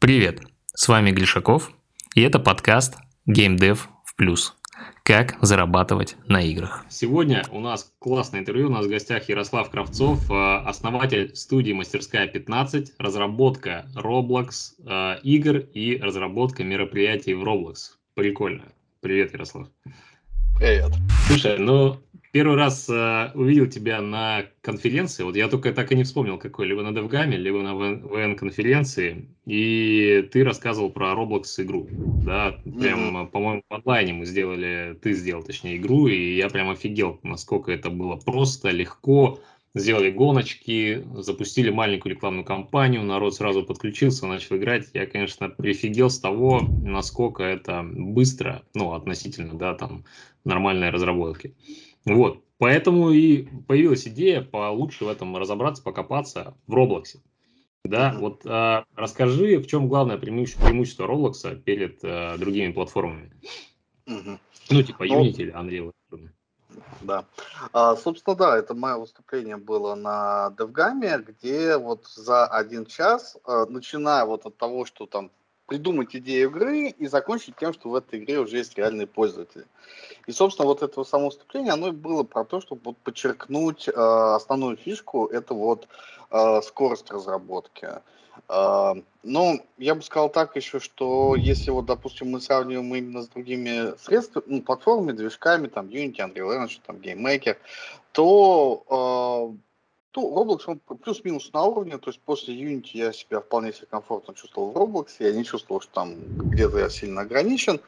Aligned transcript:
Привет, 0.00 0.40
с 0.72 0.88
вами 0.88 1.10
Глишаков, 1.10 1.72
и 2.14 2.22
это 2.22 2.38
подкаст 2.38 2.96
Game 3.28 3.58
Dev 3.58 3.80
в 4.06 4.16
плюс. 4.16 4.56
Как 5.02 5.36
зарабатывать 5.42 6.16
на 6.26 6.40
играх. 6.40 6.86
Сегодня 6.88 7.44
у 7.52 7.60
нас 7.60 7.92
классное 7.98 8.40
интервью. 8.40 8.68
У 8.68 8.70
нас 8.70 8.86
в 8.86 8.88
гостях 8.88 9.28
Ярослав 9.28 9.70
Кравцов, 9.70 10.30
э, 10.30 10.56
основатель 10.64 11.36
студии 11.36 11.72
«Мастерская 11.72 12.26
15», 12.26 12.92
разработка 12.96 13.90
Roblox 13.94 14.72
э, 14.86 15.20
игр 15.22 15.58
и 15.58 15.98
разработка 15.98 16.64
мероприятий 16.64 17.34
в 17.34 17.44
Roblox. 17.44 17.98
Прикольно. 18.14 18.72
Привет, 19.02 19.34
Ярослав. 19.34 19.68
Привет. 20.58 20.92
Слушай, 21.26 21.58
ну 21.58 22.00
Первый 22.32 22.56
раз 22.56 22.88
э, 22.88 23.32
увидел 23.34 23.66
тебя 23.66 24.00
на 24.00 24.44
конференции, 24.60 25.24
вот 25.24 25.34
я 25.34 25.48
только 25.48 25.72
так 25.72 25.90
и 25.90 25.96
не 25.96 26.04
вспомнил 26.04 26.38
какой, 26.38 26.66
либо 26.66 26.82
на 26.82 26.96
DevGAM, 26.96 27.30
либо 27.30 27.60
на 27.60 27.70
VN-конференции, 27.70 29.28
и 29.46 30.28
ты 30.30 30.44
рассказывал 30.44 30.90
про 30.90 31.12
Roblox 31.12 31.42
игру, 31.58 31.88
да, 31.90 32.60
прям, 32.62 33.16
mm-hmm. 33.16 33.30
по-моему, 33.30 33.62
в 33.68 33.74
онлайне 33.74 34.12
мы 34.12 34.26
сделали, 34.26 34.96
ты 35.02 35.12
сделал, 35.12 35.42
точнее, 35.42 35.76
игру, 35.78 36.06
и 36.06 36.36
я 36.36 36.48
прям 36.48 36.70
офигел, 36.70 37.18
насколько 37.24 37.72
это 37.72 37.90
было 37.90 38.14
просто, 38.14 38.70
легко, 38.70 39.40
сделали 39.74 40.10
гоночки, 40.10 41.04
запустили 41.14 41.70
маленькую 41.70 42.14
рекламную 42.14 42.44
кампанию, 42.44 43.02
народ 43.02 43.34
сразу 43.34 43.64
подключился, 43.64 44.26
начал 44.26 44.56
играть. 44.56 44.88
Я, 44.94 45.06
конечно, 45.06 45.48
прифигел 45.48 46.10
с 46.10 46.18
того, 46.18 46.60
насколько 46.82 47.42
это 47.42 47.84
быстро, 47.84 48.62
ну, 48.74 48.94
относительно, 48.94 49.54
да, 49.54 49.74
там, 49.74 50.04
нормальной 50.44 50.90
разработки. 50.90 51.54
Вот, 52.04 52.44
поэтому 52.58 53.10
и 53.10 53.42
появилась 53.68 54.06
идея 54.08 54.42
получше 54.42 55.04
в 55.04 55.08
этом 55.08 55.36
разобраться, 55.36 55.82
покопаться 55.82 56.54
в 56.66 56.74
Роблоксе. 56.74 57.20
Да, 57.84 58.14
вот 58.18 58.42
а, 58.44 58.84
расскажи, 58.94 59.58
в 59.58 59.66
чем 59.66 59.88
главное 59.88 60.18
преимущество, 60.18 60.62
преимущество 60.62 61.06
Roblox 61.06 61.56
перед 61.62 62.00
а, 62.02 62.36
другими 62.36 62.72
платформами? 62.72 63.32
Mm-hmm. 64.06 64.38
Ну, 64.70 64.82
типа 64.82 65.04
ну, 65.06 65.24
Unity 65.24 65.36
или 65.38 65.52
Unreal. 65.52 65.92
Да. 67.00 67.24
А, 67.72 67.96
собственно, 67.96 68.36
да, 68.36 68.56
это 68.56 68.74
мое 68.74 68.96
выступление 68.96 69.56
было 69.56 69.94
на 69.94 70.54
DevGAM, 70.56 71.24
где 71.24 71.76
вот 71.76 72.06
за 72.06 72.46
один 72.46 72.86
час, 72.86 73.36
а, 73.44 73.66
начиная 73.66 74.24
вот 74.24 74.46
от 74.46 74.56
того, 74.56 74.84
что 74.84 75.06
там 75.06 75.30
придумать 75.70 76.16
идею 76.16 76.50
игры 76.50 76.88
и 76.88 77.06
закончить 77.06 77.54
тем, 77.54 77.72
что 77.72 77.90
в 77.90 77.94
этой 77.94 78.18
игре 78.18 78.40
уже 78.40 78.56
есть 78.56 78.76
реальные 78.76 79.06
пользователи. 79.06 79.64
И, 80.26 80.32
собственно, 80.32 80.66
вот 80.66 80.82
это 80.82 81.04
само 81.04 81.26
выступление, 81.26 81.72
оно 81.72 81.88
и 81.88 81.92
было 81.92 82.24
про 82.24 82.44
то, 82.44 82.60
чтобы 82.60 82.80
вот 82.86 82.96
подчеркнуть 82.96 83.86
э, 83.86 83.92
основную 83.92 84.76
фишку, 84.76 85.26
это 85.26 85.54
вот 85.54 85.86
э, 86.32 86.60
скорость 86.62 87.12
разработки. 87.12 87.88
Э, 88.48 88.94
ну, 89.22 89.64
я 89.78 89.94
бы 89.94 90.02
сказал 90.02 90.28
так 90.28 90.56
еще, 90.56 90.80
что 90.80 91.36
если 91.36 91.70
вот, 91.70 91.86
допустим, 91.86 92.32
мы 92.32 92.40
сравниваем 92.40 92.92
именно 92.92 93.22
с 93.22 93.28
другими 93.28 93.96
средствами, 93.96 94.44
ну, 94.48 94.62
платформами, 94.62 95.12
движками, 95.12 95.68
там, 95.68 95.86
Unity, 95.86 96.16
Unreal 96.16 96.64
Engine, 96.64 96.80
там, 96.84 96.96
GameMaker, 96.96 97.56
то 98.10 99.54
э, 99.54 99.69
ну, 100.14 100.36
Roblox, 100.36 100.62
он 100.66 100.78
плюс-минус 100.98 101.52
на 101.52 101.64
уровне, 101.64 101.98
то 101.98 102.10
есть 102.10 102.20
после 102.20 102.54
Unity 102.54 102.90
я 102.94 103.12
себя 103.12 103.40
вполне 103.40 103.72
себе 103.72 103.86
комфортно 103.86 104.34
чувствовал 104.34 104.72
в 104.72 104.76
Roblox, 104.76 105.08
я 105.20 105.32
не 105.32 105.44
чувствовал, 105.44 105.80
что 105.80 105.92
там 105.92 106.16
где-то 106.50 106.78
я 106.78 106.90
сильно 106.90 107.22
ограничен. 107.22 107.80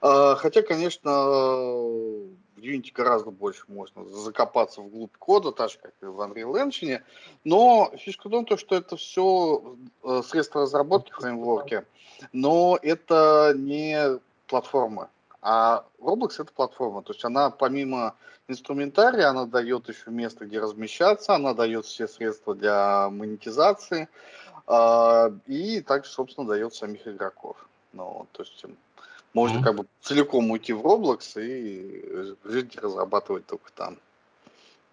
А, 0.00 0.34
хотя, 0.36 0.62
конечно, 0.62 1.10
в 1.10 2.58
Unity 2.58 2.92
гораздо 2.92 3.30
больше 3.30 3.64
можно 3.68 4.04
закопаться 4.04 4.82
в 4.82 4.90
глубь 4.90 5.16
кода, 5.18 5.52
так 5.52 5.70
же, 5.70 5.78
как 5.78 5.92
и 6.02 6.06
в 6.06 6.20
Unreal 6.20 6.68
Engine, 6.68 7.00
но 7.44 7.90
фишка 7.96 8.28
в 8.28 8.30
том, 8.30 8.58
что 8.58 8.76
это 8.76 8.96
все 8.96 9.76
э, 10.02 10.22
средства 10.26 10.62
разработки, 10.62 11.12
фреймворки, 11.12 11.84
но 12.32 12.78
это 12.82 13.54
не 13.56 14.20
платформа. 14.46 15.08
А 15.46 15.84
Roblox 16.00 16.40
это 16.40 16.50
платформа, 16.54 17.02
то 17.02 17.12
есть 17.12 17.22
она 17.22 17.50
помимо 17.50 18.14
инструментария, 18.48 19.28
она 19.28 19.44
дает 19.44 19.90
еще 19.90 20.10
место, 20.10 20.46
где 20.46 20.58
размещаться, 20.58 21.34
она 21.34 21.52
дает 21.52 21.84
все 21.84 22.08
средства 22.08 22.54
для 22.54 23.10
монетизации 23.10 24.08
э, 24.66 25.30
и 25.46 25.82
также, 25.82 26.10
собственно, 26.10 26.48
дает 26.48 26.74
самих 26.74 27.06
игроков. 27.06 27.58
Ну, 27.92 28.26
то 28.32 28.42
есть 28.42 28.64
можно 29.34 29.58
mm-hmm. 29.58 29.62
как 29.64 29.74
бы 29.74 29.86
целиком 30.00 30.50
уйти 30.50 30.72
в 30.72 30.80
Roblox 30.80 31.38
и 31.38 32.34
жить 32.44 32.76
разрабатывать 32.78 33.44
только 33.44 33.70
там. 33.72 33.98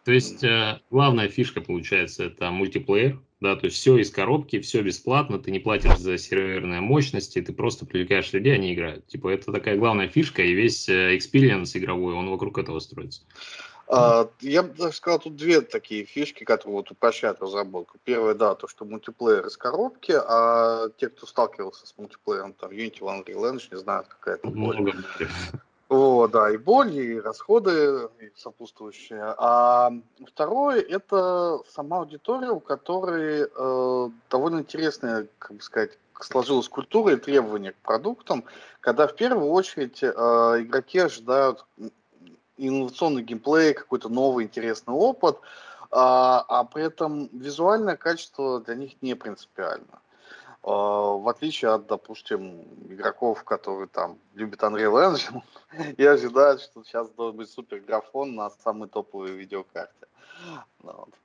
То 0.03 0.11
есть 0.11 0.43
э, 0.43 0.79
главная 0.89 1.27
фишка 1.27 1.61
получается 1.61 2.25
это 2.25 2.49
мультиплеер, 2.49 3.21
да, 3.39 3.55
то 3.55 3.65
есть 3.65 3.77
все 3.77 3.97
из 3.97 4.09
коробки, 4.11 4.59
все 4.59 4.81
бесплатно, 4.81 5.37
ты 5.37 5.51
не 5.51 5.59
платишь 5.59 5.97
за 5.97 6.17
серверные 6.17 6.81
мощности, 6.81 7.41
ты 7.41 7.53
просто 7.53 7.85
привлекаешь 7.85 8.33
людей, 8.33 8.55
они 8.55 8.73
играют. 8.73 9.05
Типа 9.07 9.29
это 9.29 9.51
такая 9.51 9.77
главная 9.77 10.07
фишка, 10.07 10.41
и 10.41 10.53
весь 10.53 10.89
experience 10.89 11.75
игровой, 11.75 12.13
он 12.15 12.29
вокруг 12.29 12.57
этого 12.57 12.79
строится. 12.79 13.21
Uh, 13.87 14.29
я 14.39 14.63
бы 14.63 14.73
даже 14.73 14.95
сказал, 14.95 15.19
тут 15.19 15.35
две 15.35 15.59
такие 15.59 16.05
фишки, 16.05 16.45
которые 16.45 16.75
вот 16.75 16.91
упрощают 16.91 17.41
разработку. 17.41 17.97
Первое, 18.05 18.35
да, 18.35 18.55
то, 18.55 18.65
что 18.69 18.85
мультиплеер 18.85 19.45
из 19.45 19.57
коробки, 19.57 20.13
а 20.15 20.87
те, 20.97 21.09
кто 21.09 21.27
сталкивался 21.27 21.85
с 21.85 21.97
мультиплеером, 21.97 22.53
там, 22.53 22.71
Unity, 22.71 22.99
Unreal 23.01 23.53
Engine, 23.53 23.67
не 23.71 23.77
знают, 23.79 24.07
какая 24.07 24.35
это 24.35 24.47
боль. 24.47 24.93
О, 25.91 26.29
да, 26.29 26.49
и 26.49 26.55
боль, 26.55 26.95
и 26.97 27.19
расходы 27.19 28.07
и 28.21 28.31
сопутствующие. 28.37 29.35
А 29.37 29.91
второе– 30.25 30.79
это 30.89 31.59
сама 31.67 31.97
аудитория, 31.97 32.49
у 32.51 32.61
которой 32.61 33.41
э, 33.41 34.09
довольно 34.29 34.59
интересная, 34.59 35.27
как 35.37 35.57
бы 35.57 35.61
сказать, 35.61 35.99
сложилась 36.21 36.69
культура 36.69 37.15
и 37.15 37.17
требования 37.17 37.73
к 37.73 37.81
продуктам, 37.83 38.45
когда 38.79 39.05
в 39.05 39.15
первую 39.17 39.49
очередь 39.51 40.01
э, 40.01 40.07
игроки 40.07 40.99
ожидают 40.99 41.65
инновационный 42.55 43.23
геймплей, 43.23 43.73
какой-то 43.73 44.07
новый 44.07 44.45
интересный 44.45 44.93
опыт, 44.93 45.35
э, 45.35 45.39
а 45.91 46.63
при 46.73 46.85
этом 46.85 47.27
визуальное 47.33 47.97
качество 47.97 48.61
для 48.61 48.75
них 48.75 48.93
не 49.01 49.13
принципиально. 49.13 49.99
А, 50.63 50.71
в 51.17 51.27
отличие 51.27 51.71
от, 51.71 51.87
допустим, 51.87 52.61
игроков, 52.89 53.43
которые 53.43 53.87
там 53.87 54.19
любят 54.35 54.61
Unreal 54.61 55.13
Engine 55.13 55.41
и 55.97 56.05
ожидают, 56.05 56.61
что 56.61 56.83
сейчас 56.83 57.09
должен 57.11 57.37
быть 57.37 57.49
супер 57.49 57.79
графон 57.79 58.35
на 58.35 58.49
самой 58.49 58.87
топовой 58.89 59.31
видеокарте. 59.31 60.07
Ну 60.83 60.93
вот. 60.93 61.15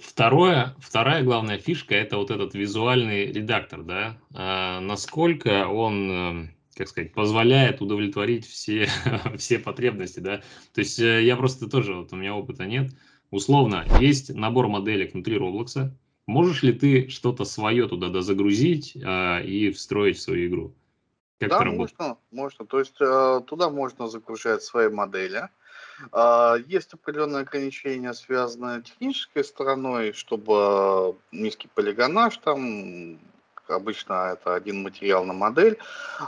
Второе, 0.00 0.74
вторая 0.78 1.22
главная 1.24 1.58
фишка 1.58 1.94
это 1.94 2.16
вот 2.16 2.30
этот 2.30 2.54
визуальный 2.54 3.32
редактор, 3.32 3.82
да, 3.82 4.16
а, 4.32 4.80
насколько 4.80 5.66
он, 5.66 6.10
эм, 6.10 6.54
как 6.74 6.88
сказать, 6.88 7.12
позволяет 7.12 7.80
удовлетворить 7.80 8.46
все, 8.46 8.86
все 9.36 9.58
потребности, 9.58 10.20
да. 10.20 10.42
То 10.72 10.80
есть 10.80 11.00
э, 11.00 11.24
я 11.24 11.36
просто 11.36 11.68
тоже, 11.68 11.94
вот 11.94 12.12
у 12.12 12.16
меня 12.16 12.36
опыта 12.36 12.66
нет. 12.66 12.92
Условно, 13.30 13.84
есть 13.98 14.32
набор 14.32 14.68
моделек 14.68 15.12
внутри 15.12 15.38
Roblox, 15.38 15.90
Можешь 16.26 16.62
ли 16.62 16.72
ты 16.72 17.08
что-то 17.08 17.44
свое 17.44 17.86
туда 17.86 18.22
загрузить 18.22 18.96
а, 19.04 19.40
и 19.40 19.70
встроить 19.70 20.18
в 20.18 20.22
свою 20.22 20.48
игру? 20.48 20.74
Как 21.38 21.50
да, 21.50 21.64
можно, 21.64 22.16
можно. 22.30 22.64
То 22.64 22.78
есть 22.78 22.96
э, 23.00 23.40
туда 23.46 23.68
можно 23.68 24.08
загружать 24.08 24.62
свои 24.62 24.88
модели. 24.88 25.48
Э, 26.12 26.54
есть 26.66 26.94
определенные 26.94 27.42
ограничения, 27.42 28.14
связанные 28.14 28.80
с 28.80 28.84
технической 28.84 29.44
стороной, 29.44 30.12
чтобы 30.12 31.16
низкий 31.32 31.68
полигонаж 31.74 32.38
там 32.38 33.18
обычно 33.68 34.32
это 34.32 34.54
один 34.54 34.82
материал 34.82 35.24
на 35.24 35.32
модель. 35.32 35.78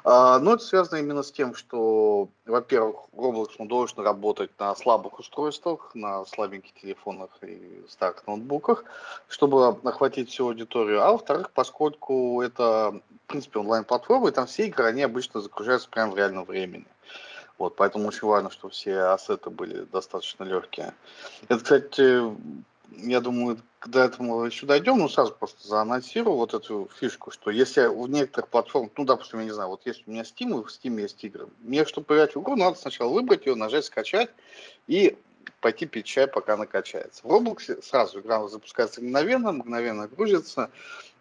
А, 0.04 0.38
но 0.38 0.54
это 0.54 0.64
связано 0.64 0.98
именно 0.98 1.22
с 1.22 1.32
тем, 1.32 1.54
что, 1.54 2.28
во-первых, 2.44 2.96
Roblox 3.14 3.50
он 3.58 3.68
должен 3.68 4.00
работать 4.00 4.50
на 4.58 4.74
слабых 4.74 5.18
устройствах, 5.18 5.90
на 5.94 6.24
слабеньких 6.24 6.72
телефонах 6.74 7.30
и 7.42 7.84
старых 7.88 8.26
ноутбуках, 8.26 8.84
чтобы 9.28 9.68
охватить 9.68 10.30
всю 10.30 10.48
аудиторию. 10.48 11.02
А 11.02 11.12
во-вторых, 11.12 11.50
поскольку 11.52 12.42
это, 12.42 13.00
в 13.24 13.26
принципе, 13.26 13.58
онлайн-платформа, 13.58 14.28
и 14.28 14.32
там 14.32 14.46
все 14.46 14.66
игры, 14.66 14.86
они 14.86 15.02
обычно 15.02 15.40
загружаются 15.40 15.88
прямо 15.88 16.12
в 16.12 16.16
реальном 16.16 16.44
времени. 16.44 16.86
Вот, 17.58 17.74
поэтому 17.76 18.08
очень 18.08 18.26
важно, 18.28 18.50
чтобы 18.50 18.74
все 18.74 18.98
ассеты 19.14 19.48
были 19.48 19.84
достаточно 19.84 20.44
легкие. 20.44 20.92
Это, 21.48 21.62
кстати, 21.62 22.22
я 22.90 23.20
думаю, 23.20 23.58
до 23.86 24.00
этого 24.00 24.44
еще 24.46 24.66
дойдем, 24.66 24.98
но 24.98 25.08
сразу 25.08 25.32
просто 25.32 25.66
заанонсирую 25.66 26.36
вот 26.36 26.54
эту 26.54 26.88
фишку, 26.98 27.30
что 27.30 27.50
если 27.50 27.86
в 27.86 28.08
некоторых 28.08 28.48
платформах, 28.48 28.92
ну, 28.96 29.04
допустим, 29.04 29.40
я 29.40 29.44
не 29.44 29.52
знаю, 29.52 29.70
вот 29.70 29.86
есть 29.86 30.04
у 30.06 30.10
меня 30.10 30.22
Steam, 30.22 30.60
и 30.60 30.64
в 30.64 30.68
Steam 30.68 31.00
есть 31.00 31.22
игры, 31.24 31.48
мне, 31.60 31.84
чтобы 31.84 32.06
поиграть 32.06 32.34
в 32.34 32.40
игру, 32.40 32.56
надо 32.56 32.76
сначала 32.76 33.12
выбрать 33.12 33.46
ее, 33.46 33.54
нажать 33.54 33.84
скачать 33.84 34.30
и 34.86 35.16
пойти 35.60 35.86
пить 35.86 36.06
чай, 36.06 36.26
пока 36.26 36.54
она 36.54 36.66
качается. 36.66 37.22
В 37.26 37.30
Roblox 37.30 37.82
сразу 37.82 38.20
игра 38.20 38.46
запускается 38.48 39.02
мгновенно, 39.02 39.52
мгновенно 39.52 40.08
грузится, 40.08 40.70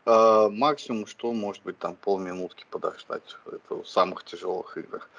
э, 0.06 0.50
максимум, 0.52 1.08
что 1.08 1.32
может 1.34 1.64
быть 1.64 1.78
там 1.78 1.96
полминутки 1.96 2.66
подождать, 2.70 3.38
в 3.70 3.86
самых 3.86 4.24
тяжелых 4.24 4.78
играх. 4.78 5.10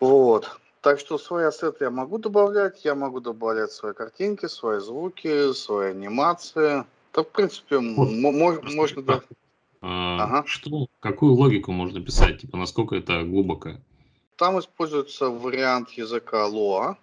Вот. 0.00 0.58
Так 0.82 0.98
что 0.98 1.16
свои 1.16 1.44
ассеты 1.44 1.84
я 1.84 1.90
могу 1.90 2.18
добавлять, 2.18 2.84
я 2.84 2.96
могу 2.96 3.20
добавлять 3.20 3.70
свои 3.70 3.94
картинки, 3.94 4.46
свои 4.46 4.80
звуки, 4.80 5.52
свои 5.52 5.90
анимации. 5.92 6.84
Так, 7.12 7.28
в 7.28 7.30
принципе, 7.30 7.78
вот, 7.78 8.10
можно... 8.10 9.02
Да. 9.02 9.22
А, 9.80 10.24
ага. 10.24 10.42
Что, 10.44 10.88
какую 10.98 11.34
логику 11.34 11.70
можно 11.70 12.00
писать? 12.00 12.40
Типа, 12.40 12.56
насколько 12.56 12.96
это 12.96 13.22
глубоко? 13.22 13.76
Там 14.36 14.58
используется 14.58 15.28
вариант 15.28 15.90
языка 15.90 16.48
Lua, 16.48 16.96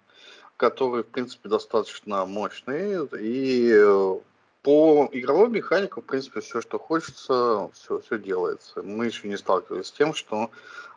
который, 0.58 1.02
в 1.02 1.06
принципе, 1.06 1.48
достаточно 1.48 2.26
мощный. 2.26 3.08
И 3.18 3.72
э, 3.72 4.18
по 4.62 5.08
игровой 5.10 5.48
механике, 5.48 6.02
в 6.02 6.04
принципе, 6.04 6.40
все, 6.40 6.60
что 6.60 6.78
хочется, 6.78 7.70
все, 7.72 7.98
все 8.00 8.18
делается. 8.18 8.82
Мы 8.82 9.06
еще 9.06 9.26
не 9.26 9.38
сталкивались 9.38 9.86
с 9.86 9.92
тем, 9.92 10.12
что 10.12 10.50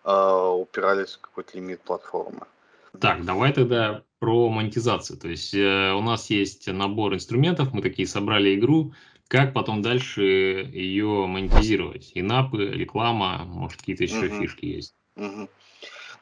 э, 0.04 0.50
упирались 0.54 1.14
в 1.14 1.22
какой-то 1.22 1.56
лимит 1.56 1.80
платформы. 1.80 2.46
Так, 3.00 3.26
давай 3.26 3.54
тогда 3.54 4.04
про 4.20 4.50
монетизацию. 4.50 5.20
То 5.20 5.28
есть 5.28 5.54
э, 5.54 5.94
у 5.94 6.02
нас 6.02 6.30
есть 6.30 6.68
набор 6.68 7.14
инструментов, 7.14 7.74
мы 7.74 7.82
такие 7.82 8.08
собрали 8.08 8.56
игру. 8.56 8.94
Как 9.28 9.54
потом 9.54 9.82
дальше 9.82 10.22
ее 10.24 11.26
монетизировать? 11.28 12.12
Инапы, 12.14 12.66
реклама, 12.68 13.44
может, 13.46 13.80
какие-то 13.80 14.04
еще 14.04 14.28
угу. 14.28 14.42
фишки 14.42 14.66
есть? 14.66 14.96
Угу. 15.16 15.50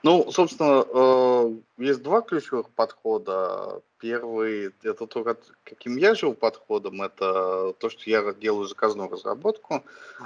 Ну, 0.04 0.32
собственно, 0.32 0.84
э, 0.88 1.58
есть 1.78 2.02
два 2.02 2.22
ключевых 2.22 2.70
подхода. 2.70 3.82
Первый, 4.00 4.72
это 4.82 5.06
то, 5.06 5.38
каким 5.64 5.98
я 5.98 6.16
жил 6.16 6.34
подходом, 6.34 7.04
это 7.04 7.74
то, 7.74 7.90
что 7.90 8.10
я 8.10 8.34
делаю 8.34 8.68
заказную 8.68 9.10
разработку, 9.10 9.84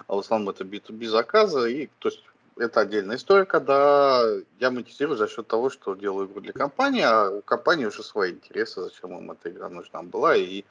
а 0.07 0.15
в 0.15 0.19
основном 0.19 0.49
это 0.49 0.63
B2B 0.63 1.07
заказы, 1.07 1.83
и 1.83 1.89
то 1.99 2.07
есть 2.07 2.23
это 2.57 2.81
отдельная 2.81 3.17
история, 3.17 3.45
когда 3.45 4.23
я 4.59 4.71
монетизирую 4.71 5.17
за 5.17 5.27
счет 5.27 5.47
того, 5.47 5.69
что 5.69 5.95
делаю 5.95 6.27
игру 6.27 6.41
для 6.41 6.53
компании, 6.53 7.03
а 7.03 7.29
у 7.29 7.41
компании 7.41 7.85
уже 7.85 8.03
свои 8.03 8.31
интересы, 8.31 8.81
зачем 8.81 9.17
им 9.17 9.31
эта 9.31 9.49
игра 9.49 9.69
нужна 9.69 10.01
была, 10.03 10.35
и 10.35 10.63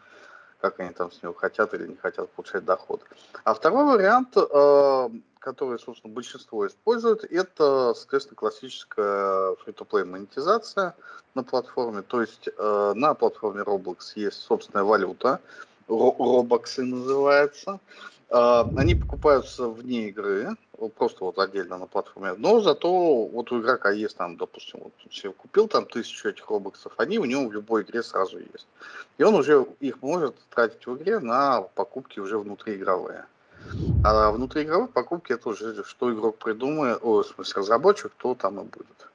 как 0.61 0.81
они 0.81 0.91
там 0.91 1.13
с 1.13 1.23
него 1.23 1.35
хотят 1.35 1.75
или 1.75 1.87
не 1.87 1.97
хотят 1.97 2.31
получать 2.31 2.65
доход. 2.65 3.03
А 3.45 3.53
второй 3.53 3.85
вариант, 3.85 4.35
э, 4.37 5.11
который, 5.39 5.79
собственно, 5.79 6.15
большинство 6.15 6.67
использует, 6.67 7.25
это, 7.25 7.93
соответственно, 7.95 8.37
классическая 8.37 9.55
free-to-play 9.57 10.07
монетизация 10.07 10.95
на 11.35 11.45
платформе. 11.45 12.01
То 12.01 12.23
есть 12.23 12.49
э, 12.49 12.93
на 12.97 13.13
платформе 13.13 13.61
Roblox 13.61 14.13
есть 14.15 14.41
собственная 14.41 14.85
валюта, 14.85 15.41
Roblox 15.87 16.81
называется. 16.81 17.79
Э, 18.35 18.65
они 18.75 18.97
покупаются 18.97 19.69
вне 19.69 20.09
игры, 20.09 20.57
просто 20.97 21.25
вот 21.25 21.39
отдельно 21.39 21.79
на 21.79 21.87
платформе. 21.87 22.35
Но 22.37 22.61
зато 22.61 22.91
вот 23.27 23.53
у 23.53 23.61
игрока 23.61 23.93
есть 23.93 24.17
там, 24.17 24.37
допустим, 24.37 24.81
вот 24.83 24.93
себе 25.13 25.33
купил 25.33 25.69
там 25.69 25.87
тысячу 25.87 26.29
этих 26.29 26.51
робоксов, 26.51 26.93
они 26.97 27.19
у 27.19 27.27
него 27.27 27.47
в 27.47 27.53
любой 27.53 27.83
игре 27.83 28.03
сразу 28.03 28.39
есть. 28.39 28.67
И 29.19 29.23
он 29.23 29.35
уже 29.35 29.65
их 29.79 30.03
может 30.03 30.35
тратить 30.51 30.85
в 30.85 30.97
игре 30.97 31.21
на 31.21 31.63
покупки 31.63 32.19
уже 32.19 32.37
внутриигровые. 32.37 33.27
А 34.03 34.33
внутриигровые 34.33 34.89
покупки 34.89 35.33
это 35.33 35.51
уже 35.51 35.85
что 35.85 36.13
игрок 36.13 36.37
придумает, 36.39 36.99
о, 37.03 37.23
в 37.23 37.27
смысле 37.27 37.61
разработчик, 37.61 38.13
то 38.17 38.35
там 38.35 38.61
и 38.61 38.65
будет. 38.65 39.09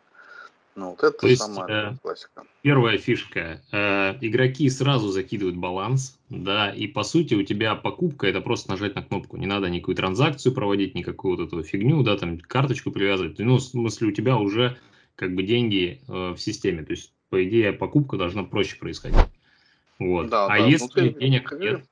Ну, 0.80 0.92
вот 0.92 1.04
это 1.04 1.20
То 1.20 1.28
есть, 1.28 1.42
самая 1.42 1.92
э, 1.92 1.96
классика. 2.02 2.44
Первая 2.62 2.98
фишка. 2.98 3.62
Э, 3.74 4.18
игроки 4.22 4.70
сразу 4.70 5.10
закидывают 5.10 5.58
баланс, 5.58 6.18
да, 6.30 6.70
и 6.70 6.88
по 6.88 7.04
сути 7.04 7.34
у 7.34 7.44
тебя 7.44 7.76
покупка 7.76 8.28
это 8.28 8.40
просто 8.40 8.72
нажать 8.72 8.96
на 8.96 9.04
кнопку. 9.04 9.36
Не 9.36 9.46
надо 9.46 9.70
никакую 9.70 9.98
транзакцию 9.98 10.54
проводить, 10.54 10.96
никакую 10.96 11.36
вот 11.36 11.48
эту 11.48 11.62
фигню, 11.64 12.02
да, 12.04 12.16
там 12.16 12.40
карточку 12.40 12.92
привязывать. 12.92 13.38
Ну, 13.40 13.56
в 13.56 13.62
смысле, 13.62 14.08
у 14.08 14.12
тебя 14.12 14.38
уже 14.38 14.78
как 15.16 15.36
бы 15.36 15.44
деньги 15.44 16.02
э, 16.08 16.32
в 16.32 16.38
системе. 16.38 16.86
То 16.86 16.92
есть, 16.92 17.14
по 17.30 17.44
идее, 17.44 17.74
покупка 17.74 18.16
должна 18.16 18.44
проще 18.44 18.78
происходить. 18.78 19.20
Вот. 20.00 20.30
Да, 20.30 20.46
а 20.46 20.60
да, 20.60 20.66
если 20.66 21.10
денег 21.10 21.52
нет, 21.60 21.84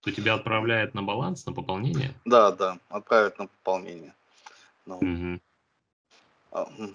то 0.00 0.10
тебя 0.10 0.34
отправляет 0.34 0.94
на 0.94 1.02
баланс, 1.02 1.44
на 1.44 1.52
пополнение? 1.52 2.14
Да, 2.24 2.50
да, 2.50 2.78
отправят 2.88 3.38
на 3.38 3.48
пополнение. 3.48 4.14
Ну. 4.86 4.96
Угу. 4.96 5.40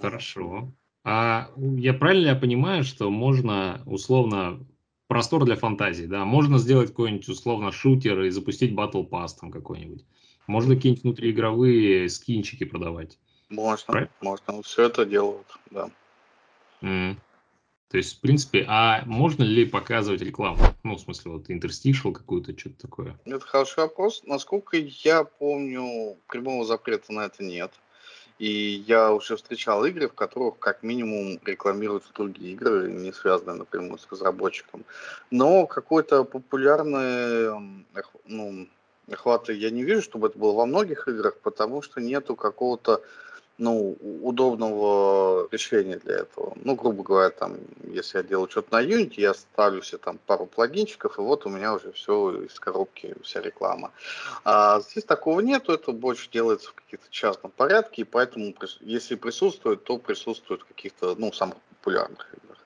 Хорошо. 0.01 0.71
А 1.03 1.49
я 1.57 1.93
правильно 1.93 2.27
я 2.27 2.35
понимаю, 2.35 2.83
что 2.83 3.09
можно 3.09 3.81
условно 3.85 4.65
простор 5.07 5.45
для 5.45 5.55
фантазии, 5.55 6.05
да, 6.05 6.25
можно 6.25 6.57
сделать 6.57 6.89
какой-нибудь 6.89 7.27
условно 7.27 7.71
шутер 7.71 8.21
и 8.21 8.29
запустить 8.29 8.73
Battle 8.73 9.09
Pass 9.09 9.29
там 9.39 9.51
какой-нибудь. 9.51 10.05
Можно 10.47 10.75
какие-нибудь 10.75 11.03
внутриигровые 11.03 12.07
скинчики 12.09 12.63
продавать. 12.63 13.17
Можно, 13.49 13.85
правильно? 13.87 14.11
можно. 14.21 14.61
Все 14.61 14.85
это 14.85 15.05
делают, 15.05 15.47
да. 15.69 15.89
Mm. 16.81 17.17
То 17.89 17.97
есть, 17.97 18.17
в 18.17 18.21
принципе, 18.21 18.63
а 18.69 19.03
можно 19.05 19.43
ли 19.43 19.65
показывать 19.65 20.21
рекламу? 20.21 20.73
Ну, 20.83 20.95
в 20.95 21.01
смысле, 21.01 21.31
вот 21.31 21.51
интерстишл 21.51 22.13
какую-то, 22.13 22.57
что-то 22.57 22.77
такое. 22.77 23.19
Это 23.25 23.45
хороший 23.45 23.79
вопрос. 23.79 24.21
Насколько 24.25 24.77
я 24.77 25.25
помню, 25.25 26.15
прямого 26.27 26.63
запрета 26.63 27.11
на 27.11 27.25
это 27.25 27.43
нет. 27.43 27.73
И 28.41 28.83
я 28.87 29.13
уже 29.13 29.35
встречал 29.35 29.85
игры, 29.85 30.07
в 30.07 30.13
которых 30.13 30.57
как 30.57 30.81
минимум 30.81 31.39
рекламируются 31.45 32.11
другие 32.11 32.53
игры, 32.53 32.91
не 32.91 33.13
связанные 33.13 33.57
напрямую 33.57 33.99
с 33.99 34.07
разработчиком. 34.11 34.83
Но 35.29 35.67
какой-то 35.67 36.23
популярный 36.23 37.83
ну, 38.25 38.67
охваты 39.11 39.53
я 39.53 39.69
не 39.69 39.83
вижу, 39.83 40.01
чтобы 40.01 40.29
это 40.29 40.39
было 40.39 40.53
во 40.53 40.65
многих 40.65 41.07
играх, 41.07 41.37
потому 41.43 41.83
что 41.83 42.01
нету 42.01 42.35
какого-то 42.35 43.03
ну, 43.57 43.95
удобного 44.21 45.47
решения 45.51 45.97
для 45.97 46.19
этого. 46.19 46.53
Ну, 46.63 46.75
грубо 46.75 47.03
говоря, 47.03 47.29
там, 47.29 47.57
если 47.83 48.17
я 48.17 48.23
делаю 48.23 48.49
что-то 48.49 48.73
на 48.73 48.83
Unity, 48.83 49.15
я 49.17 49.33
ставлю 49.33 49.83
себе 49.83 49.99
там 49.99 50.19
пару 50.25 50.45
плагинчиков, 50.45 51.17
и 51.17 51.21
вот 51.21 51.45
у 51.45 51.49
меня 51.49 51.73
уже 51.73 51.91
все 51.91 52.43
из 52.43 52.59
коробки, 52.59 53.15
вся 53.23 53.41
реклама. 53.41 53.91
А 54.43 54.79
здесь 54.81 55.03
такого 55.03 55.41
нету, 55.41 55.73
это 55.73 55.91
больше 55.91 56.29
делается 56.31 56.69
в 56.69 56.73
каких-то 56.73 57.05
частном 57.09 57.51
порядке, 57.51 58.01
и 58.01 58.05
поэтому, 58.05 58.53
если 58.81 59.15
присутствует, 59.15 59.83
то 59.83 59.97
присутствует 59.97 60.61
в 60.61 60.65
каких-то, 60.65 61.15
ну, 61.17 61.31
самых 61.31 61.57
популярных 61.69 62.33
играх. 62.33 62.57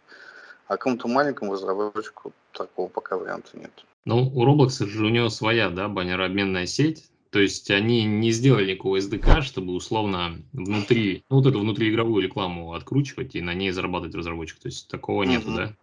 А 0.67 0.77
кому-то 0.77 1.07
маленькому 1.07 1.53
разработчику 1.53 2.33
такого 2.51 2.87
пока 2.87 3.17
варианта 3.17 3.57
нет. 3.57 3.71
Ну, 4.05 4.31
у 4.33 4.45
Roblox 4.45 4.85
же 4.85 5.05
у 5.05 5.09
него 5.09 5.29
своя, 5.29 5.69
да, 5.69 5.87
баннерообменная 5.87 6.67
сеть, 6.67 7.09
то 7.35 7.41
есть 7.41 7.69
они 7.69 8.05
не 8.05 8.31
сделали 8.31 8.71
никакого 8.71 8.95
SDK, 8.95 9.41
чтобы 9.41 9.73
условно 9.73 10.41
внутри, 10.53 11.25
ну 11.29 11.35
вот 11.35 11.45
эту 11.45 11.59
внутриигровую 11.59 12.23
рекламу 12.23 12.73
откручивать 12.73 13.35
и 13.35 13.41
на 13.41 13.53
ней 13.53 13.71
зарабатывать 13.71 14.15
разработчик. 14.15 14.57
То 14.59 14.69
есть 14.69 14.87
такого 14.87 15.23
mm-hmm. 15.23 15.27
нету, 15.27 15.53
да? 15.53 15.73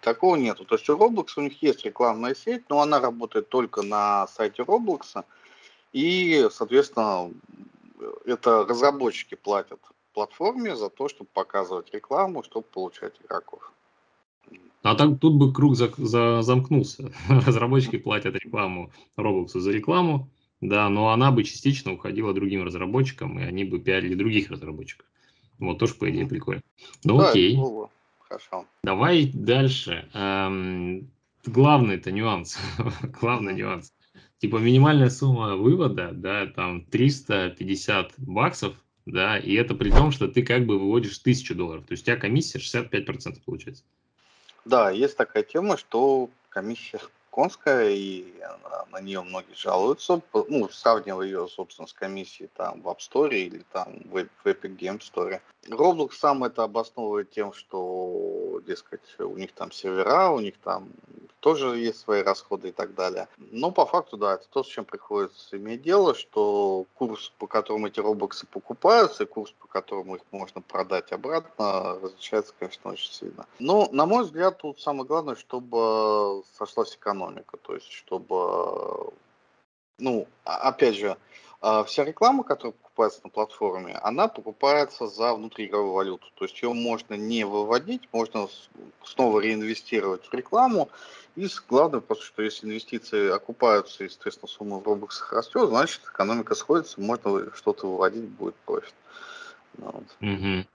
Такого 0.00 0.36
нету. 0.36 0.64
То 0.64 0.76
есть 0.76 0.88
у 0.88 0.96
Roblox 0.96 1.30
у 1.38 1.40
них 1.40 1.60
есть 1.60 1.84
рекламная 1.84 2.36
сеть, 2.36 2.62
но 2.68 2.80
она 2.80 3.00
работает 3.00 3.48
только 3.48 3.82
на 3.82 4.28
сайте 4.28 4.62
Roblox. 4.62 5.24
И, 5.92 6.46
соответственно, 6.52 7.32
это 8.24 8.64
разработчики 8.64 9.34
платят 9.34 9.80
платформе 10.14 10.76
за 10.76 10.88
то, 10.88 11.08
чтобы 11.08 11.30
показывать 11.34 11.92
рекламу, 11.92 12.44
чтобы 12.44 12.66
получать 12.72 13.14
игроков. 13.24 13.72
А 14.84 14.94
так 14.94 15.18
тут 15.20 15.34
бы 15.34 15.52
круг 15.52 15.74
за, 15.74 15.92
за, 15.96 16.42
замкнулся. 16.42 17.12
Разработчики 17.28 17.98
платят 17.98 18.36
рекламу 18.36 18.92
Roblox 19.16 19.48
за 19.58 19.72
рекламу, 19.72 20.28
да, 20.62 20.88
но 20.88 21.10
она 21.10 21.32
бы 21.32 21.42
частично 21.42 21.92
уходила 21.92 22.32
другим 22.32 22.62
разработчикам, 22.62 23.38
и 23.38 23.42
они 23.42 23.64
бы 23.64 23.80
пиарили 23.80 24.14
других 24.14 24.50
разработчиков. 24.50 25.06
Вот 25.58 25.78
тоже, 25.78 25.94
по 25.94 26.08
идее, 26.08 26.26
прикольно. 26.26 26.62
Ну, 27.04 27.18
да, 27.18 27.30
окей. 27.30 27.58
Хорошо. 28.20 28.64
Давай 28.84 29.26
дальше. 29.26 30.08
Эм, 30.14 31.10
главный 31.44 31.96
это 31.96 32.12
нюанс. 32.12 32.58
главный 33.20 33.54
нюанс. 33.54 33.92
Типа 34.38 34.56
минимальная 34.56 35.10
сумма 35.10 35.56
вывода, 35.56 36.12
да, 36.12 36.46
там 36.46 36.84
350 36.86 38.14
баксов, 38.18 38.74
да, 39.04 39.38
и 39.38 39.54
это 39.54 39.74
при 39.74 39.90
том, 39.90 40.12
что 40.12 40.28
ты 40.28 40.42
как 40.42 40.64
бы 40.64 40.78
выводишь 40.78 41.18
1000 41.18 41.54
долларов. 41.54 41.86
То 41.86 41.92
есть 41.92 42.04
у 42.04 42.06
тебя 42.06 42.16
комиссия 42.16 42.58
65% 42.58 43.40
получается. 43.44 43.82
Да, 44.64 44.90
есть 44.90 45.16
такая 45.16 45.42
тема, 45.42 45.76
что 45.76 46.30
комиссия 46.48 47.00
конская, 47.32 47.88
и 47.90 48.32
на 48.90 49.00
нее 49.00 49.22
многие 49.22 49.54
жалуются, 49.54 50.20
ну, 50.48 50.68
сравнивая 50.68 51.26
ее, 51.26 51.48
собственно, 51.48 51.88
с 51.88 51.92
комиссией 51.92 52.50
там 52.54 52.82
в 52.82 52.88
App 52.88 52.98
Store 52.98 53.34
или 53.34 53.64
там 53.72 54.02
в 54.04 54.16
Epic 54.18 54.76
Game 54.76 55.00
Store. 55.00 55.40
Roblox 55.68 56.12
сам 56.12 56.44
это 56.44 56.64
обосновывает 56.64 57.30
тем, 57.30 57.52
что, 57.52 58.60
дескать, 58.66 59.18
у 59.18 59.36
них 59.36 59.52
там 59.52 59.72
сервера, 59.72 60.28
у 60.30 60.40
них 60.40 60.58
там 60.58 60.90
тоже 61.40 61.76
есть 61.78 61.98
свои 62.00 62.22
расходы 62.22 62.68
и 62.68 62.72
так 62.72 62.94
далее. 62.94 63.26
Но 63.36 63.72
по 63.72 63.84
факту, 63.86 64.16
да, 64.16 64.34
это 64.34 64.46
то, 64.48 64.62
с 64.62 64.66
чем 64.66 64.84
приходится 64.84 65.56
иметь 65.56 65.82
дело, 65.82 66.14
что 66.14 66.86
курс, 66.94 67.32
по 67.38 67.46
которому 67.46 67.88
эти 67.88 67.98
робоксы 67.98 68.46
покупаются, 68.46 69.24
и 69.24 69.26
курс, 69.26 69.52
по 69.58 69.66
которому 69.66 70.16
их 70.16 70.22
можно 70.30 70.60
продать 70.60 71.10
обратно, 71.12 71.98
различается, 72.00 72.54
конечно, 72.58 72.92
очень 72.92 73.12
сильно. 73.12 73.46
Но, 73.58 73.88
на 73.90 74.06
мой 74.06 74.24
взгляд, 74.24 74.58
тут 74.58 74.80
самое 74.80 75.04
главное, 75.04 75.34
чтобы 75.34 76.44
сошлась 76.56 76.94
экономика, 76.94 77.21
то 77.62 77.74
есть 77.74 77.90
чтобы, 77.90 79.12
ну, 79.98 80.26
опять 80.44 80.96
же, 80.96 81.16
А 81.62 81.84
вся 81.84 82.04
реклама, 82.04 82.42
которая 82.42 82.72
покупается 82.72 83.20
на 83.22 83.30
платформе, 83.30 83.94
она 84.02 84.26
покупается 84.26 85.06
за 85.06 85.32
внутриигровую 85.32 85.92
валюту. 85.92 86.26
То 86.34 86.44
есть 86.44 86.60
ее 86.60 86.72
можно 86.72 87.14
не 87.14 87.44
выводить, 87.44 88.02
можно 88.12 88.48
снова 89.04 89.38
реинвестировать 89.38 90.26
в 90.26 90.34
рекламу. 90.34 90.90
И 91.36 91.46
главное 91.68 92.00
просто, 92.00 92.24
что 92.24 92.42
если 92.42 92.66
инвестиции 92.66 93.30
окупаются 93.30 94.02
и, 94.02 94.08
соответственно, 94.08 94.48
сумма 94.48 94.80
в 94.80 94.84
робоксах 94.84 95.32
растет, 95.32 95.68
значит, 95.68 96.00
экономика 96.02 96.56
сходится, 96.56 97.00
можно 97.00 97.54
что-то 97.54 97.86
выводить, 97.86 98.28
будет 98.28 98.56
профит. 98.66 98.94
Ну 99.78 99.92
вот. 99.92 100.16
Угу. 100.20 100.66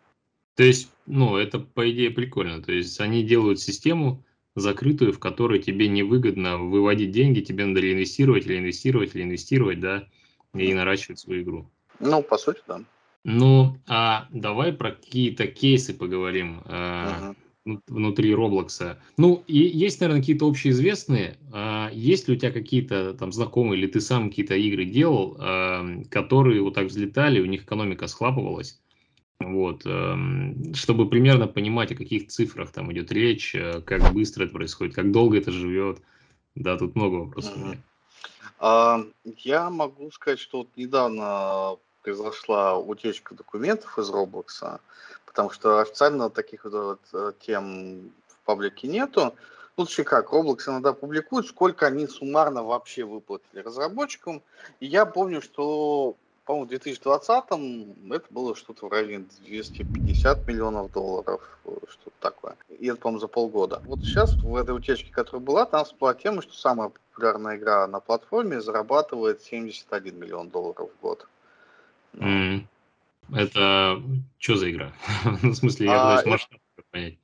То 0.55 0.63
есть, 0.63 0.89
ну, 1.05 1.35
это 1.35 1.59
по 1.59 1.91
идее 1.91 2.11
прикольно. 2.11 2.63
То 2.63 2.71
есть 2.71 2.97
они 3.01 3.23
делают 3.23 3.59
систему 3.59 4.23
закрытую, 4.59 5.13
в 5.13 5.19
которой 5.19 5.59
тебе 5.59 5.87
невыгодно 5.87 6.57
выводить 6.57 7.11
деньги, 7.11 7.41
тебе 7.41 7.65
надо 7.65 7.79
реинвестировать 7.79 8.45
или 8.45 8.57
инвестировать 8.57 9.15
или 9.15 9.23
инвестировать, 9.23 9.79
да, 9.79 10.07
и 10.53 10.73
наращивать 10.73 11.19
свою 11.19 11.43
игру. 11.43 11.69
Ну, 11.99 12.23
по 12.23 12.37
сути, 12.37 12.59
да. 12.67 12.81
Ну, 13.23 13.77
а 13.87 14.27
давай 14.31 14.73
про 14.73 14.91
какие-то 14.91 15.47
кейсы 15.47 15.93
поговорим 15.93 16.61
э, 16.65 17.33
uh-huh. 17.65 17.79
внутри 17.87 18.33
Роблокса. 18.33 18.99
Ну, 19.17 19.43
и 19.47 19.57
есть, 19.57 19.99
наверное, 19.99 20.21
какие-то 20.21 20.47
общеизвестные. 20.47 21.37
Э, 21.53 21.89
есть 21.91 22.27
ли 22.27 22.35
у 22.35 22.37
тебя 22.37 22.51
какие-то 22.51 23.13
там 23.13 23.31
знакомые, 23.31 23.79
или 23.79 23.87
ты 23.87 23.99
сам 24.01 24.29
какие-то 24.29 24.55
игры 24.55 24.85
делал, 24.85 25.37
э, 25.39 26.03
которые 26.09 26.61
вот 26.61 26.75
так 26.75 26.87
взлетали, 26.87 27.41
у 27.41 27.45
них 27.45 27.63
экономика 27.63 28.07
схлапывалась? 28.07 28.79
Вот, 29.39 29.83
э, 29.85 30.15
чтобы 30.73 31.09
примерно 31.09 31.47
понимать, 31.47 31.91
о 31.91 31.95
каких 31.95 32.27
цифрах 32.27 32.71
там 32.71 32.91
идет 32.91 33.11
речь, 33.11 33.53
э, 33.53 33.81
как 33.81 34.01
быстро 34.13 34.45
это 34.45 34.53
происходит, 34.53 34.95
как 34.95 35.11
долго 35.11 35.37
это 35.37 35.51
живет. 35.51 35.99
Да, 36.55 36.75
тут 36.77 36.95
много 36.95 37.15
вопросов. 37.15 37.55
Uh-huh. 37.55 37.77
А, 38.59 39.03
я 39.25 39.69
могу 39.69 40.09
сказать, 40.11 40.39
что 40.39 40.59
вот 40.59 40.69
недавно 40.75 41.77
произошла 42.01 42.77
утечка 42.77 43.35
документов 43.35 43.99
из 43.99 44.09
Roblox, 44.09 44.79
потому 45.25 45.51
что 45.51 45.79
официально 45.79 46.29
таких 46.29 46.65
вот 46.65 47.01
э, 47.13 47.33
тем 47.39 48.11
в 48.27 48.45
паблике 48.45 48.87
нету. 48.87 49.35
Тут 49.75 49.89
еще 49.89 50.03
как, 50.03 50.33
Roblox 50.33 50.67
иногда 50.67 50.93
публикует, 50.93 51.45
сколько 51.45 51.85
они 51.85 52.07
суммарно 52.07 52.63
вообще 52.63 53.03
выплатили 53.03 53.59
разработчикам. 53.59 54.41
И 54.79 54.87
я 54.87 55.05
помню, 55.05 55.41
что, 55.41 56.15
по-моему, 56.47 56.65
в 56.65 56.71
2020-м 56.71 58.13
это 58.13 58.25
было 58.29 58.55
что-то 58.55 58.87
в 58.87 58.91
районе 58.91 59.25
250 59.45 60.47
миллионов 60.47 60.91
долларов, 60.93 61.41
что-то 61.89 62.15
такое. 62.21 62.55
И 62.79 62.87
это, 62.87 63.01
по-моему, 63.01 63.19
за 63.19 63.27
полгода. 63.27 63.81
Вот 63.85 63.99
сейчас 63.99 64.33
в 64.33 64.55
этой 64.55 64.73
утечке, 64.73 65.11
которая 65.11 65.41
была, 65.41 65.65
там 65.65 65.83
всплыла 65.83 66.13
тема, 66.13 66.41
что 66.41 66.53
самая 66.53 66.89
популярная 66.89 67.57
игра 67.57 67.85
на 67.87 67.99
платформе 67.99 68.61
зарабатывает 68.61 69.41
71 69.41 70.17
миллион 70.17 70.49
долларов 70.49 70.89
в 70.97 71.01
год. 71.01 71.27
Mm. 72.13 72.63
Это 73.35 74.01
что 74.39 74.55
за 74.55 74.71
игра? 74.71 74.93
Ну, 75.43 75.51
в 75.51 75.55
смысле, 75.55 75.87
я 75.87 76.01
а, 76.01 76.17
пытаюсь 76.17 76.31
масштаб 76.31 76.59
понять. 76.91 77.17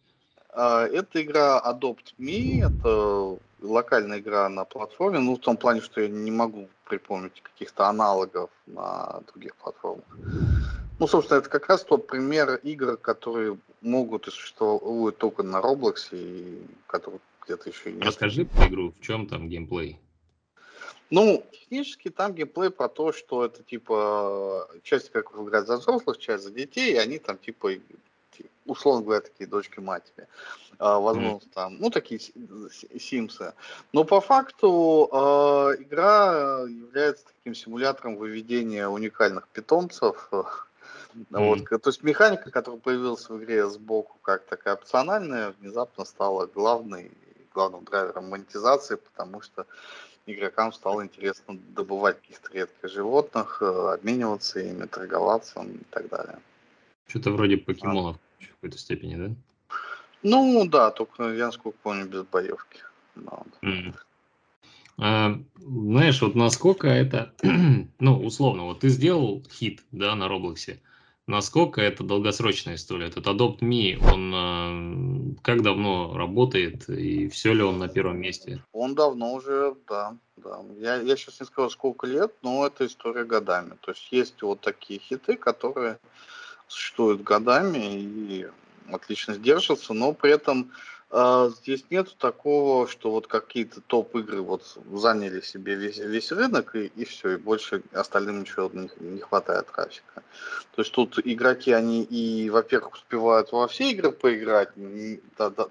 А, 0.49 0.85
это 0.85 1.21
игра 1.21 1.63
Adopt 1.65 2.13
Me, 2.19 2.65
это 2.65 3.37
локальная 3.63 4.19
игра 4.19 4.47
на 4.49 4.65
платформе, 4.65 5.19
ну, 5.19 5.35
в 5.35 5.39
том 5.39 5.57
плане, 5.57 5.81
что 5.81 6.01
я 6.01 6.09
не 6.09 6.31
могу 6.31 6.69
припомнить 6.85 7.41
каких-то 7.41 7.87
аналогов 7.87 8.49
на 8.67 9.21
других 9.31 9.55
платформах. 9.55 10.05
Ну, 10.99 11.07
собственно, 11.07 11.39
это 11.39 11.49
как 11.49 11.67
раз 11.67 11.83
тот 11.83 12.07
пример 12.07 12.55
игр, 12.63 12.97
которые 12.97 13.57
могут 13.81 14.27
и 14.27 14.31
существуют 14.31 15.17
только 15.17 15.43
на 15.43 15.57
Roblox, 15.57 16.09
и 16.11 16.65
которые 16.87 17.19
где-то 17.45 17.69
еще 17.69 17.91
нет. 17.91 18.05
Расскажи 18.05 18.45
про 18.45 18.67
игру, 18.67 18.91
в 18.91 19.01
чем 19.01 19.27
там 19.27 19.49
геймплей? 19.49 19.99
Ну, 21.09 21.43
технически 21.51 22.09
там 22.09 22.33
геймплей 22.33 22.69
про 22.69 22.89
то, 22.89 23.11
что 23.11 23.45
это 23.45 23.63
типа 23.63 24.67
часть 24.83 25.11
как 25.11 25.31
играть 25.35 25.67
за 25.67 25.77
взрослых, 25.77 26.17
часть 26.17 26.43
за 26.43 26.51
детей, 26.51 26.93
и 26.93 26.97
они 26.97 27.19
там 27.19 27.37
типа 27.37 27.71
условно 28.65 29.03
говоря, 29.03 29.21
такие 29.21 29.47
дочки 29.47 29.79
матери. 29.79 30.27
А, 30.79 30.99
возможно, 30.99 31.37
mm. 31.37 31.53
там, 31.53 31.77
ну, 31.79 31.89
такие 31.89 32.19
симсы. 32.99 33.53
Но 33.91 34.03
по 34.03 34.21
факту 34.21 35.09
э, 35.11 35.81
игра 35.83 36.61
является 36.67 37.25
таким 37.25 37.55
симулятором 37.55 38.15
выведения 38.15 38.87
уникальных 38.87 39.47
питомцев. 39.49 40.29
Mm. 40.31 40.45
Вот, 41.29 41.69
то 41.69 41.89
есть 41.89 42.03
механика, 42.03 42.49
которая 42.49 42.81
появилась 42.81 43.29
в 43.29 43.37
игре 43.37 43.69
сбоку 43.69 44.17
как 44.23 44.45
такая 44.45 44.75
опциональная, 44.75 45.53
внезапно 45.59 46.05
стала 46.05 46.47
главной 46.47 47.11
главным 47.53 47.83
драйвером 47.85 48.29
монетизации, 48.29 48.95
потому 48.95 49.41
что 49.41 49.65
игрокам 50.25 50.73
стало 50.73 51.03
интересно 51.03 51.57
добывать 51.75 52.19
каких-то 52.21 52.51
редких 52.51 52.89
животных, 52.89 53.61
э, 53.61 53.93
обмениваться 53.93 54.59
ими, 54.59 54.85
торговаться 54.85 55.61
и 55.61 55.83
так 55.89 56.09
далее. 56.09 56.39
Что-то 57.07 57.31
вроде 57.31 57.57
покемонов 57.57 58.17
а. 58.17 58.43
в 58.43 58.47
какой-то 58.47 58.77
степени, 58.77 59.15
да? 59.15 59.35
Ну 60.23 60.65
да, 60.67 60.91
только 60.91 61.33
я 61.33 61.47
насколько 61.47 61.77
помню, 61.83 62.05
без 62.05 62.23
боевки. 62.23 62.79
No. 63.15 63.45
Mm. 63.61 63.93
А, 64.97 65.39
знаешь, 65.57 66.21
вот 66.21 66.35
насколько 66.35 66.87
это, 66.87 67.33
ну, 67.99 68.19
условно, 68.19 68.63
вот 68.63 68.81
ты 68.81 68.89
сделал 68.89 69.43
хит, 69.51 69.83
да, 69.91 70.15
на 70.15 70.27
Роблоксе, 70.27 70.81
насколько 71.27 71.81
это 71.81 72.03
долгосрочная 72.03 72.75
история. 72.75 73.07
Этот 73.07 73.27
Adopt 73.27 73.59
Me, 73.59 73.97
он 73.97 74.33
э, 74.33 75.35
как 75.41 75.61
давно 75.61 76.15
работает 76.15 76.89
и 76.89 77.27
все 77.29 77.53
ли 77.53 77.63
он 77.63 77.79
на 77.79 77.87
первом 77.87 78.19
месте? 78.19 78.63
Он 78.71 78.93
давно 78.93 79.33
уже, 79.33 79.75
да, 79.87 80.17
да. 80.37 80.61
Я, 80.77 80.95
я 80.97 81.15
сейчас 81.15 81.39
не 81.39 81.45
скажу, 81.45 81.69
сколько 81.69 82.07
лет, 82.07 82.33
но 82.41 82.65
это 82.65 82.85
история 82.85 83.23
годами. 83.23 83.77
То 83.81 83.91
есть 83.91 84.11
есть 84.11 84.41
вот 84.41 84.61
такие 84.61 84.99
хиты, 84.99 85.35
которые 85.35 85.97
существуют 86.67 87.23
годами 87.23 88.01
и 88.01 88.47
отлично 88.89 89.33
сдержатся, 89.35 89.93
но 89.93 90.13
при 90.13 90.31
этом 90.31 90.71
а, 91.15 91.49
здесь 91.49 91.85
нет 91.91 92.15
такого, 92.17 92.87
что 92.87 93.11
вот 93.11 93.27
какие-то 93.27 93.81
топ-игры 93.81 94.41
вот 94.41 94.79
заняли 94.93 95.41
себе 95.41 95.75
весь, 95.75 95.99
весь 95.99 96.31
рынок 96.31 96.75
и, 96.75 96.87
и 96.87 97.05
все, 97.05 97.33
и 97.33 97.37
больше 97.37 97.83
остальным 97.91 98.39
ничего 98.39 98.71
не, 98.73 98.89
не 98.99 99.19
хватает 99.19 99.67
трафика. 99.67 100.23
То 100.75 100.81
есть 100.81 100.91
тут 100.91 101.19
игроки, 101.23 101.71
они 101.71 102.01
и, 102.01 102.49
во-первых, 102.49 102.93
успевают 102.93 103.51
во 103.51 103.67
все 103.67 103.91
игры 103.91 104.11
поиграть, 104.11 104.69
и, 104.75 105.21
да, 105.37 105.51
да, 105.51 105.67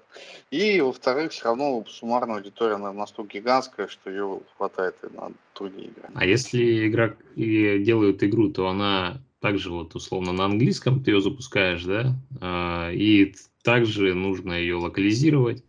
и 0.49 0.79
во-вторых, 0.79 1.33
все 1.33 1.43
равно 1.43 1.83
суммарная 1.89 2.37
аудитория 2.37 2.77
наверное, 2.77 2.99
настолько 3.01 3.33
гигантская, 3.33 3.89
что 3.89 4.09
ее 4.09 4.39
хватает 4.55 4.95
и 5.03 5.13
на 5.13 5.33
другие 5.55 5.89
игры. 5.89 6.09
А 6.15 6.25
если 6.25 6.87
игрок 6.87 7.17
делают 7.35 8.23
игру, 8.23 8.49
то 8.49 8.69
она 8.69 9.17
также 9.43 9.71
вот 9.71 9.93
условно 9.93 10.31
на 10.31 10.45
английском 10.45 11.03
ты 11.03 11.11
ее 11.11 11.19
запускаешь, 11.19 11.83
да, 11.83 12.15
а, 12.39 12.89
и 12.91 13.35
также 13.61 14.13
нужно 14.13 14.53
ее 14.53 14.75
локализировать, 14.75 15.65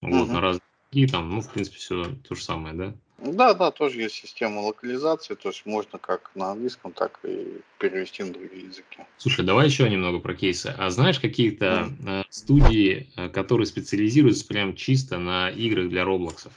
вот, 0.00 0.22
угу. 0.22 0.32
на 0.32 0.40
разные 0.40 0.62
и 0.92 1.06
там, 1.06 1.28
ну, 1.28 1.42
в 1.42 1.52
принципе, 1.52 1.76
все 1.76 2.04
то 2.26 2.34
же 2.34 2.42
самое, 2.42 2.74
да? 2.74 2.94
Да, 3.18 3.52
да, 3.52 3.70
тоже 3.70 4.00
есть 4.00 4.14
система 4.14 4.60
локализации, 4.60 5.34
то 5.34 5.50
есть 5.50 5.66
можно 5.66 5.98
как 5.98 6.30
на 6.34 6.52
английском, 6.52 6.92
так 6.92 7.20
и 7.22 7.60
перевести 7.78 8.22
на 8.22 8.32
другие 8.32 8.64
языки. 8.64 9.00
Слушай, 9.18 9.44
давай 9.44 9.66
еще 9.66 9.88
немного 9.90 10.18
про 10.18 10.34
кейсы. 10.34 10.74
А 10.78 10.88
знаешь 10.88 11.20
какие-то 11.20 11.90
mm. 12.00 12.24
студии, 12.30 13.10
э, 13.16 13.28
которые 13.28 13.66
специализируются 13.66 14.46
прям 14.46 14.74
чисто 14.74 15.18
на 15.18 15.50
играх 15.50 15.90
для 15.90 16.04
Роблоксов? 16.04 16.54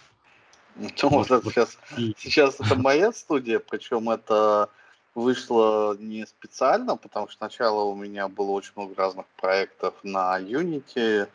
Ну, 0.77 0.89
вот, 1.09 1.29
вот 1.29 1.43
сейчас, 1.43 1.77
сейчас 2.17 2.55
это 2.61 2.75
моя 2.75 3.11
студия, 3.11 3.59
причем 3.59 4.09
это 4.09 4.69
вышло 5.15 5.95
не 5.99 6.25
специально, 6.25 6.95
потому 6.97 7.27
что 7.27 7.37
сначала 7.37 7.83
у 7.83 7.95
меня 7.95 8.27
было 8.27 8.51
очень 8.51 8.73
много 8.75 8.95
разных 8.95 9.25
проектов 9.37 9.93
на 10.03 10.39
Unity, 10.39 11.27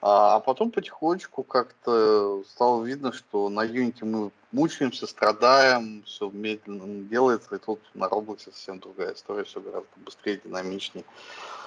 а, 0.00 0.36
а 0.36 0.40
потом 0.40 0.70
потихонечку 0.70 1.42
как-то 1.42 2.42
стало 2.48 2.84
видно, 2.84 3.12
что 3.12 3.48
на 3.48 3.64
Unity 3.64 4.04
мы 4.04 4.30
мучаемся, 4.52 5.06
страдаем, 5.06 6.02
все 6.04 6.30
медленно 6.30 7.04
делается, 7.04 7.56
и 7.56 7.58
тут 7.58 7.80
на 7.94 8.04
Roblox 8.04 8.44
совсем 8.44 8.78
другая 8.80 9.14
история, 9.14 9.44
все 9.44 9.60
гораздо 9.60 9.88
быстрее, 10.04 10.40
динамичнее 10.44 11.04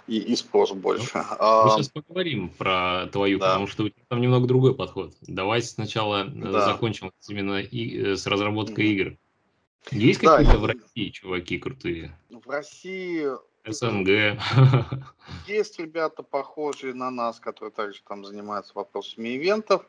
и, 0.08 0.20
и 0.20 0.36
спрос 0.36 0.72
больше. 0.72 1.10
Ну, 1.14 1.24
а, 1.40 1.66
мы 1.66 1.72
сейчас 1.72 1.90
поговорим 1.90 2.50
про 2.50 3.08
твою, 3.12 3.40
да. 3.40 3.48
потому 3.48 3.68
что 3.68 3.84
у 3.84 3.90
тебя 3.90 4.04
там 4.08 4.22
немного 4.22 4.48
другой 4.48 4.74
подход. 4.74 5.14
Давай 5.22 5.62
сначала 5.62 6.26
э, 6.26 6.30
да. 6.30 6.66
закончим 6.66 7.12
именно 7.28 7.60
и, 7.60 8.02
э, 8.02 8.16
с 8.16 8.26
разработкой 8.26 8.86
mm-hmm. 8.86 8.94
игр. 8.94 9.18
Есть 9.92 10.22
да, 10.22 10.38
какие-то 10.38 10.60
в 10.60 10.66
России 10.66 11.10
чуваки 11.10 11.58
крутые? 11.58 12.18
В 12.30 12.50
России 12.50 13.30
СНГ. 13.68 14.40
Есть 15.48 15.80
ребята, 15.80 16.24
похожие 16.24 16.94
на 16.94 17.10
нас, 17.10 17.40
которые 17.40 17.72
также 17.72 18.02
там 18.08 18.26
занимаются 18.26 18.74
вопросами 18.76 19.36
ивентов. 19.36 19.86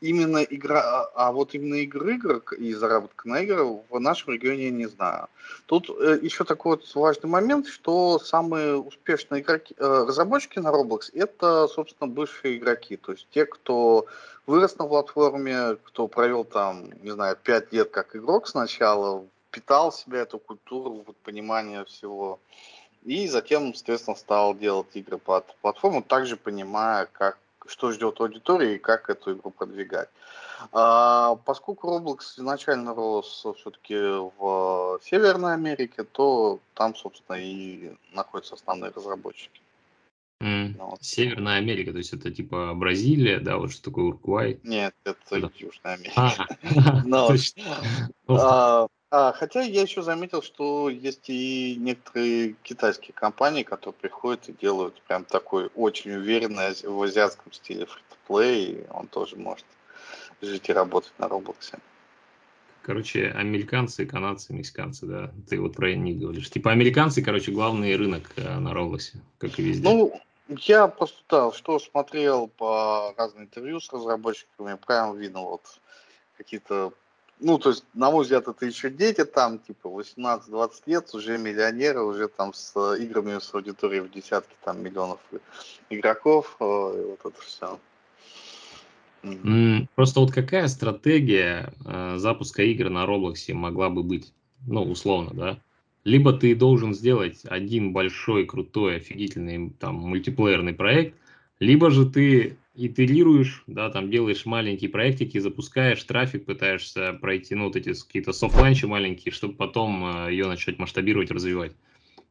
Именно 0.00 0.38
игра, 0.38 0.80
а, 0.80 1.28
а 1.28 1.32
вот 1.32 1.54
именно 1.54 1.76
игры, 1.76 2.16
игр 2.16 2.42
и 2.58 2.74
заработка 2.74 3.28
на 3.28 3.40
игры 3.42 3.62
в 3.88 4.00
нашем 4.00 4.32
регионе 4.32 4.64
я 4.64 4.70
не 4.70 4.86
знаю. 4.86 5.28
Тут 5.66 5.88
э, 5.90 6.18
еще 6.20 6.42
такой 6.42 6.76
вот 6.76 6.94
важный 6.96 7.30
момент, 7.30 7.68
что 7.68 8.18
самые 8.18 8.76
успешные 8.76 9.42
игроки, 9.42 9.76
э, 9.78 10.04
разработчики 10.08 10.58
на 10.58 10.68
Roblox 10.68 11.02
это, 11.12 11.68
собственно, 11.68 12.10
бывшие 12.10 12.58
игроки. 12.58 12.96
То 12.96 13.12
есть 13.12 13.28
те, 13.30 13.46
кто 13.46 14.06
вырос 14.46 14.76
на 14.78 14.86
платформе, 14.86 15.76
кто 15.84 16.08
провел 16.08 16.44
там, 16.44 16.90
не 17.00 17.10
знаю, 17.10 17.36
5 17.40 17.72
лет 17.72 17.90
как 17.90 18.16
игрок 18.16 18.48
сначала 18.48 19.24
впитал 19.52 19.90
в 19.90 19.96
себя 19.96 20.20
эту 20.20 20.38
культуру, 20.38 21.04
вот, 21.06 21.16
понимание 21.18 21.84
всего. 21.84 22.40
И 23.04 23.28
затем, 23.28 23.74
соответственно, 23.74 24.16
стал 24.16 24.56
делать 24.56 24.94
игры 24.94 25.18
под 25.18 25.54
платформу, 25.60 26.02
также 26.02 26.36
понимая, 26.36 27.06
как, 27.06 27.38
что 27.66 27.92
ждет 27.92 28.20
аудитория 28.20 28.76
и 28.76 28.78
как 28.78 29.10
эту 29.10 29.34
игру 29.34 29.50
продвигать. 29.50 30.08
А, 30.70 31.34
поскольку 31.44 31.88
Roblox 31.88 32.38
изначально 32.38 32.94
рос 32.94 33.44
все-таки 33.58 33.94
в 34.38 35.00
Северной 35.02 35.54
Америке, 35.54 36.04
то 36.04 36.60
там, 36.74 36.94
собственно, 36.94 37.36
и 37.36 37.92
находятся 38.14 38.54
основные 38.54 38.92
разработчики. 38.92 39.60
Mm. 40.40 40.74
Ну, 40.78 40.86
вот. 40.86 41.02
Северная 41.02 41.58
Америка, 41.58 41.92
то 41.92 41.98
есть 41.98 42.12
это 42.12 42.30
типа 42.30 42.72
Бразилия, 42.74 43.38
да, 43.40 43.58
вот 43.58 43.72
что 43.72 43.82
такое 43.84 44.06
Уругвай? 44.06 44.60
Нет, 44.62 44.94
это 45.04 45.40
да. 45.40 45.50
Южная 45.56 45.94
Америка. 45.94 46.46
А, 49.14 49.34
хотя 49.34 49.60
я 49.60 49.82
еще 49.82 50.00
заметил, 50.00 50.40
что 50.40 50.88
есть 50.88 51.28
и 51.28 51.76
некоторые 51.78 52.54
китайские 52.62 53.12
компании, 53.12 53.62
которые 53.62 53.92
приходят 53.92 54.48
и 54.48 54.54
делают 54.54 55.02
прям 55.02 55.26
такой 55.26 55.68
очень 55.74 56.12
уверенный 56.12 56.74
в 56.82 57.02
азиатском 57.02 57.52
стиле 57.52 57.84
фри-то-плей, 57.84 58.86
он 58.88 59.08
тоже 59.08 59.36
может 59.36 59.66
жить 60.40 60.66
и 60.70 60.72
работать 60.72 61.12
на 61.18 61.28
Роблоксе. 61.28 61.78
Короче, 62.80 63.28
американцы, 63.36 64.06
канадцы, 64.06 64.54
мексиканцы, 64.54 65.04
да. 65.04 65.30
Ты 65.46 65.60
вот 65.60 65.76
про 65.76 65.94
них 65.94 66.18
говоришь. 66.18 66.48
Типа 66.48 66.70
американцы, 66.70 67.20
короче, 67.20 67.52
главный 67.52 67.94
рынок 67.94 68.30
э, 68.36 68.58
на 68.58 68.72
Роблоксе, 68.72 69.20
как 69.36 69.58
и 69.58 69.62
везде. 69.62 69.90
Ну, 69.90 70.18
я 70.48 70.88
просто, 70.88 71.18
да, 71.28 71.52
что 71.52 71.78
смотрел 71.78 72.48
по 72.48 73.12
разным 73.18 73.42
интервью 73.42 73.78
с 73.78 73.92
разработчиками, 73.92 74.78
прям 74.86 75.18
видно 75.18 75.42
вот 75.42 75.66
какие-то 76.38 76.94
ну, 77.42 77.58
то 77.58 77.70
есть, 77.70 77.84
на 77.92 78.10
мой 78.10 78.22
взгляд, 78.22 78.48
это 78.48 78.64
еще 78.64 78.88
дети 78.88 79.24
там, 79.24 79.58
типа, 79.58 79.88
18-20 79.88 80.70
лет, 80.86 81.14
уже 81.14 81.38
миллионеры, 81.38 82.02
уже 82.02 82.28
там 82.28 82.54
с 82.54 82.74
играми, 82.96 83.38
с 83.38 83.52
аудиторией 83.52 84.02
в 84.02 84.10
десятки 84.10 84.54
там 84.64 84.82
миллионов 84.82 85.20
игроков, 85.90 86.56
и 86.60 86.64
вот 86.64 87.20
это 87.24 87.42
все. 87.42 87.78
Просто 89.94 90.20
вот 90.20 90.32
какая 90.32 90.66
стратегия 90.68 91.72
э, 91.84 92.16
запуска 92.18 92.62
игр 92.62 92.90
на 92.90 93.06
Роблоксе 93.06 93.54
могла 93.54 93.88
бы 93.88 94.02
быть? 94.02 94.32
Ну, 94.66 94.82
условно, 94.82 95.30
да? 95.32 95.58
Либо 96.04 96.32
ты 96.32 96.56
должен 96.56 96.94
сделать 96.94 97.42
один 97.44 97.92
большой, 97.92 98.46
крутой, 98.46 98.96
офигительный 98.96 99.70
там 99.78 99.96
мультиплеерный 99.96 100.74
проект, 100.74 101.16
либо 101.60 101.90
же 101.90 102.08
ты 102.10 102.56
итерируешь, 102.74 103.64
да, 103.66 103.90
там 103.90 104.10
делаешь 104.10 104.46
маленькие 104.46 104.90
проектики, 104.90 105.38
запускаешь 105.38 106.02
трафик, 106.04 106.46
пытаешься 106.46 107.12
пройти, 107.20 107.54
ну, 107.54 107.66
вот 107.66 107.76
эти 107.76 107.92
какие-то 107.92 108.32
софт-ланчи 108.32 108.86
маленькие, 108.86 109.32
чтобы 109.32 109.54
потом 109.54 110.26
э, 110.26 110.32
ее 110.32 110.46
начать 110.46 110.78
масштабировать, 110.78 111.30
развивать. 111.30 111.72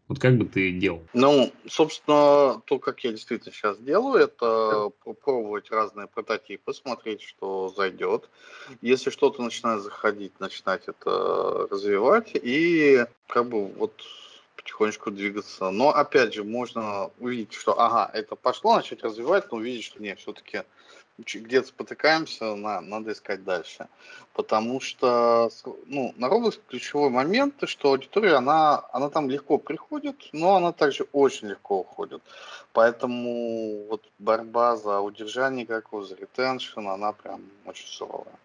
Вот 0.08 0.20
как 0.20 0.38
бы 0.38 0.44
ты 0.44 0.72
делал? 0.72 1.08
Ну, 1.14 1.54
собственно, 1.70 2.62
то, 2.66 2.80
как 2.80 3.02
я 3.06 3.12
действительно 3.12 3.54
сейчас 3.54 3.78
делаю, 3.78 4.24
это 4.26 4.90
попробовать 5.06 5.72
разные 5.72 6.08
прототипы, 6.08 6.74
смотреть, 6.74 7.22
что 7.22 7.70
зайдет. 7.70 8.30
Если 8.82 9.10
что-то 9.10 9.42
начинает 9.42 9.82
заходить, 9.82 10.38
начинать 10.42 10.84
это 10.88 11.66
развивать 11.72 12.32
и 12.34 13.06
как 13.28 13.48
бы 13.48 13.68
вот 13.68 14.04
потихонечку 14.62 15.12
двигаться. 15.12 15.70
Но 15.72 15.90
опять 15.90 16.34
же, 16.34 16.44
можно 16.44 17.12
увидеть, 17.20 17.54
что 17.54 17.80
ага, 17.80 18.10
это 18.14 18.36
пошло, 18.36 18.76
начать 18.76 19.04
развивать, 19.04 19.52
но 19.52 19.58
увидеть, 19.58 19.86
что 19.86 20.02
нет, 20.02 20.20
все-таки 20.20 20.64
где-то 21.18 21.68
спотыкаемся, 21.68 22.56
на, 22.56 22.82
надо 22.82 23.12
искать 23.12 23.44
дальше. 23.44 23.88
Потому 24.34 24.80
что 24.80 25.52
ну, 25.86 26.14
на 26.18 26.26
Roblox 26.28 26.60
ключевой 26.68 27.10
момент, 27.10 27.56
что 27.66 27.92
аудитория, 27.92 28.36
она, 28.36 28.84
она 28.94 29.10
там 29.10 29.30
легко 29.30 29.58
приходит, 29.58 30.30
но 30.32 30.56
она 30.56 30.72
также 30.72 31.06
очень 31.12 31.50
легко 31.50 31.82
уходит. 31.82 32.22
Поэтому 32.74 33.86
вот 33.90 34.10
борьба 34.20 34.78
за 34.78 35.00
удержание 35.00 35.66
игроков, 35.66 36.08
за 36.08 36.16
ретеншн, 36.16 36.88
она 36.88 37.12
прям 37.12 37.42
очень 37.66 37.88
суровая. 37.88 38.40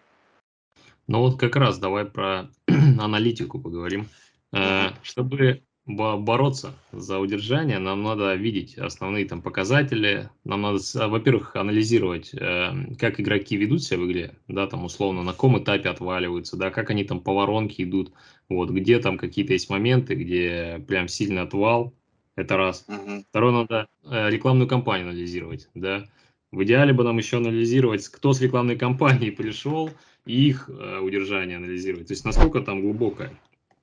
Ну 1.07 1.21
вот 1.21 1.39
как 1.39 1.57
раз 1.57 1.79
давай 1.79 2.05
про 2.05 2.51
аналитику 2.67 3.61
поговорим. 3.61 4.09
Mm-hmm. 4.53 4.95
Чтобы 5.03 5.63
бороться 5.87 6.75
за 6.93 7.21
удержание, 7.21 7.79
нам 7.79 8.03
надо 8.03 8.35
видеть 8.35 8.77
основные 8.77 9.25
там 9.25 9.41
показатели, 9.41 10.29
нам 10.45 10.63
надо, 10.63 10.81
во-первых, 11.09 11.55
анализировать, 11.55 12.35
э, 12.35 12.95
как 12.99 13.21
игроки 13.21 13.57
ведут 13.57 13.85
себя 13.85 14.01
в 14.01 14.07
игре, 14.07 14.35
да, 14.49 14.67
там 14.67 14.85
условно, 14.85 15.23
на 15.23 15.33
каком 15.33 15.59
этапе 15.59 15.89
отваливаются, 15.89 16.57
да, 16.57 16.71
как 16.71 16.91
они 16.91 17.05
там 17.05 17.21
по 17.21 17.33
воронке 17.33 17.85
идут, 17.85 18.13
вот, 18.49 18.71
где 18.71 18.99
там 18.99 19.17
какие-то 19.17 19.53
есть 19.53 19.71
моменты, 19.71 20.17
где 20.17 20.85
прям 20.89 21.07
сильный 21.07 21.43
отвал, 21.43 21.95
это 22.35 22.57
раз. 22.57 22.85
Uh-huh. 22.89 23.25
Второе, 23.31 23.53
надо 23.53 23.89
э, 24.05 24.31
рекламную 24.31 24.69
кампанию 24.69 25.09
анализировать, 25.09 25.69
да. 25.75 26.05
В 26.51 26.65
идеале 26.65 26.93
бы 26.93 27.05
нам 27.05 27.17
еще 27.17 27.37
анализировать, 27.37 28.09
кто 28.09 28.33
с 28.33 28.41
рекламной 28.41 28.77
кампании 28.77 29.31
пришел, 29.31 29.91
и 30.25 30.49
их 30.49 30.69
э, 30.69 30.99
удержание 30.99 31.59
анализировать, 31.59 32.09
то 32.09 32.13
есть 32.13 32.25
насколько 32.25 32.61
там 32.61 32.81
глубокая 32.81 33.33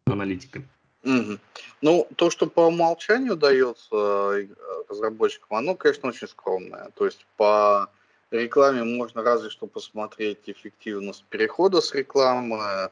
аналитика. 0.05 0.63
Ну, 1.03 2.07
то, 2.15 2.29
что 2.29 2.47
по 2.47 2.61
умолчанию 2.61 3.35
дается 3.35 3.87
э, 3.91 4.47
разработчикам, 4.87 5.57
оно, 5.57 5.75
конечно, 5.75 6.09
очень 6.09 6.27
скромное. 6.27 6.91
То 6.95 7.05
есть 7.05 7.25
по 7.35 7.89
рекламе 8.31 8.83
можно 8.83 9.21
разве 9.21 9.49
что 9.49 9.67
посмотреть 9.67 10.39
эффективность 10.45 11.25
перехода 11.25 11.81
с 11.81 11.93
рекламы, 11.93 12.89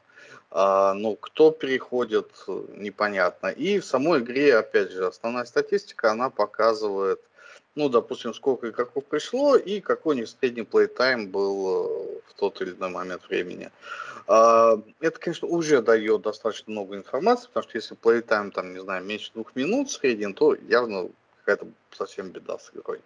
а, 0.50 0.94
ну, 0.94 1.16
кто 1.16 1.50
переходит, 1.50 2.30
непонятно. 2.76 3.48
И 3.48 3.80
в 3.80 3.84
самой 3.84 4.20
игре, 4.20 4.56
опять 4.56 4.90
же, 4.92 5.06
основная 5.06 5.46
статистика, 5.46 6.10
она 6.10 6.28
показывает, 6.28 7.20
ну, 7.74 7.88
допустим, 7.88 8.34
сколько 8.34 8.68
игроков 8.68 9.04
пришло 9.04 9.56
и 9.56 9.80
какой 9.80 10.14
у 10.14 10.18
них 10.18 10.28
средний 10.28 10.62
плейтайм 10.62 11.28
был 11.28 11.66
э, 11.66 12.20
в 12.28 12.34
тот 12.34 12.60
или 12.60 12.72
иной 12.72 12.90
момент 12.90 13.22
времени. 13.28 13.70
А, 14.26 14.80
это, 15.00 15.18
конечно, 15.18 15.48
уже 15.48 15.80
дает 15.80 16.22
достаточно 16.22 16.72
много 16.72 16.96
информации, 16.96 17.46
потому 17.48 17.64
что 17.64 17.78
если 17.78 17.94
плейтайм, 17.94 18.50
там, 18.50 18.74
не 18.74 18.80
знаю, 18.80 19.04
меньше 19.04 19.30
двух 19.34 19.54
минут 19.56 19.90
средний, 19.90 20.32
то 20.32 20.54
явно 20.54 21.08
какая-то 21.38 21.66
совсем 21.90 22.30
беда 22.30 22.58
с 22.58 22.70
игрой. 22.74 23.00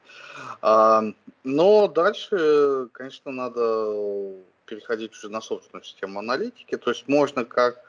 А, 0.62 1.02
но 1.44 1.88
дальше, 1.88 2.88
конечно, 2.92 3.31
надо 3.33 4.35
переходить 4.66 5.12
уже 5.12 5.29
на 5.29 5.40
собственную 5.40 5.85
систему 5.85 6.18
аналитики. 6.18 6.76
То 6.76 6.90
есть 6.90 7.07
можно 7.09 7.44
как 7.44 7.81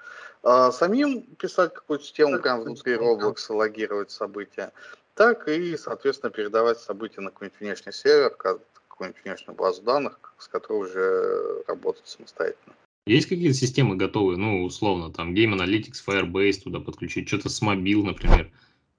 а, 0.43 0.71
самим 0.71 1.23
писать 1.23 1.73
какую-то 1.73 2.05
систему 2.05 2.39
прямо 2.39 2.61
внутри 2.61 2.93
Roblox, 2.93 3.51
логировать 3.51 4.11
события, 4.11 4.71
так 5.17 5.47
и, 5.47 5.75
соответственно, 5.77 6.31
передавать 6.31 6.79
события 6.79 7.21
на 7.21 7.31
какой-нибудь 7.31 7.59
внешний 7.59 7.91
сервер, 7.91 8.29
какую-нибудь 8.29 9.23
внешнюю 9.23 9.55
базу 9.55 9.81
данных, 9.81 10.19
с 10.37 10.47
которой 10.47 10.83
уже 10.83 11.63
работать 11.67 12.07
самостоятельно. 12.07 12.75
Есть 13.07 13.27
какие-то 13.27 13.55
системы 13.55 13.95
готовые, 13.95 14.37
ну, 14.37 14.63
условно, 14.63 15.11
там, 15.11 15.33
Game 15.33 15.57
Analytics, 15.57 16.03
Firebase 16.05 16.61
туда 16.61 16.79
подключить, 16.79 17.27
что-то 17.27 17.49
с 17.49 17.61
мобил, 17.61 18.05
например, 18.05 18.51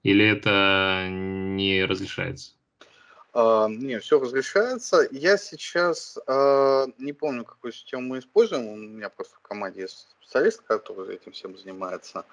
или 0.03 0.25
это 0.25 1.07
не 1.09 1.85
разрешается? 1.85 2.51
Uh, 3.31 3.69
не, 3.69 3.99
все 3.99 4.19
разрешается. 4.19 5.07
Я 5.11 5.37
сейчас 5.37 6.17
uh, 6.27 6.91
не 6.97 7.13
помню, 7.13 7.45
какую 7.45 7.71
систему 7.71 8.07
мы 8.07 8.19
используем. 8.19 8.65
У 8.65 8.75
меня 8.75 9.09
просто 9.09 9.35
в 9.35 9.41
команде 9.41 9.81
есть 9.81 10.07
специалист, 10.19 10.61
который 10.63 11.15
этим 11.15 11.31
всем 11.31 11.55
занимается. 11.55 12.25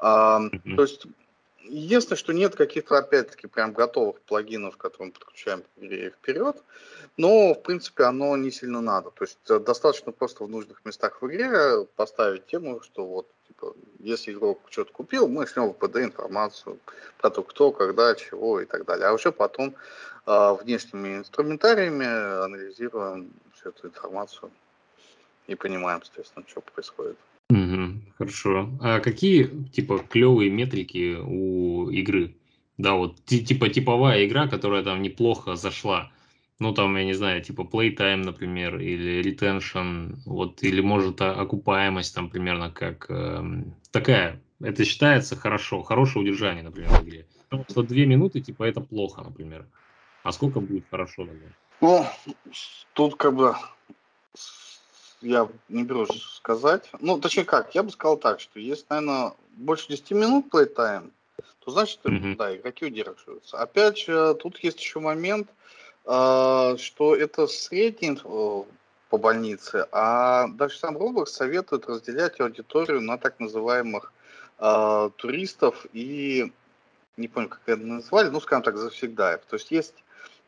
Uh, 0.00 0.50
mm-hmm. 0.50 0.74
То 0.74 0.82
есть 0.82 1.06
Единственное, 1.64 2.18
что 2.18 2.32
нет 2.32 2.56
каких-то, 2.56 2.98
опять-таки, 2.98 3.46
прям 3.46 3.72
готовых 3.72 4.20
плагинов, 4.22 4.76
которые 4.76 5.08
мы 5.08 5.12
подключаем 5.12 5.62
вперед, 5.76 6.62
но, 7.16 7.54
в 7.54 7.62
принципе, 7.62 8.04
оно 8.04 8.36
не 8.36 8.50
сильно 8.50 8.80
надо. 8.80 9.10
То 9.10 9.24
есть 9.24 9.38
э, 9.48 9.58
достаточно 9.58 10.12
просто 10.12 10.44
в 10.44 10.50
нужных 10.50 10.84
местах 10.84 11.20
в 11.20 11.26
игре 11.28 11.84
поставить 11.96 12.46
тему, 12.46 12.80
что 12.80 13.06
вот, 13.06 13.28
типа, 13.48 13.74
если 14.00 14.32
игрок 14.32 14.60
что-то 14.70 14.92
купил, 14.92 15.28
мы 15.28 15.46
шлем 15.46 15.70
в 15.70 15.74
ПД 15.74 15.96
информацию 15.98 16.78
про 17.18 17.30
то, 17.30 17.42
кто, 17.42 17.70
когда, 17.70 18.14
чего 18.14 18.60
и 18.60 18.64
так 18.64 18.84
далее. 18.84 19.06
А 19.06 19.12
уже 19.12 19.30
потом 19.30 19.74
э, 20.26 20.56
внешними 20.62 21.18
инструментариями 21.18 22.44
анализируем 22.44 23.30
всю 23.54 23.68
эту 23.68 23.88
информацию 23.88 24.50
и 25.46 25.54
понимаем, 25.54 26.00
естественно, 26.02 26.44
что 26.48 26.60
происходит. 26.60 27.16
Угу, 27.50 28.00
хорошо. 28.24 28.70
А 28.80 29.00
какие, 29.00 29.44
типа, 29.72 29.98
клевые 29.98 30.50
метрики 30.50 31.16
у 31.20 31.90
игры? 31.90 32.36
Да, 32.78 32.94
вот 32.94 33.24
типа 33.24 33.68
типовая 33.68 34.24
игра, 34.26 34.48
которая 34.48 34.82
там 34.82 35.02
неплохо 35.02 35.56
зашла. 35.56 36.10
Ну, 36.58 36.72
там, 36.72 36.96
я 36.96 37.04
не 37.04 37.12
знаю, 37.12 37.42
типа 37.42 37.62
playtime, 37.62 38.24
например, 38.24 38.78
или 38.78 39.20
retention, 39.20 40.14
вот, 40.24 40.62
или, 40.62 40.80
может, 40.80 41.20
окупаемость 41.20 42.14
там 42.14 42.30
примерно 42.30 42.70
как 42.70 43.06
э, 43.08 43.42
такая. 43.90 44.40
Это 44.60 44.84
считается 44.84 45.34
хорошо, 45.34 45.82
хорошее 45.82 46.22
удержание, 46.22 46.62
например, 46.62 46.90
в 46.90 47.02
игре. 47.02 47.26
Потому 47.48 47.64
что 47.68 47.82
две 47.82 48.06
минуты, 48.06 48.40
типа, 48.40 48.62
это 48.62 48.80
плохо, 48.80 49.22
например. 49.22 49.66
А 50.22 50.30
сколько 50.30 50.60
будет 50.60 50.84
хорошо, 50.88 51.24
например? 51.24 51.52
Ну, 51.80 52.06
тут 52.94 53.16
как 53.16 53.34
бы 53.34 53.56
я 55.22 55.48
не 55.68 55.84
берусь 55.84 56.22
сказать. 56.36 56.90
Ну, 57.00 57.18
точнее 57.18 57.44
как, 57.44 57.74
я 57.74 57.82
бы 57.82 57.90
сказал 57.90 58.16
так, 58.16 58.40
что 58.40 58.58
если, 58.60 58.84
наверное, 58.90 59.32
больше 59.56 59.88
10 59.88 60.10
минут 60.12 60.50
плейтайм, 60.50 61.12
то 61.64 61.70
значит, 61.70 62.00
mm-hmm. 62.04 62.36
да, 62.36 62.56
игроки 62.56 62.86
удерживаются. 62.86 63.58
Опять 63.58 63.98
же, 63.98 64.34
тут 64.34 64.58
есть 64.58 64.80
еще 64.80 65.00
момент, 65.00 65.48
э, 66.04 66.76
что 66.78 67.14
это 67.14 67.46
средний 67.46 68.18
э, 68.22 68.62
по 69.08 69.18
больнице, 69.18 69.86
а 69.92 70.48
даже 70.48 70.78
сам 70.78 70.96
Roblox 70.96 71.26
советует 71.26 71.86
разделять 71.86 72.40
аудиторию 72.40 73.00
на 73.00 73.18
так 73.18 73.38
называемых 73.40 74.12
э, 74.58 75.10
туристов 75.16 75.86
и, 75.92 76.52
не 77.16 77.28
помню, 77.28 77.48
как 77.48 77.60
это 77.66 77.84
назвали, 77.84 78.28
ну, 78.28 78.40
скажем 78.40 78.62
так, 78.62 78.76
завсегдаев. 78.76 79.40
То 79.48 79.56
есть 79.56 79.70
есть 79.70 79.94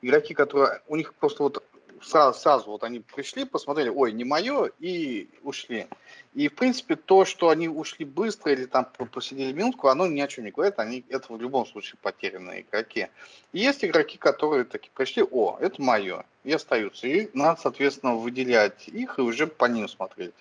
игроки, 0.03 0.35
которые, 0.35 0.83
у 0.89 0.97
них 0.97 1.15
просто 1.15 1.43
вот 1.43 1.64
сразу, 2.05 2.39
сразу 2.39 2.71
вот 2.71 2.85
они 2.85 3.01
пришли, 3.01 3.45
посмотрели, 3.45 3.89
ой, 3.89 4.13
не 4.13 4.25
мое, 4.25 4.71
и 4.79 5.29
ушли. 5.43 5.87
И, 6.35 6.49
в 6.49 6.55
принципе, 6.55 6.97
то, 6.97 7.25
что 7.25 7.49
они 7.49 7.69
ушли 7.69 8.05
быстро 8.05 8.53
или 8.53 8.67
там 8.67 8.87
посидели 9.13 9.53
минутку, 9.53 9.89
оно 9.89 10.07
ни 10.07 10.21
о 10.21 10.29
чем 10.29 10.45
не 10.45 10.51
говорит, 10.51 10.79
они 10.79 11.05
это 11.09 11.33
в 11.33 11.41
любом 11.41 11.67
случае 11.67 11.99
потерянные 12.03 12.63
игроки. 12.63 13.09
И 13.53 13.61
есть 13.61 13.85
игроки, 13.85 14.19
которые 14.19 14.65
такие 14.65 14.91
пришли, 14.95 15.23
о, 15.23 15.57
это 15.61 15.81
мое, 15.81 16.25
и 16.43 16.53
остаются. 16.53 17.07
И 17.07 17.31
надо, 17.33 17.61
соответственно, 17.61 18.15
выделять 18.15 18.89
их 18.89 19.19
и 19.19 19.23
уже 19.23 19.47
по 19.47 19.67
ним 19.67 19.89
смотреть 19.89 20.35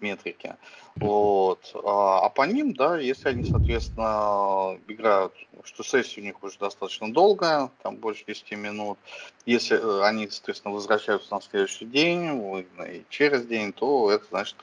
метрики. 0.00 0.56
Вот. 1.00 1.72
А, 1.74 2.26
а 2.26 2.28
по 2.28 2.42
ним, 2.42 2.74
да, 2.74 2.98
если 2.98 3.30
они, 3.30 3.44
соответственно, 3.44 4.78
играют, 4.88 5.32
что 5.64 5.82
сессия 5.82 6.20
у 6.20 6.24
них 6.24 6.42
уже 6.42 6.58
достаточно 6.58 7.12
долгая, 7.12 7.70
там 7.82 7.96
больше 7.96 8.24
10 8.26 8.52
минут, 8.52 8.98
если 9.46 9.78
э, 9.78 10.02
они, 10.04 10.28
соответственно, 10.28 10.74
возвращаются 10.74 11.34
на 11.34 11.40
следующий 11.40 11.86
день 11.86 12.66
и 12.86 13.04
через 13.08 13.46
день, 13.46 13.72
то 13.72 14.10
это 14.10 14.24
значит, 14.30 14.56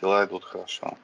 дела 0.00 0.24
идут 0.24 0.44
хорошо. 0.44 0.96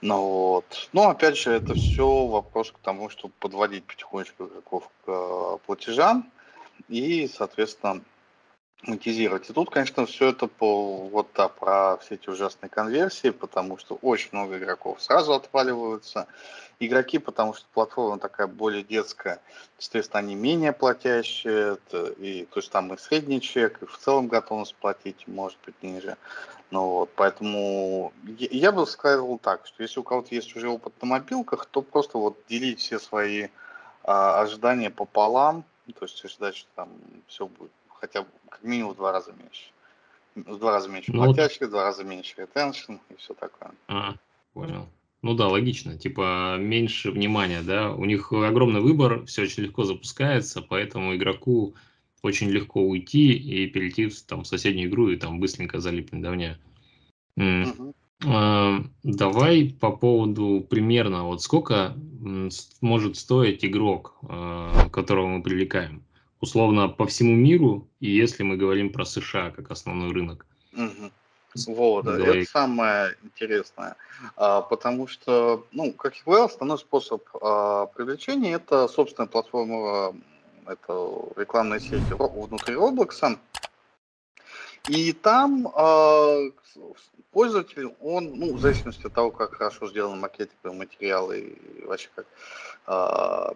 Ну 0.00 0.20
вот. 0.20 0.88
Но 0.92 1.10
опять 1.10 1.36
же, 1.36 1.52
это 1.52 1.74
все 1.74 2.26
вопрос 2.26 2.70
к 2.70 2.78
тому, 2.78 3.10
чтобы 3.10 3.34
подводить 3.40 3.84
потихонечку 3.84 4.46
игроков 4.46 4.88
к 5.04 5.08
э, 5.08 5.58
платежам 5.66 6.30
и, 6.88 7.28
соответственно, 7.28 8.02
монетизировать. 8.82 9.50
И 9.50 9.52
тут, 9.52 9.70
конечно, 9.70 10.06
все 10.06 10.28
это 10.28 10.46
по 10.46 11.08
вот 11.08 11.28
да, 11.34 11.48
про 11.48 11.96
все 11.98 12.14
эти 12.14 12.28
ужасные 12.28 12.70
конверсии, 12.70 13.30
потому 13.30 13.76
что 13.78 13.98
очень 14.02 14.30
много 14.32 14.58
игроков 14.58 15.02
сразу 15.02 15.34
отваливаются. 15.34 16.26
Игроки, 16.80 17.18
потому 17.18 17.54
что 17.54 17.66
платформа 17.74 18.20
такая 18.20 18.46
более 18.46 18.84
детская, 18.84 19.40
соответственно, 19.78 20.20
они 20.20 20.36
менее 20.36 20.72
платящие, 20.72 21.76
и, 22.18 22.46
то 22.48 22.60
есть 22.60 22.70
там 22.70 22.94
и 22.94 22.96
средний 22.96 23.40
чек, 23.40 23.82
и 23.82 23.86
в 23.86 23.98
целом 23.98 24.28
готовность 24.28 24.76
платить 24.76 25.26
может 25.26 25.58
быть 25.66 25.74
ниже. 25.82 26.16
Ну 26.70 26.86
вот, 26.88 27.10
поэтому 27.16 28.12
я, 28.38 28.48
я 28.52 28.72
бы 28.72 28.86
сказал 28.86 29.38
так, 29.38 29.66
что 29.66 29.82
если 29.82 29.98
у 29.98 30.04
кого-то 30.04 30.32
есть 30.32 30.54
уже 30.54 30.68
опыт 30.68 30.92
на 31.02 31.08
мобилках, 31.08 31.66
то 31.66 31.82
просто 31.82 32.16
вот 32.16 32.38
делить 32.48 32.78
все 32.78 33.00
свои 33.00 33.48
а, 34.04 34.40
ожидания 34.40 34.90
пополам, 34.90 35.64
то 35.98 36.04
есть 36.04 36.24
ожидать, 36.24 36.56
что 36.56 36.68
там 36.76 36.90
все 37.26 37.46
будет 37.46 37.72
хотя 38.00 38.22
бы 38.22 38.28
как 38.48 38.62
минимум 38.62 38.92
в 38.92 38.96
два 38.96 39.12
раза 39.12 39.32
меньше. 39.32 39.70
В 40.34 40.58
два 40.58 40.72
раза 40.72 40.88
меньше 40.88 41.12
ну, 41.12 41.24
платящих, 41.24 41.68
в 41.68 41.70
два 41.70 41.84
раза 41.84 42.04
меньше 42.04 42.34
ретеншн 42.36 42.94
и 43.10 43.16
все 43.16 43.34
такое. 43.34 43.72
А, 43.88 44.14
понял. 44.52 44.88
Ну 45.22 45.34
да, 45.34 45.48
логично. 45.48 45.98
Типа 45.98 46.56
меньше 46.58 47.10
внимания, 47.10 47.62
да. 47.62 47.92
У 47.92 48.04
них 48.04 48.32
огромный 48.32 48.80
выбор, 48.80 49.24
все 49.26 49.42
очень 49.42 49.64
легко 49.64 49.84
запускается, 49.84 50.62
поэтому 50.62 51.16
игроку 51.16 51.74
очень 52.22 52.50
легко 52.50 52.82
уйти 52.82 53.32
и 53.32 53.66
перейти 53.66 54.08
там, 54.26 54.42
в 54.42 54.46
соседнюю 54.46 54.88
игру 54.88 55.08
и 55.08 55.16
там 55.16 55.40
быстренько 55.40 55.80
залипнуть 55.80 56.22
да, 56.22 56.30
мне. 56.30 56.58
Угу. 57.36 57.94
А, 58.26 58.82
давай 59.02 59.76
по 59.80 59.90
поводу 59.92 60.66
примерно, 60.68 61.24
вот 61.24 61.42
сколько 61.42 61.96
может 62.80 63.16
стоить 63.16 63.64
игрок, 63.64 64.18
а, 64.22 64.88
которого 64.90 65.26
мы 65.26 65.42
привлекаем? 65.42 66.04
Условно 66.40 66.88
по 66.88 67.06
всему 67.06 67.34
миру, 67.34 67.88
и 68.00 68.10
если 68.10 68.42
мы 68.42 68.56
говорим 68.56 68.92
про 68.92 69.04
США 69.04 69.50
как 69.50 69.70
основной 69.70 70.12
рынок. 70.12 70.46
Угу. 70.72 71.10
Вот, 71.66 72.04
Давай. 72.04 72.42
это 72.42 72.50
самое 72.50 73.16
интересное, 73.22 73.96
а, 74.36 74.60
потому 74.60 75.06
что, 75.08 75.66
ну, 75.72 75.92
как 75.92 76.14
я 76.14 76.22
говорил, 76.24 76.44
основной 76.46 76.78
способ 76.78 77.26
а, 77.40 77.86
привлечения 77.86 78.54
это 78.54 78.86
собственная 78.86 79.28
платформа, 79.28 80.14
это 80.66 80.92
рекламная 81.36 81.80
сеть 81.80 82.02
внутри 82.10 82.74
Roblox, 82.74 83.38
и 84.88 85.12
там 85.12 85.68
а, 85.74 86.50
пользователь, 87.32 87.94
он, 88.00 88.38
ну, 88.38 88.54
в 88.54 88.60
зависимости 88.60 89.06
от 89.06 89.12
того, 89.12 89.30
как 89.30 89.54
хорошо 89.54 89.88
сделан 89.88 90.20
маркетинговый 90.20 90.78
материал 90.78 91.32
и 91.32 91.54
вообще 91.84 92.08
как 92.14 92.26
а, 92.86 93.54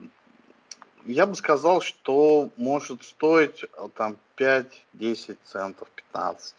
я 1.06 1.26
бы 1.26 1.34
сказал, 1.34 1.80
что 1.80 2.50
может 2.56 3.02
стоить 3.02 3.64
э, 3.64 3.88
там 3.94 4.16
5, 4.36 4.66
10 4.94 5.38
центов, 5.44 5.88
15. 6.12 6.54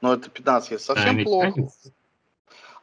Но 0.00 0.14
это 0.14 0.30
15 0.30 0.70
есть 0.72 0.84
совсем 0.84 1.20
а, 1.20 1.24
плохо. 1.24 1.60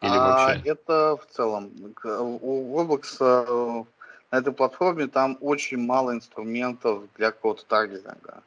Или 0.02 0.12
а, 0.12 0.56
это 0.66 1.18
в 1.18 1.26
целом. 1.34 1.72
У 2.04 2.80
Roblox 2.80 3.18
э, 3.20 3.84
на 4.32 4.38
этой 4.38 4.54
платформе 4.54 5.08
там 5.08 5.38
очень 5.42 5.78
мало 5.78 6.12
инструментов 6.12 7.04
для 7.16 7.32
какого-то 7.32 7.66
таргетинга. 7.66 8.44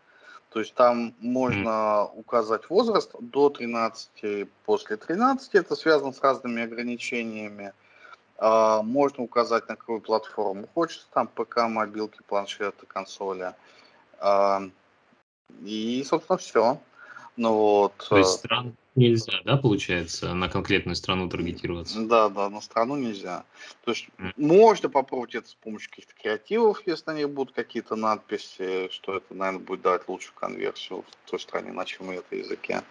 То 0.51 0.61
есть 0.61 0.75
там 0.75 1.15
можно 1.19 1.69
mm. 1.69 2.19
указать 2.19 2.71
возраст 2.71 3.11
до 3.19 3.51
13, 3.51 4.49
после 4.65 4.97
13, 4.97 5.55
это 5.57 5.75
связано 5.75 6.13
с 6.13 6.21
разными 6.21 6.63
ограничениями. 6.63 7.73
А, 8.39 8.83
можно 8.83 9.23
указать, 9.23 9.69
на 9.69 9.77
какую 9.77 10.01
платформу 10.01 10.69
хочется, 10.75 11.07
там 11.13 11.29
ПК, 11.29 11.69
мобилки, 11.69 12.19
планшеты, 12.27 12.87
консоли. 12.87 13.55
А, 14.19 14.63
и, 15.63 16.05
собственно, 16.07 16.39
все. 16.39 16.81
Ну 17.37 17.53
вот. 17.53 17.95
То 18.09 18.19
есть 18.19 18.37
э, 18.37 18.39
стран 18.39 18.77
нельзя, 18.95 19.41
да, 19.45 19.57
получается, 19.57 20.35
на 20.35 20.49
конкретную 20.49 20.95
страну 20.95 21.29
таргетироваться? 21.29 22.01
Да, 22.03 22.29
да, 22.29 22.49
на 22.49 22.61
страну 22.61 22.97
нельзя. 22.97 23.45
То 23.85 23.91
есть 23.91 24.09
mm. 24.19 24.33
можно 24.37 24.89
попробовать 24.89 25.35
это 25.35 25.49
с 25.49 25.55
помощью 25.55 25.91
каких-то 25.91 26.15
креативов, 26.15 26.83
если 26.87 27.11
на 27.11 27.15
них 27.15 27.31
будут 27.31 27.55
какие-то 27.55 27.97
надписи, 27.97 28.89
что 28.91 29.17
это, 29.17 29.35
наверное, 29.35 29.65
будет 29.65 29.83
давать 29.83 30.09
лучшую 30.09 30.35
конверсию 30.35 31.03
в 31.03 31.31
той 31.31 31.41
стране, 31.41 31.73
на 31.73 31.85
чем 31.85 32.11
это 32.11 32.37
языке. 32.37 32.83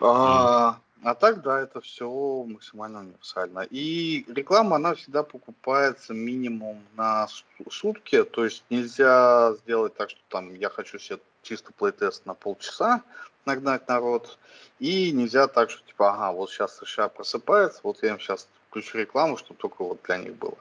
Mm. 0.00 0.06
А, 0.08 0.78
а 1.02 1.14
так, 1.14 1.42
да, 1.42 1.60
это 1.60 1.80
все 1.80 2.44
максимально 2.44 3.00
универсально. 3.00 3.66
И 3.70 4.24
реклама, 4.28 4.76
она 4.76 4.94
всегда 4.94 5.22
покупается 5.22 6.14
минимум 6.14 6.82
на 6.96 7.28
сутки, 7.70 8.24
то 8.24 8.44
есть 8.44 8.64
нельзя 8.70 9.54
сделать 9.62 9.94
так, 9.94 10.10
что 10.10 10.20
там 10.28 10.54
я 10.54 10.68
хочу 10.68 10.98
себе 10.98 11.20
чисто 11.42 11.72
плейтест 11.72 12.26
на 12.26 12.34
полчаса 12.34 13.02
нагнать 13.44 13.86
народ, 13.88 14.38
и 14.80 15.12
нельзя 15.12 15.46
так, 15.46 15.70
что 15.70 15.86
типа, 15.86 16.12
ага, 16.12 16.32
вот 16.32 16.50
сейчас 16.50 16.78
США 16.78 17.08
просыпается, 17.08 17.80
вот 17.84 18.02
я 18.02 18.10
им 18.10 18.18
сейчас 18.18 18.48
включу 18.68 18.98
рекламу, 18.98 19.36
чтобы 19.36 19.60
только 19.60 19.84
вот 19.84 20.00
для 20.04 20.18
них 20.18 20.34
было. 20.36 20.58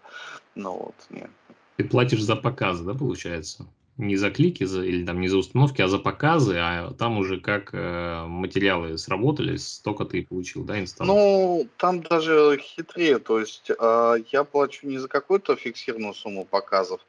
Ну 0.53 0.71
вот, 0.71 0.95
нет. 1.09 1.31
Ты 1.77 1.83
платишь 1.83 2.23
за 2.23 2.35
показ, 2.35 2.79
да, 2.81 2.93
получается? 2.93 3.65
Не 3.97 4.17
за 4.17 4.29
клики 4.29 4.65
за, 4.65 4.83
или 4.83 5.05
там 5.05 5.21
не 5.21 5.27
за 5.27 5.37
установки, 5.37 5.81
а 5.81 5.87
за 5.87 5.99
показы, 5.99 6.57
а 6.57 6.91
там 6.93 7.17
уже 7.17 7.39
как 7.39 7.69
э, 7.73 8.25
материалы 8.25 8.97
сработали, 8.97 9.57
столько 9.57 10.05
ты 10.05 10.25
получил, 10.25 10.63
да, 10.63 10.79
инстанс? 10.79 11.07
Ну, 11.07 11.67
там 11.77 12.01
даже 12.01 12.59
хитрее, 12.61 13.19
то 13.19 13.39
есть 13.39 13.69
э, 13.69 14.15
я 14.31 14.43
плачу 14.43 14.87
не 14.87 14.97
за 14.97 15.07
какую-то 15.07 15.55
фиксированную 15.55 16.13
сумму 16.13 16.45
показов, 16.45 17.01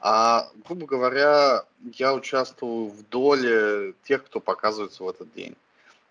а, 0.00 0.48
грубо 0.66 0.86
говоря, 0.86 1.64
я 1.94 2.14
участвую 2.14 2.88
в 2.88 3.08
доле 3.08 3.94
тех, 4.04 4.24
кто 4.24 4.40
показывается 4.40 5.04
в 5.04 5.08
этот 5.08 5.32
день. 5.32 5.54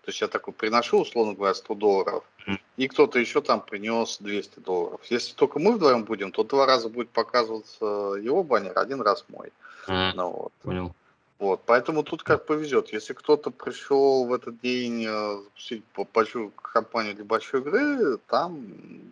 То 0.02 0.08
есть 0.08 0.20
я 0.20 0.28
такой 0.28 0.52
приношу, 0.52 1.00
условно 1.00 1.34
говоря, 1.34 1.54
100 1.54 1.74
долларов, 1.74 2.24
mm. 2.48 2.58
и 2.76 2.88
кто-то 2.88 3.20
еще 3.20 3.40
там 3.40 3.60
принес 3.60 4.18
200 4.18 4.58
долларов. 4.58 5.00
Если 5.10 5.32
только 5.32 5.60
мы 5.60 5.72
вдвоем 5.72 6.02
будем, 6.02 6.32
то 6.32 6.42
два 6.42 6.66
раза 6.66 6.88
будет 6.88 7.10
показываться 7.10 7.84
его 8.20 8.42
баннер, 8.42 8.76
один 8.76 9.00
раз 9.00 9.24
мой. 9.28 9.52
А, 9.88 10.12
ну, 10.14 10.30
вот. 10.30 10.52
Понял. 10.62 10.94
Вот, 11.38 11.62
поэтому 11.66 12.04
тут 12.04 12.22
как 12.22 12.46
повезет. 12.46 12.92
Если 12.92 13.14
кто-то 13.14 13.50
пришел 13.50 14.26
в 14.26 14.32
этот 14.32 14.60
день 14.60 15.04
э, 15.04 15.38
запустить 15.42 15.82
большую 16.14 16.50
компанию 16.50 17.16
для 17.16 17.24
большой 17.24 17.62
игры, 17.62 18.18
там 18.28 18.64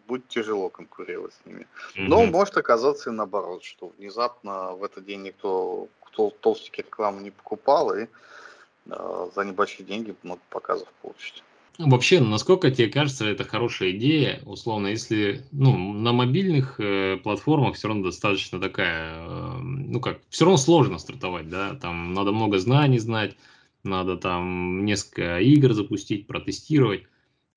будет 0.06 0.28
тяжело 0.28 0.68
конкурировать 0.68 1.32
с 1.32 1.46
ними. 1.46 1.66
Mm-hmm. 1.96 2.04
Но 2.06 2.24
может 2.26 2.56
оказаться 2.56 3.10
и 3.10 3.12
наоборот, 3.12 3.64
что 3.64 3.92
внезапно 3.98 4.74
в 4.74 4.84
этот 4.84 5.06
день 5.06 5.22
никто 5.22 5.88
кто 6.04 6.30
толстики 6.30 6.82
рекламу 6.82 7.20
не 7.20 7.32
покупал, 7.32 7.94
и 7.94 8.06
э, 8.86 9.30
за 9.34 9.44
небольшие 9.44 9.84
деньги 9.84 10.14
много 10.22 10.40
показов 10.50 10.88
получить. 11.02 11.42
Вообще, 11.78 12.20
насколько 12.20 12.70
тебе 12.70 12.88
кажется, 12.88 13.26
это 13.26 13.44
хорошая 13.44 13.92
идея, 13.92 14.42
условно, 14.44 14.88
если 14.88 15.46
ну, 15.50 15.94
на 15.94 16.12
мобильных 16.12 16.78
э, 16.78 17.16
платформах 17.16 17.76
все 17.76 17.88
равно 17.88 18.04
достаточно 18.04 18.60
такая, 18.60 19.14
э, 19.16 19.58
ну 19.90 20.00
как, 20.00 20.20
все 20.30 20.44
равно 20.44 20.56
сложно 20.56 20.98
стартовать, 20.98 21.48
да, 21.48 21.74
там 21.74 22.14
надо 22.14 22.32
много 22.32 22.58
знаний 22.58 22.98
знать, 22.98 23.36
надо 23.82 24.16
там 24.16 24.84
несколько 24.84 25.40
игр 25.40 25.72
запустить, 25.72 26.26
протестировать. 26.26 27.04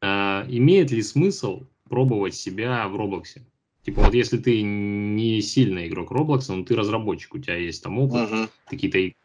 а, 0.01 0.45
имеет 0.49 0.91
ли 0.91 1.01
смысл 1.01 1.63
пробовать 1.89 2.35
себя 2.35 2.87
в 2.87 2.95
Роблоксе? 2.95 3.45
Типа 3.83 4.01
вот 4.01 4.13
если 4.13 4.37
ты 4.37 4.61
не 4.61 5.41
сильный 5.41 5.87
игрок 5.87 6.11
Роблокса, 6.11 6.53
но 6.53 6.63
ты 6.63 6.75
разработчик, 6.75 7.35
у 7.35 7.39
тебя 7.39 7.55
есть 7.55 7.83
там 7.83 7.99
опыт, 7.99 8.31
угу. 8.31 8.49
какие-то 8.67 9.15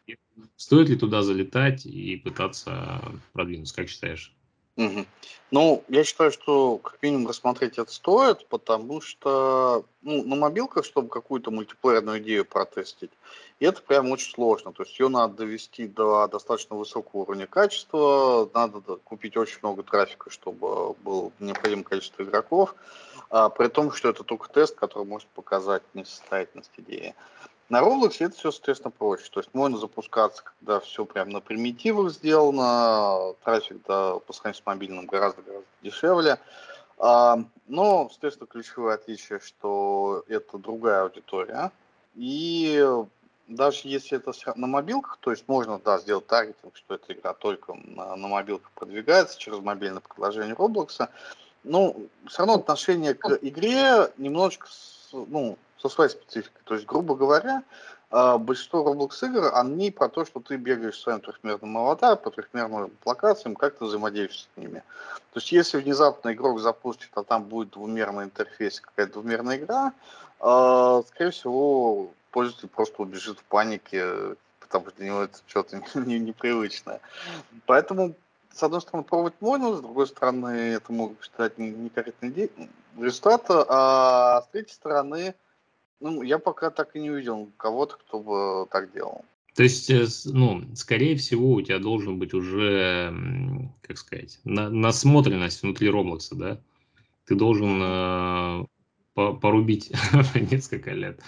стоит 0.55 0.89
ли 0.89 0.95
туда 0.95 1.23
залетать 1.23 1.85
и 1.85 2.17
пытаться 2.17 3.01
продвинуться, 3.33 3.75
как 3.75 3.89
считаешь? 3.89 4.35
Угу. 4.77 5.05
Ну, 5.51 5.83
я 5.87 6.03
считаю, 6.03 6.31
что 6.31 6.77
как 6.77 7.01
минимум 7.01 7.27
рассмотреть 7.27 7.79
это 7.79 7.91
стоит, 7.91 8.47
потому 8.47 9.01
что 9.01 9.83
ну, 10.03 10.23
на 10.23 10.35
мобилках, 10.35 10.85
чтобы 10.85 11.09
какую-то 11.09 11.51
мультиплеерную 11.51 12.19
идею 12.19 12.45
протестить, 12.45 13.11
это 13.59 13.81
прям 13.81 14.11
очень 14.11 14.31
сложно. 14.31 14.71
То 14.71 14.83
есть 14.83 14.97
ее 14.99 15.09
надо 15.09 15.33
довести 15.33 15.87
до 15.87 16.27
достаточно 16.27 16.75
высокого 16.75 17.21
уровня 17.21 17.47
качества, 17.47 18.49
надо 18.53 18.79
купить 19.03 19.35
очень 19.37 19.57
много 19.63 19.83
трафика, 19.83 20.29
чтобы 20.29 20.93
было 20.93 21.31
необходимое 21.39 21.83
количество 21.83 22.23
игроков, 22.23 22.75
а, 23.29 23.49
при 23.49 23.67
том, 23.67 23.91
что 23.91 24.09
это 24.09 24.23
только 24.23 24.49
тест, 24.49 24.75
который 24.75 25.05
может 25.05 25.27
показать 25.29 25.83
несостоятельность 25.93 26.71
идеи. 26.77 27.15
На 27.69 27.81
Roblox 27.81 28.15
это 28.19 28.35
все, 28.35 28.51
соответственно, 28.51 28.91
проще. 28.91 29.29
То 29.31 29.39
есть 29.39 29.53
можно 29.53 29.77
запускаться, 29.77 30.43
когда 30.43 30.79
все 30.79 31.05
прям 31.05 31.29
на 31.29 31.39
примитивах 31.39 32.11
сделано, 32.11 33.35
трафик 33.43 33.77
да, 33.87 34.15
по 34.19 34.33
сравнению 34.33 34.61
с 34.61 34.65
мобильным 34.65 35.05
гораздо-гораздо 35.05 35.67
дешевле. 35.83 36.39
А, 36.97 37.39
но, 37.67 38.09
соответственно, 38.09 38.47
ключевое 38.47 38.95
отличие, 38.95 39.39
что 39.39 40.23
это 40.27 40.57
другая 40.57 41.03
аудитория. 41.03 41.71
И 42.15 42.83
даже 43.47 43.81
если 43.83 44.17
это 44.17 44.33
на 44.55 44.67
мобилках, 44.67 45.17
то 45.21 45.29
есть 45.29 45.47
можно, 45.47 45.79
да, 45.79 45.99
сделать 45.99 46.25
таргетинг, 46.25 46.75
что 46.75 46.95
эта 46.95 47.13
игра 47.13 47.33
только 47.33 47.75
на, 47.75 48.15
на 48.15 48.27
мобилках 48.27 48.71
продвигается 48.71 49.39
через 49.39 49.59
мобильное 49.59 50.01
приложение 50.01 50.55
Roblox, 50.55 51.07
ну, 51.63 52.07
все 52.27 52.39
равно 52.39 52.55
отношение 52.55 53.13
к 53.13 53.37
игре 53.41 54.11
немножечко, 54.17 54.67
ну, 55.11 55.57
со 55.81 55.89
своей 55.89 56.09
спецификой. 56.09 56.61
То 56.63 56.75
есть, 56.75 56.85
грубо 56.85 57.15
говоря, 57.15 57.63
а, 58.11 58.37
большинство 58.37 58.81
Roblox 58.83 59.25
игр, 59.25 59.51
они 59.53 59.91
про 59.91 60.09
то, 60.09 60.25
что 60.25 60.39
ты 60.39 60.57
бегаешь 60.57 60.95
в 60.95 60.99
своем 60.99 61.21
трехмерном 61.21 61.77
аватаре, 61.77 62.15
по 62.15 62.31
трехмерным 62.31 62.91
локациям, 63.05 63.55
как 63.55 63.77
ты 63.77 63.85
взаимодействуешь 63.85 64.47
с 64.53 64.57
ними. 64.57 64.83
То 65.33 65.39
есть, 65.39 65.51
если 65.51 65.79
внезапно 65.79 66.33
игрок 66.33 66.59
запустит, 66.59 67.09
а 67.13 67.23
там 67.23 67.43
будет 67.43 67.71
двумерный 67.71 68.25
интерфейс, 68.25 68.81
какая-то 68.81 69.13
двумерная 69.13 69.57
игра, 69.57 69.93
а, 70.39 71.01
скорее 71.07 71.31
всего, 71.31 72.11
пользователь 72.31 72.69
просто 72.69 73.01
убежит 73.01 73.39
в 73.39 73.43
панике, 73.43 74.35
потому 74.59 74.87
что 74.87 74.97
для 74.97 75.07
него 75.07 75.21
это 75.23 75.37
что-то 75.47 75.77
непривычное. 75.99 77.01
Поэтому 77.65 78.15
с 78.51 78.63
одной 78.63 78.81
стороны, 78.81 79.03
пробовать 79.03 79.35
можно, 79.39 79.75
с 79.75 79.81
другой 79.81 80.07
стороны, 80.07 80.73
это 80.73 80.91
могут 80.91 81.23
считать 81.23 81.57
некорректный 81.57 82.51
результат, 82.97 83.45
а 83.49 84.41
с 84.41 84.47
третьей 84.47 84.73
стороны, 84.73 85.35
ну, 85.99 86.21
я 86.21 86.39
пока 86.39 86.69
так 86.69 86.95
и 86.95 86.99
не 86.99 87.09
увидел 87.11 87.51
кого-то, 87.57 87.97
кто 87.97 88.19
бы 88.19 88.67
так 88.71 88.93
делал. 88.93 89.25
То 89.55 89.63
есть, 89.63 89.89
э, 89.89 90.05
ну, 90.25 90.63
скорее 90.75 91.15
всего, 91.15 91.53
у 91.53 91.61
тебя 91.61 91.79
должен 91.79 92.19
быть 92.19 92.33
уже, 92.33 93.13
как 93.81 93.97
сказать, 93.97 94.39
на, 94.43 94.69
насмотренность 94.69 95.63
внутри 95.63 95.89
Роблокса, 95.89 96.35
да? 96.35 96.61
Ты 97.25 97.35
должен 97.35 97.79
э, 97.81 98.65
по, 99.13 99.33
порубить 99.33 99.91
несколько 100.51 100.91
лет 100.91 101.21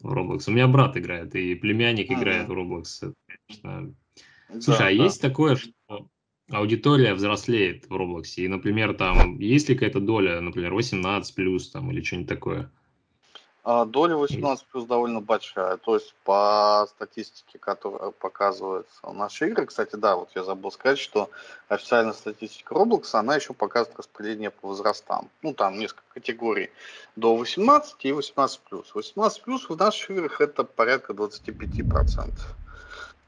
в 0.00 0.12
Roblox. 0.12 0.44
У 0.46 0.52
меня 0.52 0.68
брат 0.68 0.96
играет, 0.96 1.34
и 1.34 1.54
племянник 1.54 2.10
ага. 2.10 2.20
играет 2.20 2.48
в 2.48 2.52
Roblox. 2.52 3.14
Конечно. 3.48 3.94
Слушай, 4.60 4.78
да, 4.78 4.86
а 4.86 4.96
да. 4.96 5.04
есть 5.04 5.20
такое, 5.20 5.56
что 5.56 6.08
аудитория 6.50 7.14
взрослеет 7.14 7.88
в 7.88 7.96
Роблоксе. 7.96 8.44
И, 8.44 8.48
например, 8.48 8.94
там 8.94 9.38
есть 9.38 9.68
ли 9.68 9.74
какая-то 9.74 10.00
доля, 10.00 10.40
например, 10.40 10.74
18 10.74 11.34
плюс 11.34 11.70
там 11.70 11.90
или 11.90 12.02
что-нибудь 12.02 12.28
такое? 12.28 12.70
А, 13.64 13.84
доля 13.84 14.16
18 14.16 14.66
плюс 14.66 14.84
довольно 14.86 15.20
большая. 15.20 15.76
То 15.76 15.94
есть 15.94 16.14
по 16.24 16.86
статистике, 16.88 17.58
которая 17.58 18.10
показывается 18.10 19.12
наши 19.12 19.48
игры, 19.48 19.66
кстати, 19.66 19.94
да, 19.94 20.16
вот 20.16 20.30
я 20.34 20.42
забыл 20.42 20.72
сказать, 20.72 20.98
что 20.98 21.30
официальная 21.68 22.12
статистика 22.12 22.74
Roblox, 22.74 23.10
она 23.12 23.36
еще 23.36 23.52
показывает 23.52 23.98
распределение 23.98 24.50
по 24.50 24.68
возрастам. 24.68 25.30
Ну, 25.42 25.54
там 25.54 25.78
несколько 25.78 26.02
категорий. 26.12 26.70
До 27.14 27.36
18 27.36 28.04
и 28.04 28.12
18 28.12 28.60
плюс. 28.60 28.94
18 28.94 29.42
плюс 29.42 29.68
в 29.68 29.76
наших 29.76 30.10
играх 30.10 30.40
это 30.40 30.64
порядка 30.64 31.12
25%. 31.12 32.32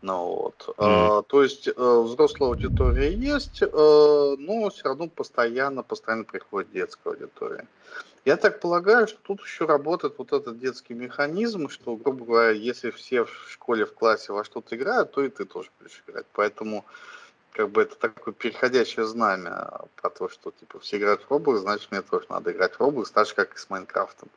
Ну, 0.05 0.35
вот. 0.35 0.69
Mm. 0.69 0.75
А, 0.77 1.23
то 1.23 1.43
есть 1.43 1.67
э, 1.67 1.73
взрослая 1.77 2.51
аудитория 2.51 3.11
есть, 3.11 3.63
э, 3.63 3.67
но 4.39 4.69
все 4.69 4.85
равно 4.85 5.09
постоянно, 5.09 5.83
постоянно 5.83 6.25
приходит 6.25 6.73
детская 6.73 7.15
аудитория. 7.15 7.67
Я 8.27 8.37
так 8.37 8.61
полагаю, 8.61 9.09
что 9.09 9.19
тут 9.23 9.41
еще 9.41 9.65
работает 9.65 10.17
вот 10.19 10.35
этот 10.35 10.59
детский 10.59 10.93
механизм, 10.93 11.71
что, 11.71 11.97
грубо 11.97 12.27
говоря, 12.27 12.51
если 12.51 12.91
все 12.91 13.25
в 13.25 13.31
школе, 13.49 13.87
в 13.87 13.95
классе 13.95 14.35
во 14.35 14.45
что-то 14.45 14.77
играют, 14.77 15.13
то 15.13 15.25
и 15.25 15.31
ты 15.31 15.47
тоже 15.47 15.71
будешь 15.81 16.03
играть. 16.07 16.27
Поэтому 16.35 16.85
как 17.53 17.71
бы 17.71 17.81
это 17.81 17.97
такое 17.97 18.35
переходящее 18.35 19.07
знамя 19.07 19.71
про 19.97 20.11
то, 20.11 20.29
что 20.29 20.51
типа 20.51 20.81
все 20.81 20.99
играют 20.99 21.23
в 21.23 21.33
Roblox, 21.33 21.59
значит 21.61 21.91
мне 21.91 22.03
тоже 22.03 22.27
надо 22.29 22.53
играть 22.53 22.75
в 22.75 22.81
Roblox, 22.81 23.07
так 23.11 23.27
же 23.27 23.35
как 23.35 23.55
и 23.55 23.59
с 23.59 23.71
Майнкрафтом. 23.71 24.29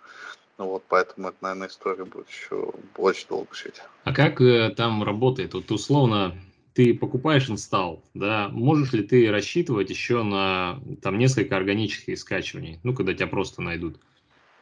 Ну 0.58 0.66
вот, 0.66 0.84
поэтому 0.88 1.30
это, 1.30 1.38
наверное, 1.42 1.68
история 1.68 2.06
будет 2.06 2.30
еще 2.30 2.72
очень 2.98 3.28
долго 3.28 3.54
жить. 3.54 3.76
А 4.04 4.14
как 4.14 4.42
э, 4.42 4.74
там 4.76 5.04
работает? 5.04 5.54
Вот 5.54 5.70
условно, 5.72 6.36
ты 6.74 6.94
покупаешь 6.94 7.50
инсталл, 7.50 8.04
да, 8.14 8.50
можешь 8.50 8.94
ли 8.94 9.04
ты 9.04 9.32
рассчитывать 9.32 9.90
еще 9.90 10.24
на 10.24 10.80
там 11.02 11.18
несколько 11.18 11.58
органических 11.58 12.18
скачиваний, 12.18 12.80
ну, 12.84 12.94
когда 12.94 13.14
тебя 13.14 13.28
просто 13.28 13.62
найдут? 13.62 14.00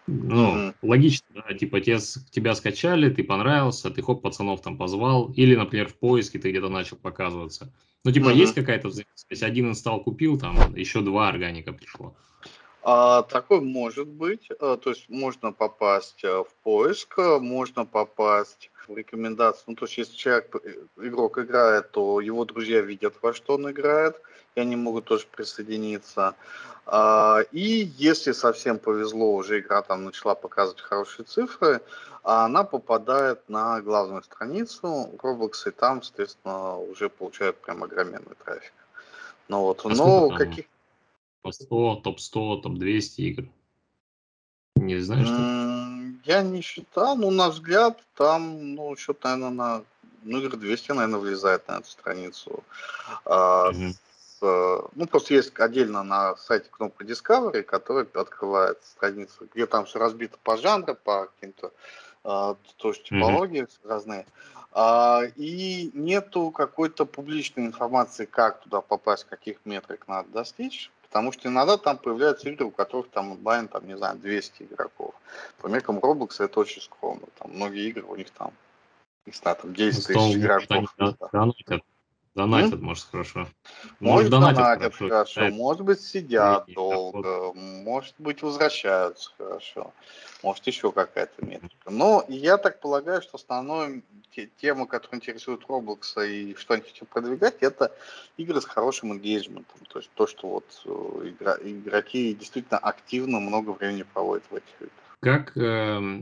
Ну, 0.08 0.56
mm-hmm. 0.56 0.76
логично, 0.84 1.26
да, 1.34 1.54
типа 1.56 1.82
тебя, 1.82 1.98
тебя 2.30 2.56
скачали, 2.56 3.10
ты 3.10 3.24
понравился, 3.24 3.90
ты 3.90 4.02
хоп, 4.02 4.22
пацанов 4.22 4.62
там 4.62 4.78
позвал, 4.78 5.32
или, 5.34 5.56
например, 5.56 5.88
в 5.88 5.96
поиске 5.96 6.38
ты 6.38 6.52
где-то 6.52 6.70
начал 6.70 6.98
показываться. 6.98 7.74
Ну, 8.04 8.12
типа, 8.12 8.28
mm-hmm. 8.28 8.38
есть 8.38 8.54
какая-то 8.54 8.90
взаимосвязь, 8.90 9.42
один 9.42 9.70
инсталл 9.70 10.04
купил, 10.04 10.40
там 10.40 10.76
еще 10.76 11.02
два 11.02 11.30
органика 11.30 11.74
пришло. 11.74 12.16
А, 12.88 13.24
такой 13.24 13.62
может 13.62 14.08
быть. 14.08 14.48
А, 14.60 14.78
то 14.78 14.92
есть 14.92 15.10
можно 15.10 15.52
попасть 15.52 16.24
э, 16.24 16.44
в 16.44 16.48
поиск, 16.62 17.18
можно 17.18 17.84
попасть 17.84 18.70
в 18.88 18.96
рекомендации. 18.96 19.64
Ну, 19.66 19.76
то 19.76 19.86
есть 19.86 19.98
если 19.98 20.16
человек, 20.16 20.56
э, 20.64 20.76
игрок 20.98 21.40
играет, 21.40 21.90
то 21.90 22.22
его 22.22 22.46
друзья 22.46 22.82
видят, 22.82 23.16
во 23.24 23.34
что 23.34 23.56
он 23.56 23.72
играет, 23.72 24.22
и 24.54 24.60
они 24.60 24.76
могут 24.76 25.06
тоже 25.06 25.26
присоединиться. 25.32 26.36
А, 26.86 27.40
и 27.52 27.90
если 27.98 28.34
совсем 28.34 28.78
повезло, 28.78 29.34
уже 29.34 29.62
игра 29.62 29.82
там 29.82 30.06
начала 30.06 30.36
показывать 30.36 30.82
хорошие 30.82 31.26
цифры, 31.26 31.82
она 32.22 32.64
попадает 32.64 33.50
на 33.50 33.82
главную 33.82 34.22
страницу 34.22 35.10
Roblox, 35.24 35.68
и 35.68 35.72
там, 35.72 36.04
соответственно, 36.04 36.78
уже 36.78 37.10
получает 37.10 37.58
прям 37.58 37.84
огроменный 37.84 38.36
трафик. 38.46 38.74
Ну 39.48 39.62
вот, 39.62 39.82
а 39.86 39.90
но 39.90 40.30
каких 40.30 40.66
топ-100, 41.46 42.02
топ-100, 42.02 42.62
топ-200 42.62 43.16
игр? 43.18 43.44
Не 44.76 45.00
знаешь? 45.00 45.28
Что? 45.28 46.32
Я 46.32 46.42
не 46.42 46.62
считал, 46.62 47.16
но 47.16 47.30
на 47.30 47.50
взгляд 47.50 48.02
там, 48.16 48.74
ну, 48.74 48.96
что-то, 48.96 49.36
наверное, 49.36 49.52
на 49.52 49.84
ну, 50.24 50.40
игр 50.40 50.58
200, 50.58 50.92
наверное, 50.92 51.20
влезает 51.20 51.68
на 51.68 51.78
эту 51.78 51.88
страницу. 51.88 52.64
А, 53.26 53.72
mm-hmm. 53.72 53.94
с, 54.40 54.90
ну, 54.96 55.08
просто 55.08 55.36
есть 55.36 55.58
отдельно 55.60 56.04
на 56.04 56.36
сайте 56.38 56.68
кнопка 56.72 57.06
Discovery, 57.06 57.62
которая 57.62 58.08
открывает 58.14 58.84
страницу, 58.84 59.48
где 59.54 59.68
там 59.68 59.86
все 59.86 60.00
разбито 60.00 60.38
по 60.44 60.58
жанру, 60.58 60.96
по 60.96 61.28
каким-то 61.28 61.72
а, 62.24 62.56
тоже 62.78 63.02
типологии 63.02 63.64
mm-hmm. 63.64 63.88
разные. 63.88 64.26
А, 64.72 65.22
и 65.38 65.92
нету 65.94 66.52
какой-то 66.52 67.06
публичной 67.06 67.68
информации, 67.68 68.26
как 68.26 68.62
туда 68.62 68.82
попасть, 68.82 69.26
каких 69.26 69.60
метрик 69.64 70.08
надо 70.08 70.28
достичь. 70.30 70.92
Потому 71.16 71.32
что 71.32 71.48
иногда 71.48 71.78
там 71.78 71.98
появляются 71.98 72.50
игры, 72.50 72.66
у 72.66 72.72
которых 72.72 73.10
там 73.10 73.32
онлайн, 73.32 73.70
там, 73.70 73.88
не 73.88 73.96
знаю, 73.96 74.18
200 74.18 74.64
игроков. 74.64 75.16
По 75.62 75.68
меркам 75.68 75.98
Roblox 76.00 76.44
это 76.44 76.60
очень 76.60 76.82
скромно. 76.82 77.28
Там 77.40 77.52
многие 77.54 77.88
игры 77.88 78.04
у 78.04 78.18
них 78.18 78.30
там, 78.32 78.52
не 79.26 79.32
знаю, 79.32 79.56
там 79.56 79.74
10 79.74 80.08
тысяч 80.08 80.36
игроков. 80.36 80.90
Донатят, 82.36 82.72
донатят 82.72 82.82
может, 82.82 83.06
хорошо. 83.06 83.48
Может, 84.02 84.30
донатят, 84.30 84.58
донатят 84.58 84.96
хорошо, 84.96 85.36
хорошо. 85.36 85.56
может 85.56 85.84
быть, 85.84 86.02
сидят 86.02 86.66
долго, 86.74 87.54
может 87.54 88.14
быть, 88.18 88.42
возвращаются 88.42 89.32
хорошо, 89.38 89.94
может, 90.44 90.68
еще 90.68 90.92
какая-то 90.92 91.46
метрика. 91.46 91.90
Но 91.90 92.26
я 92.28 92.58
так 92.58 92.82
полагаю, 92.82 93.22
что 93.22 93.38
основной 93.38 94.04
тема, 94.60 94.86
которая 94.86 95.22
интересует 95.22 95.62
Roblox 95.64 96.28
и 96.28 96.56
что 96.56 96.74
они 96.74 96.84
хотят 96.84 97.08
продвигать, 97.08 97.56
это 97.62 97.96
игры 98.36 98.60
с 98.60 98.66
хорошим 98.66 99.14
engagement. 99.14 99.66
То 99.88 100.00
есть 100.00 100.12
то, 100.14 100.28
что 100.28 100.48
вот 100.50 100.82
э, 100.84 101.32
игроки 101.64 102.34
действительно 102.34 102.80
активно 102.80 103.40
много 103.40 103.70
времени 103.70 104.04
проводят 104.04 104.44
в 104.50 104.56
этих 104.56 104.76
играх. 104.82 105.05
Как 105.20 105.58
э, 105.58 106.22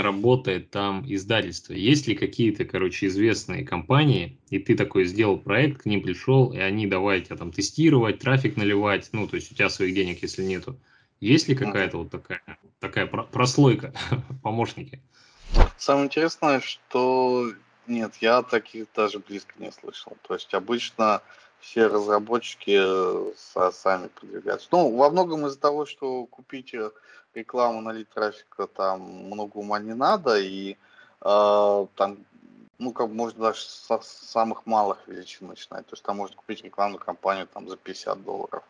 работает 0.00 0.70
там 0.70 1.04
издательство? 1.06 1.72
Есть 1.72 2.06
ли 2.06 2.14
какие-то, 2.14 2.64
короче, 2.64 3.06
известные 3.06 3.64
компании, 3.64 4.38
и 4.50 4.58
ты 4.58 4.76
такой 4.76 5.04
сделал 5.04 5.38
проект, 5.38 5.82
к 5.82 5.86
ним 5.86 6.02
пришел, 6.02 6.52
и 6.52 6.58
они 6.58 6.86
давай 6.86 7.20
тебя 7.20 7.36
там 7.36 7.52
тестировать, 7.52 8.20
трафик 8.20 8.56
наливать, 8.56 9.08
ну, 9.12 9.26
то 9.26 9.36
есть 9.36 9.50
у 9.52 9.54
тебя 9.54 9.68
своих 9.68 9.94
денег, 9.94 10.22
если 10.22 10.42
нету. 10.42 10.78
Есть 11.20 11.48
ли 11.48 11.56
какая-то 11.56 11.98
вот 11.98 12.10
такая, 12.10 12.42
такая 12.78 13.06
прослойка, 13.06 13.92
помощники? 14.42 15.02
Самое 15.76 16.06
интересное, 16.06 16.60
что 16.60 17.52
нет, 17.88 18.14
я 18.20 18.42
таких 18.42 18.86
даже 18.94 19.18
близко 19.18 19.54
не 19.58 19.72
слышал. 19.72 20.16
То 20.26 20.34
есть 20.34 20.52
обычно 20.54 21.22
все 21.60 21.86
разработчики 21.86 22.78
э, 22.80 23.70
сами 23.72 24.08
продвигаются. 24.08 24.68
Ну, 24.70 24.96
во 24.96 25.10
многом 25.10 25.46
из-за 25.46 25.58
того, 25.58 25.86
что 25.86 26.26
купить 26.26 26.72
э, 26.74 26.90
рекламу, 27.34 27.80
налить 27.80 28.10
трафика 28.10 28.66
там 28.66 29.00
много 29.00 29.56
ума 29.58 29.78
не 29.78 29.94
надо, 29.94 30.38
и 30.38 30.76
э, 31.20 31.86
там, 31.94 32.18
ну, 32.78 32.92
как 32.92 33.08
можно 33.08 33.40
даже 33.40 33.62
с 33.62 33.88
самых 34.02 34.66
малых 34.66 34.98
величин 35.06 35.48
начинать. 35.48 35.86
То 35.86 35.94
есть 35.94 36.02
там 36.02 36.16
можно 36.16 36.36
купить 36.36 36.64
рекламную 36.64 37.00
кампанию 37.00 37.46
там 37.46 37.68
за 37.68 37.76
50 37.76 38.24
долларов 38.24 38.62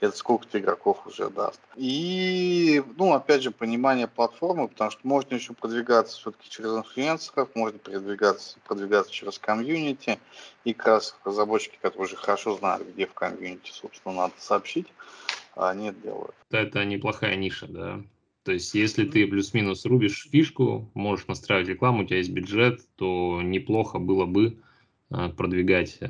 это 0.00 0.16
сколько-то 0.16 0.58
игроков 0.58 1.06
уже 1.06 1.30
даст. 1.30 1.60
И, 1.76 2.82
ну, 2.96 3.14
опять 3.14 3.42
же, 3.42 3.50
понимание 3.50 4.06
платформы, 4.06 4.68
потому 4.68 4.90
что 4.90 5.00
можно 5.04 5.34
еще 5.34 5.52
продвигаться 5.54 6.16
все-таки 6.16 6.50
через 6.50 6.70
инфлюенсеров, 6.70 7.48
можно 7.54 7.78
продвигаться, 7.78 8.58
продвигаться 8.66 9.12
через 9.12 9.38
комьюнити, 9.38 10.18
и 10.64 10.74
как 10.74 10.86
раз 10.86 11.16
разработчики, 11.24 11.78
которые 11.80 12.06
уже 12.06 12.16
хорошо 12.16 12.56
знают, 12.56 12.86
где 12.88 13.06
в 13.06 13.14
комьюнити, 13.14 13.70
собственно, 13.70 14.14
надо 14.14 14.34
сообщить, 14.38 14.88
они 15.56 15.88
это 15.88 16.00
делают. 16.00 16.34
Это 16.50 16.84
неплохая 16.84 17.36
ниша, 17.36 17.66
да. 17.66 18.02
То 18.44 18.52
есть, 18.52 18.74
если 18.74 19.04
ты 19.04 19.26
плюс-минус 19.26 19.84
рубишь 19.86 20.28
фишку, 20.30 20.88
можешь 20.94 21.26
настраивать 21.26 21.68
рекламу, 21.68 22.04
у 22.04 22.06
тебя 22.06 22.18
есть 22.18 22.30
бюджет, 22.30 22.80
то 22.94 23.40
неплохо 23.42 23.98
было 23.98 24.24
бы 24.24 24.58
э, 25.10 25.28
продвигать 25.30 25.98
э, 26.00 26.06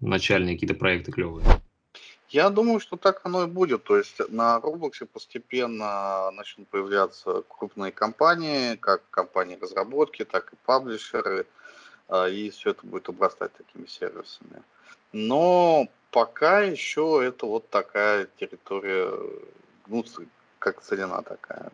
начальные 0.00 0.56
какие-то 0.56 0.74
проекты 0.74 1.12
клевые. 1.12 1.46
Я 2.28 2.48
думаю, 2.48 2.80
что 2.80 2.96
так 2.96 3.20
оно 3.24 3.44
и 3.44 3.46
будет. 3.46 3.84
То 3.84 3.98
есть 3.98 4.20
на 4.30 4.58
Roblox 4.58 5.06
постепенно 5.06 6.30
начнут 6.30 6.66
появляться 6.68 7.42
крупные 7.48 7.92
компании, 7.92 8.76
как 8.76 9.08
компании 9.10 9.58
разработки, 9.60 10.24
так 10.24 10.52
и 10.52 10.56
паблишеры, 10.64 11.46
а, 12.08 12.28
и 12.28 12.48
все 12.48 12.70
это 12.70 12.86
будет 12.86 13.08
обрастать 13.10 13.52
такими 13.52 13.86
сервисами. 13.86 14.62
Но 15.12 15.88
пока 16.12 16.60
еще 16.60 17.20
это 17.24 17.46
вот 17.46 17.68
такая 17.70 18.28
территория, 18.38 19.10
ну, 19.88 20.04
как 20.60 20.80
целина 20.82 21.22
такая, 21.22 21.72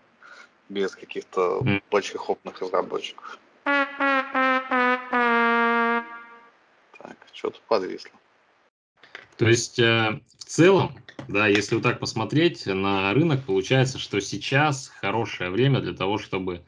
без 0.71 0.95
каких-то 0.95 1.61
mm. 1.63 1.83
больших 1.91 2.31
опытных 2.31 2.61
разработчиков. 2.61 3.39
Так, 3.65 3.97
что-то 7.35 7.59
подвисло. 7.69 8.13
То 9.37 9.47
есть 9.47 9.79
э, 9.79 10.21
в 10.39 10.45
целом, 10.45 10.97
да, 11.27 11.47
если 11.47 11.75
вот 11.75 11.85
так 11.85 12.01
посмотреть 12.01 12.65
на 12.67 13.13
рынок, 13.13 13.45
получается, 13.45 13.99
что 13.99 14.21
сейчас 14.21 14.89
хорошее 14.89 15.51
время 15.51 15.81
для 15.81 15.95
того, 15.95 16.19
чтобы, 16.19 16.63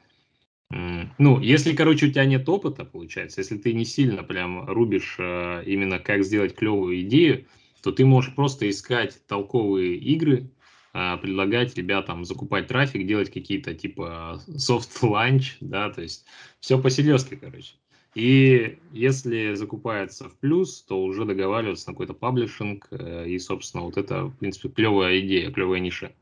ну, 0.71 1.41
если, 1.41 1.75
короче, 1.75 2.07
у 2.07 2.11
тебя 2.11 2.25
нет 2.27 2.49
опыта, 2.49 2.85
получается, 2.85 3.41
если 3.41 3.59
ты 3.59 3.73
не 3.73 3.85
сильно 3.85 4.23
прям 4.23 4.67
рубишь 4.69 5.17
э, 5.19 5.63
именно 5.67 5.99
как 5.99 6.23
сделать 6.23 6.55
клевую 6.55 7.01
идею, 7.01 7.47
то 7.83 7.93
ты 7.93 8.05
можешь 8.05 8.35
просто 8.35 8.69
искать 8.69 9.21
толковые 9.27 9.97
игры, 9.97 10.51
э, 10.93 11.17
предлагать 11.19 11.75
ребятам 11.77 12.25
закупать 12.25 12.67
трафик, 12.67 13.07
делать 13.07 13.31
какие-то 13.31 13.75
типа 13.75 14.41
soft 14.49 14.91
launch, 15.03 15.57
да, 15.61 15.91
то 15.91 16.03
есть 16.03 16.25
все 16.61 16.81
по-серьезки, 16.81 17.37
короче. 17.37 17.75
И 18.15 18.79
если 18.91 19.55
закупается 19.55 20.29
в 20.29 20.35
плюс, 20.35 20.83
то 20.83 21.01
уже 21.01 21.25
договариваться 21.25 21.89
на 21.89 21.95
какой-то 21.95 22.15
паблишинг. 22.15 22.89
Э, 22.91 23.27
и, 23.27 23.39
собственно, 23.39 23.85
вот 23.85 23.97
это, 23.97 24.25
в 24.25 24.37
принципе, 24.37 24.69
клевая 24.69 25.21
идея, 25.21 25.53
клевая 25.53 25.79
ниша. 25.79 26.13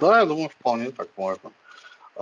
Да, 0.00 0.20
я 0.20 0.26
думаю, 0.26 0.48
вполне 0.48 0.90
так 0.90 1.08
можно. 1.16 1.52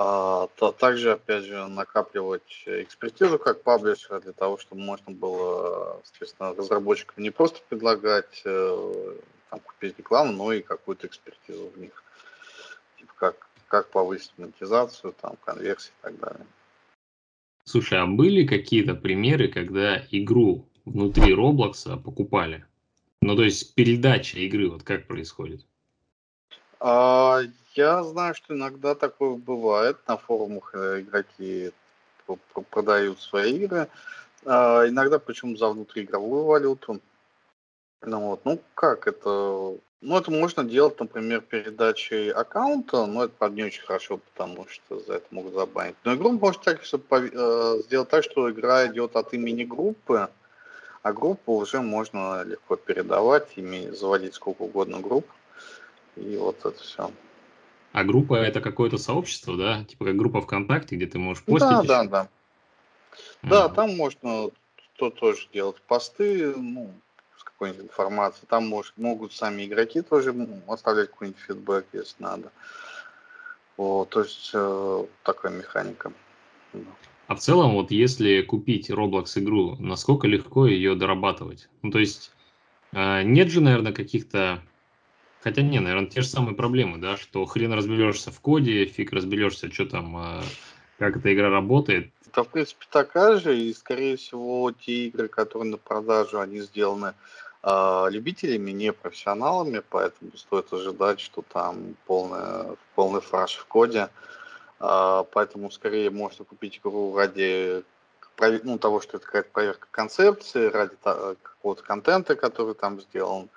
А, 0.01 0.47
то, 0.55 0.71
также, 0.71 1.11
опять 1.11 1.43
же, 1.43 1.67
накапливать 1.67 2.63
экспертизу 2.67 3.37
как 3.37 3.65
паблишера 3.65 4.21
для 4.21 4.33
того, 4.33 4.57
чтобы 4.57 4.81
можно 4.81 5.13
было, 5.13 6.01
соответственно, 6.05 6.55
разработчикам 6.55 7.21
не 7.21 7.31
просто 7.31 7.59
предлагать 7.69 8.43
э, 8.45 9.17
там, 9.51 9.59
купить 9.59 9.99
рекламу, 9.99 10.33
но 10.33 10.53
и 10.53 10.63
какую-то 10.63 11.09
экспертизу 11.09 11.73
в 11.75 11.81
них. 11.81 12.05
Типа 12.97 13.13
как, 13.17 13.49
как 13.67 13.91
повысить 13.91 14.31
монетизацию, 14.39 15.17
там, 15.21 15.35
конверсии 15.45 15.91
и 15.91 16.03
так 16.03 16.17
далее. 16.21 16.47
Слушай, 17.65 17.99
а 17.99 18.07
были 18.07 18.47
какие-то 18.47 18.95
примеры, 18.95 19.49
когда 19.49 20.01
игру 20.13 20.65
внутри 20.85 21.35
Роблокса 21.35 21.97
покупали? 21.97 22.65
Ну, 23.21 23.35
то 23.35 23.43
есть 23.43 23.75
передача 23.75 24.39
игры, 24.39 24.71
вот 24.71 24.85
как 24.85 25.09
происходит? 25.09 25.67
А, 26.81 27.41
я 27.75 28.03
знаю, 28.03 28.35
что 28.35 28.55
иногда 28.55 28.95
такое 28.95 29.37
бывает. 29.37 29.97
На 30.07 30.17
форумах 30.17 30.75
э, 30.75 31.01
игроки 31.01 31.73
продают 32.71 33.21
свои 33.21 33.65
игры. 33.65 33.89
А, 34.45 34.89
иногда, 34.89 35.19
причем 35.19 35.57
за 35.57 35.69
внутриигровую 35.69 36.45
валюту. 36.45 37.01
Ну, 38.03 38.21
вот. 38.21 38.45
ну 38.45 38.61
как 38.75 39.09
это 39.09 39.79
ну, 40.01 40.17
это 40.17 40.31
можно 40.31 40.63
делать, 40.63 40.99
например, 41.01 41.41
передачей 41.41 42.31
аккаунта, 42.31 43.07
но 43.07 43.25
это, 43.25 43.35
правда, 43.37 43.57
не 43.57 43.65
очень 43.65 43.83
хорошо, 43.83 44.19
потому 44.19 44.67
что 44.69 45.01
за 45.01 45.15
это 45.15 45.27
могут 45.33 45.55
забанить. 45.55 45.97
Но 46.05 46.15
игру 46.15 46.33
можно 46.33 46.63
так, 46.63 46.85
чтобы, 46.85 47.05
э, 47.11 47.83
сделать 47.85 48.09
так, 48.09 48.23
что 48.23 48.49
игра 48.49 48.87
идет 48.87 49.17
от 49.17 49.35
имени 49.35 49.65
группы, 49.65 50.29
а 51.03 51.13
группу 51.13 51.55
уже 51.55 51.81
можно 51.81 52.45
легко 52.45 52.77
передавать, 52.77 53.49
ими 53.57 53.91
заводить 53.91 54.35
сколько 54.35 54.63
угодно 54.63 55.01
групп, 55.01 55.27
и 56.21 56.37
вот 56.37 56.59
это 56.65 56.79
все. 56.81 57.11
А 57.93 58.05
группа 58.05 58.35
это 58.35 58.61
какое-то 58.61 58.99
сообщество, 58.99 59.57
да? 59.57 59.85
Типа 59.85 60.07
как 60.07 60.17
группа 60.17 60.41
ВКонтакте, 60.41 60.97
где 60.97 61.07
ты 61.07 61.19
можешь 61.19 61.45
постить? 61.45 61.69
Да, 61.69 61.79
еще? 61.79 61.89
да, 61.89 62.05
да. 62.05 62.29
Mm. 63.43 63.49
Да, 63.49 63.69
там 63.69 63.97
можно 63.97 64.51
то 64.97 65.11
тоже 65.11 65.47
делать 65.53 65.81
посты, 65.83 66.55
ну, 66.57 66.93
какой-нибудь 67.59 67.87
информации. 67.87 68.47
Там 68.47 68.69
может, 68.69 68.97
могут 68.97 69.33
сами 69.33 69.65
игроки 69.65 70.01
тоже 70.01 70.35
оставлять 70.69 71.11
какой-нибудь 71.11 71.41
фидбэк, 71.41 71.87
если 71.93 72.23
надо. 72.23 72.53
Вот, 73.77 74.11
то 74.11 74.21
есть 74.21 74.51
э, 74.55 75.07
такая 75.25 75.53
механика. 75.53 76.13
А 77.27 77.35
в 77.35 77.41
целом, 77.41 77.73
вот 77.75 77.91
если 77.91 78.43
купить 78.43 78.91
Roblox 78.91 79.39
игру, 79.41 79.77
насколько 79.79 80.29
легко 80.29 80.67
ее 80.67 80.95
дорабатывать? 80.95 81.69
Ну, 81.83 81.91
то 81.91 81.99
есть 81.99 82.33
э, 82.93 83.23
нет 83.23 83.49
же, 83.49 83.61
наверное, 83.61 83.93
каких-то... 83.93 84.63
Хотя 85.41 85.63
не, 85.63 85.79
наверное, 85.79 86.11
те 86.11 86.21
же 86.21 86.29
самые 86.29 86.55
проблемы, 86.55 86.99
да, 86.99 87.17
что 87.17 87.45
хрен 87.47 87.73
разберешься 87.73 88.31
в 88.33 88.41
коде, 88.41 88.87
фиг 88.87 89.13
разберешься, 89.13 89.73
что 89.73 89.87
там, 89.87 90.17
э, 90.17 90.43
как 90.99 91.17
эта 91.17 91.33
игра 91.33 91.49
работает. 91.49 92.13
Это, 92.27 92.45
в 92.45 92.49
принципе, 92.49 92.85
такая 92.91 93.39
же, 93.39 93.59
и, 93.59 93.73
скорее 93.73 94.17
всего, 94.17 94.73
те 94.73 95.07
игры, 95.07 95.29
которые 95.29 95.71
на 95.71 95.77
продажу, 95.79 96.41
они 96.41 96.61
сделаны 96.61 97.15
а, 97.63 98.09
любителями, 98.11 98.71
не 98.71 98.93
профессионалами, 98.93 99.83
поэтому 99.89 100.37
стоит 100.37 100.73
ожидать, 100.73 101.21
что 101.21 101.43
там 101.43 101.97
полная, 102.07 102.77
полный 102.95 103.21
фарш 103.21 103.57
в 103.57 103.67
коде. 103.67 104.09
А, 104.79 105.25
поэтому 105.25 105.71
скорее 105.71 106.11
можно 106.11 106.45
купить 106.45 106.79
игру 106.79 107.17
ради 107.17 107.83
ну, 108.63 108.79
того, 108.79 109.01
что 109.01 109.17
это 109.17 109.27
какая-то 109.27 109.51
проверка 109.51 109.89
концепции, 109.91 110.67
ради 110.67 110.95
какого-то 111.03 111.83
контента, 111.83 112.37
который 112.37 112.75
там 112.75 113.01
сделан. 113.01 113.49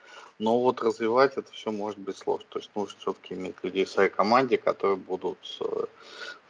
Но 0.42 0.60
вот 0.60 0.82
развивать 0.82 1.34
это 1.38 1.52
все 1.52 1.72
может 1.72 2.00
быть 2.00 2.18
сложно. 2.18 2.48
То 2.50 2.58
есть 2.58 2.72
нужно 2.76 2.98
все-таки 3.00 3.36
иметь 3.36 3.54
людей 3.62 3.86
в 3.86 3.90
своей 3.90 4.10
команде, 4.10 4.58
которые 4.58 4.98
будут 4.98 5.38
э, 5.60 5.86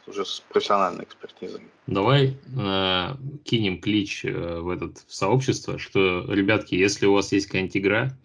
уже 0.06 0.24
с 0.24 0.42
профессиональной 0.48 1.04
экспертизой. 1.04 1.60
Давай 1.86 2.38
э, 2.58 3.08
кинем 3.44 3.82
клич 3.82 4.24
э, 4.24 4.60
в 4.60 4.70
этот 4.70 5.04
в 5.06 5.14
сообщество, 5.14 5.78
что, 5.78 6.24
ребятки, 6.32 6.74
если 6.74 7.04
у 7.04 7.12
вас 7.12 7.32
есть 7.32 7.48
какая-нибудь 7.48 7.76
игра, 7.76 8.16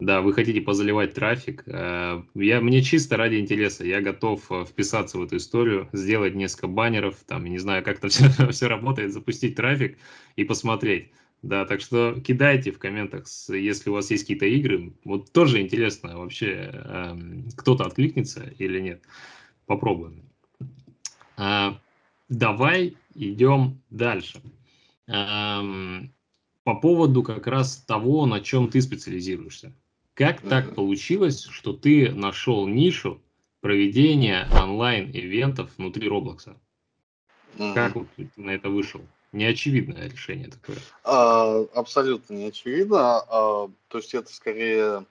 да, 0.00 0.22
вы 0.22 0.32
хотите 0.32 0.60
позаливать 0.60 1.14
трафик, 1.14 1.62
э, 1.66 2.22
я, 2.34 2.60
мне 2.60 2.82
чисто 2.82 3.16
ради 3.16 3.36
интереса, 3.36 3.84
я 3.84 4.00
готов 4.00 4.50
э, 4.50 4.64
вписаться 4.64 5.18
в 5.18 5.22
эту 5.22 5.36
историю, 5.36 5.88
сделать 5.92 6.34
несколько 6.34 6.66
баннеров, 6.66 7.14
там, 7.28 7.44
не 7.44 7.58
знаю, 7.58 7.84
как 7.84 7.98
это 7.98 8.08
все, 8.08 8.24
все 8.50 8.66
работает, 8.66 9.12
запустить 9.12 9.54
трафик 9.54 9.98
и 10.34 10.42
посмотреть. 10.42 11.12
Да, 11.42 11.64
так 11.64 11.80
что 11.80 12.20
кидайте 12.20 12.70
в 12.70 12.78
комментах, 12.78 13.26
если 13.48 13.90
у 13.90 13.94
вас 13.94 14.10
есть 14.12 14.22
какие-то 14.22 14.46
игры. 14.46 14.92
Вот 15.04 15.32
тоже 15.32 15.60
интересно 15.60 16.16
вообще, 16.16 16.70
э, 16.72 17.16
кто-то 17.56 17.84
откликнется 17.84 18.44
или 18.58 18.80
нет. 18.80 19.02
Попробуем. 19.66 20.22
А, 21.36 21.78
давай 22.28 22.96
идем 23.14 23.82
дальше. 23.90 24.40
По 25.06 26.74
поводу 26.80 27.22
как 27.24 27.48
раз 27.48 27.78
того, 27.78 28.24
на 28.26 28.40
чем 28.40 28.68
ты 28.68 28.80
специализируешься. 28.80 29.74
Как 30.14 30.40
так 30.42 30.74
получилось, 30.76 31.44
что 31.44 31.72
ты 31.72 32.12
нашел 32.12 32.68
нишу 32.68 33.20
проведения 33.60 34.48
онлайн-ивентов 34.54 35.70
внутри 35.76 36.08
Роблокса. 36.08 36.56
Как 37.56 37.96
вот 37.96 38.06
ты 38.16 38.30
на 38.36 38.50
это 38.50 38.68
вышел? 38.70 39.00
Неочевидное 39.32 40.08
решение 40.08 40.48
такое. 40.48 40.76
А, 41.04 41.64
абсолютно 41.74 42.34
не 42.34 42.46
очевидно. 42.46 43.24
А, 43.28 43.70
то 43.88 43.98
есть 43.98 44.14
это 44.14 44.32
скорее 44.32 45.06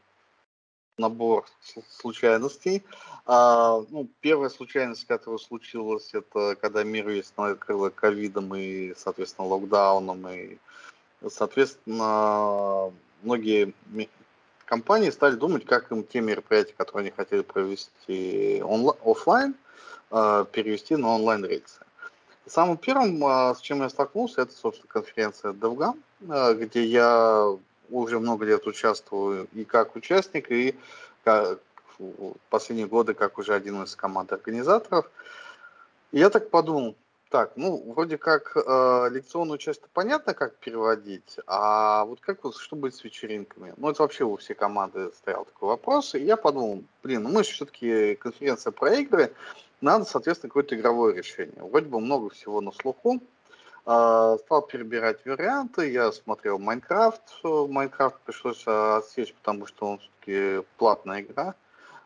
набор 0.98 1.48
случайностей. 1.90 2.84
А, 3.26 3.84
ну, 3.90 4.08
первая 4.22 4.50
случайность, 4.50 5.08
которая 5.08 5.40
случилась, 5.40 6.14
это 6.14 6.56
когда 6.62 6.84
мир 6.84 7.10
весь 7.10 7.34
накрыло 7.36 7.90
ковидом 7.90 8.54
и, 8.56 8.94
соответственно, 8.96 9.48
локдауном. 9.48 10.28
И, 10.30 10.58
соответственно, 11.28 12.94
многие 13.24 13.74
компании 14.66 15.10
стали 15.10 15.36
думать, 15.36 15.66
как 15.66 15.92
им 15.92 16.04
те 16.04 16.22
мероприятия, 16.22 16.74
которые 16.78 17.08
они 17.08 17.12
хотели 17.12 17.42
провести 17.42 18.62
онлайн, 18.64 19.00
офлайн, 19.04 19.56
а, 20.12 20.46
перевести 20.46 20.96
на 20.96 21.10
онлайн 21.10 21.44
рельсы. 21.44 21.82
Самым 22.52 22.76
первым, 22.76 23.24
а, 23.24 23.56
с 23.56 23.62
чем 23.62 23.82
я 23.82 23.88
столкнулся, 23.88 24.42
это, 24.42 24.52
собственно, 24.52 24.90
конференция 24.92 25.54
DevGam, 25.54 25.98
а, 26.30 26.54
где 26.54 26.84
я 26.84 27.48
уже 27.90 28.20
много 28.20 28.44
лет 28.44 28.68
участвую 28.68 29.48
и 29.54 29.64
как 29.64 29.96
участник, 29.96 30.52
и 30.52 30.76
как, 31.24 31.60
последние 32.50 32.88
годы 32.88 33.14
как 33.14 33.38
уже 33.38 33.54
один 33.54 33.82
из 33.84 33.96
команд 33.96 34.34
организаторов. 34.34 35.10
Я 36.12 36.30
так 36.30 36.50
подумал, 36.50 36.98
так, 37.30 37.54
ну, 37.56 37.94
вроде 37.94 38.18
как 38.18 38.58
э, 38.58 39.08
лекционную 39.12 39.58
часть 39.58 39.84
понятно, 39.94 40.34
как 40.34 40.58
переводить, 40.58 41.38
а 41.48 42.04
вот 42.04 42.20
как 42.20 42.44
вот, 42.44 42.58
что 42.58 42.76
будет 42.76 42.96
с 42.96 43.06
вечеринками? 43.06 43.74
Ну, 43.78 43.90
это 43.90 44.02
вообще 44.02 44.26
у 44.26 44.36
всей 44.36 44.56
команды 44.56 45.10
стоял 45.16 45.46
такой 45.46 45.70
вопрос, 45.70 46.16
и 46.16 46.20
я 46.20 46.36
подумал, 46.36 46.84
блин, 47.02 47.24
ну 47.24 47.30
мы 47.30 47.44
все-таки 47.44 48.16
конференция 48.16 48.72
про 48.72 48.96
игры, 48.96 49.32
надо, 49.82 50.06
соответственно, 50.06 50.50
какое-то 50.50 50.76
игровое 50.76 51.16
решение. 51.16 51.58
Вроде 51.58 51.88
бы 51.88 52.00
много 52.00 52.30
всего 52.30 52.62
на 52.62 52.72
слуху. 52.72 53.20
А, 53.86 54.38
стал 54.38 54.62
перебирать 54.62 55.26
варианты, 55.26 55.92
я 55.92 56.12
смотрел 56.12 56.60
Майнкрафт. 56.60 57.22
Майнкрафт 57.44 58.20
пришлось 58.22 58.64
отсечь, 58.66 59.34
потому 59.34 59.66
что 59.66 59.88
он 59.88 60.00
все-таки 60.00 60.66
платная 60.78 61.22
игра, 61.22 61.56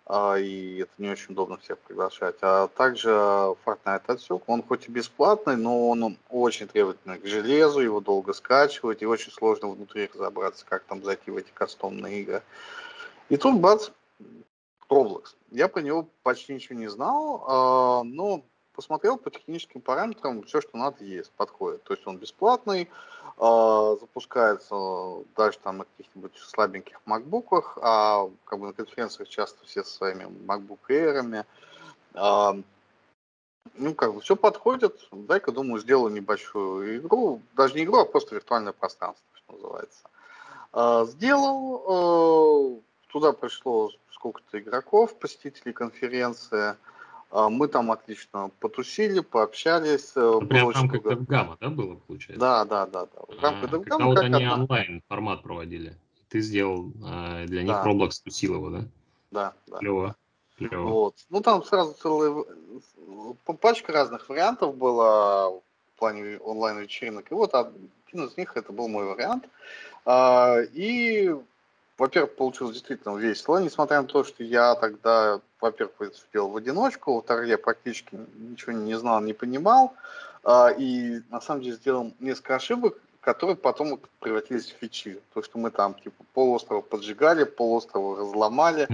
а, 0.06 0.36
и 0.36 0.84
это 0.84 0.92
не 0.98 1.10
очень 1.10 1.34
удобно 1.34 1.58
всех 1.58 1.78
приглашать. 1.80 2.36
А 2.42 2.70
также 2.70 3.10
Fortnite 3.10 4.04
отсек, 4.08 4.44
он 4.48 4.64
хоть 4.64 4.88
и 4.88 4.92
бесплатный, 4.92 5.58
но 5.58 5.90
он 5.90 6.18
очень 6.30 6.68
требовательный 6.68 7.20
к 7.20 7.26
железу, 7.26 7.82
его 7.82 8.00
долго 8.00 8.32
скачивать, 8.32 9.02
и 9.02 9.06
очень 9.06 9.32
сложно 9.32 9.68
внутри 9.68 10.10
разобраться, 10.14 10.66
как 10.66 10.84
там 10.84 11.04
зайти 11.04 11.30
в 11.30 11.36
эти 11.36 11.52
кастомные 11.54 12.22
игры. 12.22 12.42
И 13.28 13.36
тут 13.36 13.60
бац, 13.60 13.90
Roblox. 14.90 15.36
Я 15.52 15.68
про 15.68 15.82
него 15.82 16.08
почти 16.24 16.54
ничего 16.54 16.78
не 16.78 16.88
знал, 16.88 17.44
а, 17.48 18.04
но 18.04 18.44
посмотрел 18.74 19.18
по 19.18 19.32
техническим 19.32 19.82
параметрам, 19.82 20.44
все, 20.44 20.62
что 20.62 20.78
надо, 20.78 21.04
есть, 21.04 21.32
подходит. 21.32 21.84
То 21.84 21.94
есть 21.94 22.06
он 22.06 22.18
бесплатный, 22.18 22.90
а, 23.38 23.96
запускается 24.00 25.24
даже 25.36 25.58
там 25.60 25.78
на 25.80 25.86
каких-нибудь 25.86 26.38
слабеньких 26.38 27.00
макбуках, 27.06 27.78
а 27.82 28.30
как 28.44 28.60
бы 28.60 28.68
на 28.68 28.74
конференциях 28.74 29.30
часто 29.30 29.66
все 29.66 29.84
со 29.84 29.94
своими 29.94 30.26
MacBook 30.26 30.80
Air. 30.90 31.46
А, 32.14 32.56
ну, 33.74 33.96
как 33.96 34.14
бы 34.14 34.22
все 34.22 34.36
подходит. 34.36 35.08
Дай-ка, 35.12 35.52
думаю, 35.52 35.82
сделаю 35.82 36.14
небольшую 36.14 36.98
игру. 37.00 37.42
Даже 37.56 37.76
не 37.76 37.84
игру, 37.84 38.00
а 38.00 38.06
просто 38.06 38.36
виртуальное 38.36 38.74
пространство, 38.74 39.26
что 39.34 39.54
называется. 39.54 40.08
Сделал, 41.12 42.84
туда 43.16 43.32
пришло 43.32 43.92
сколько-то 44.12 44.60
игроков, 44.60 45.18
посетителей 45.18 45.72
конференции. 45.72 46.76
А, 47.32 47.48
мы 47.48 47.70
там 47.70 47.90
отлично 47.94 48.52
потусили, 48.60 49.22
пообщались. 49.22 50.12
Э, 50.18 50.42
прям 50.46 50.68
в 50.68 50.76
рамках 50.76 51.02
DevGamma, 51.02 51.56
да, 51.62 51.70
было, 51.70 51.96
получается? 51.96 52.42
Да, 52.42 52.66
да, 52.66 52.86
да. 52.86 53.06
да. 53.06 53.22
В 53.22 53.42
рамках 53.42 53.72
а, 53.72 53.76
DevGamma 53.78 54.04
вот 54.04 54.18
они 54.18 54.44
одна... 54.44 54.54
онлайн 54.56 55.02
формат 55.08 55.44
проводили. 55.44 55.96
Ты 56.28 56.42
сделал 56.42 56.92
э, 57.08 57.46
для 57.46 57.64
них 57.64 57.72
да. 57.72 57.86
Roblox 57.86 58.22
тусил 58.22 58.56
его, 58.56 58.70
да? 58.70 58.84
Да, 59.32 59.54
да. 59.68 59.78
Клево. 59.78 60.16
Клево. 60.58 60.90
Вот. 60.90 61.16
Ну, 61.30 61.40
там 61.40 61.64
сразу 61.64 61.94
целая 61.94 62.44
пачка 63.62 63.94
разных 63.94 64.28
вариантов 64.28 64.76
было 64.76 65.62
в 65.96 66.00
плане 66.00 66.38
онлайн-вечеринок. 66.40 67.32
И 67.32 67.34
вот 67.34 67.56
один 67.56 68.26
из 68.28 68.36
них 68.36 68.58
это 68.58 68.74
был 68.74 68.90
мой 68.90 69.06
вариант. 69.06 69.48
А, 70.04 70.58
и 70.74 71.34
во-первых, 71.98 72.36
получилось 72.36 72.74
действительно 72.74 73.16
весело, 73.16 73.58
несмотря 73.58 74.02
на 74.02 74.08
то, 74.08 74.24
что 74.24 74.44
я 74.44 74.76
тогда, 74.76 75.40
во-первых, 75.62 75.96
это 76.00 76.18
делал 76.34 76.50
в 76.50 76.58
одиночку, 76.58 77.16
во-вторых, 77.16 77.48
я 77.48 77.58
практически 77.58 78.18
ничего 78.38 78.74
не 78.74 78.96
знал, 78.96 79.22
не 79.22 79.34
понимал, 79.34 79.94
а, 80.44 80.70
и 80.70 81.22
на 81.30 81.42
самом 81.42 81.62
деле 81.62 81.76
сделал 81.76 82.12
несколько 82.20 82.56
ошибок, 82.56 83.00
которые 83.22 83.56
потом 83.56 84.00
превратились 84.20 84.72
в 84.72 84.78
фичи. 84.78 85.20
То, 85.34 85.42
что 85.42 85.58
мы 85.58 85.72
там 85.72 85.96
типа 85.96 86.24
полуостров 86.34 86.86
поджигали, 86.88 87.44
полуостров 87.44 88.20
разломали, 88.20 88.88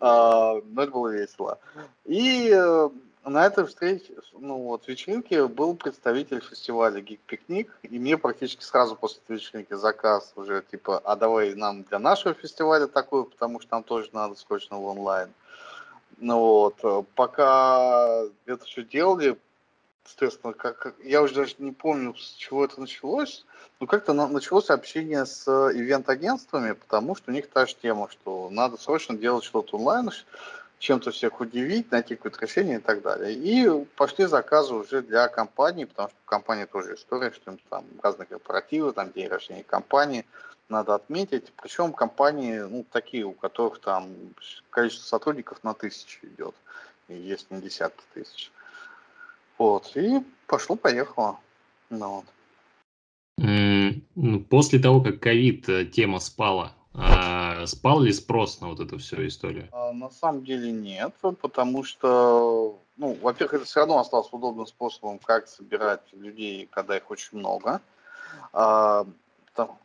а, 0.00 0.54
но 0.64 0.82
это 0.82 0.92
было 0.92 1.08
весело. 1.08 1.58
И 2.04 2.50
э, 2.54 2.88
на 3.26 3.44
этой 3.46 3.66
встрече, 3.66 4.14
ну 4.38 4.58
вот, 4.58 4.86
вечеринке 4.86 5.48
был 5.48 5.74
представитель 5.74 6.40
фестиваля 6.40 7.00
Geek 7.00 7.18
Picnic, 7.28 7.68
и 7.82 7.98
мне 7.98 8.16
практически 8.16 8.62
сразу 8.62 8.94
после 8.94 9.20
вечеринки 9.28 9.74
заказ 9.74 10.32
уже, 10.36 10.62
типа, 10.70 11.00
а 11.04 11.16
давай 11.16 11.54
нам 11.54 11.82
для 11.82 11.98
нашего 11.98 12.34
фестиваля 12.34 12.86
такую, 12.86 13.24
потому 13.24 13.60
что 13.60 13.74
нам 13.74 13.82
тоже 13.82 14.10
надо 14.12 14.36
срочно 14.36 14.78
в 14.78 14.84
онлайн. 14.86 15.32
Ну 16.18 16.38
вот, 16.38 17.06
пока 17.14 18.22
это 18.46 18.64
все 18.64 18.84
делали, 18.84 19.36
соответственно, 20.04 20.52
как, 20.52 20.94
я 21.02 21.20
уже 21.20 21.34
даже 21.34 21.56
не 21.58 21.72
помню, 21.72 22.14
с 22.14 22.34
чего 22.34 22.64
это 22.64 22.80
началось, 22.80 23.44
но 23.80 23.88
как-то 23.88 24.12
началось 24.12 24.70
общение 24.70 25.26
с 25.26 25.46
ивент-агентствами, 25.48 26.72
потому 26.72 27.16
что 27.16 27.32
у 27.32 27.34
них 27.34 27.50
та 27.50 27.66
же 27.66 27.74
тема, 27.74 28.08
что 28.08 28.48
надо 28.52 28.76
срочно 28.76 29.16
делать 29.16 29.44
что-то 29.44 29.76
онлайн, 29.76 30.10
чем-то 30.78 31.10
всех 31.10 31.40
удивить, 31.40 31.90
найти 31.90 32.16
какое-то 32.16 32.40
решение 32.40 32.76
и 32.78 32.80
так 32.80 33.02
далее. 33.02 33.32
И 33.34 33.84
пошли 33.96 34.26
заказы 34.26 34.74
уже 34.74 35.02
для 35.02 35.28
компании, 35.28 35.84
потому 35.84 36.08
что 36.08 36.18
компания 36.24 36.66
тоже 36.66 36.94
история, 36.94 37.32
что 37.32 37.56
там 37.70 37.84
разные 38.02 38.26
корпоративы, 38.26 38.92
там 38.92 39.12
день 39.12 39.28
рождения 39.28 39.64
компании 39.64 40.26
надо 40.68 40.94
отметить. 40.94 41.52
Причем 41.60 41.92
компании, 41.92 42.58
ну, 42.58 42.84
такие, 42.90 43.24
у 43.24 43.32
которых 43.32 43.80
там 43.80 44.08
количество 44.70 45.06
сотрудников 45.06 45.62
на 45.64 45.74
тысячи 45.74 46.18
идет, 46.22 46.54
и 47.08 47.14
есть 47.14 47.50
не 47.50 47.60
десятки 47.60 48.02
тысяч. 48.12 48.50
Вот, 49.58 49.92
и 49.96 50.22
пошло-поехало. 50.46 51.38
Ну, 51.88 52.16
вот. 52.16 52.24
Ну, 53.38 54.40
после 54.40 54.78
того, 54.78 55.00
как 55.00 55.20
ковид 55.20 55.68
э, 55.68 55.84
тема 55.84 56.20
спала, 56.20 56.72
а, 57.56 57.66
спал 57.66 58.00
ли 58.00 58.12
спрос 58.12 58.60
на 58.60 58.68
вот 58.68 58.80
эту 58.80 58.98
всю 58.98 59.26
историю? 59.26 59.68
А, 59.72 59.92
на 59.92 60.10
самом 60.10 60.44
деле 60.44 60.70
нет, 60.72 61.14
потому 61.40 61.84
что, 61.84 62.78
ну, 62.96 63.16
во-первых, 63.22 63.54
это 63.54 63.64
все 63.64 63.80
равно 63.80 63.98
осталось 63.98 64.28
удобным 64.32 64.66
способом, 64.66 65.18
как 65.18 65.48
собирать 65.48 66.02
людей, 66.12 66.68
когда 66.70 66.96
их 66.96 67.10
очень 67.10 67.38
много. 67.38 67.80
А, 68.52 69.06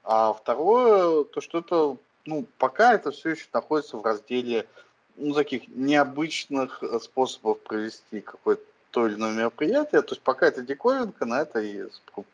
а 0.03 0.33
второе, 0.33 1.23
то, 1.23 1.39
что 1.41 1.59
это, 1.59 1.97
ну, 2.25 2.45
пока 2.57 2.93
это 2.93 3.11
все 3.11 3.31
еще 3.31 3.45
находится 3.53 3.97
в 3.97 4.03
разделе 4.03 4.67
ну, 5.15 5.33
таких 5.33 5.67
необычных 5.69 6.83
э, 6.83 6.99
способов 6.99 7.59
провести 7.61 8.21
какое-то 8.21 8.63
то 8.91 9.07
или 9.07 9.15
иное 9.15 9.31
мероприятие. 9.31 10.01
То 10.01 10.13
есть 10.13 10.21
пока 10.21 10.47
это 10.47 10.61
диковинка, 10.61 11.25
на 11.25 11.41
это 11.41 11.59
и 11.61 11.83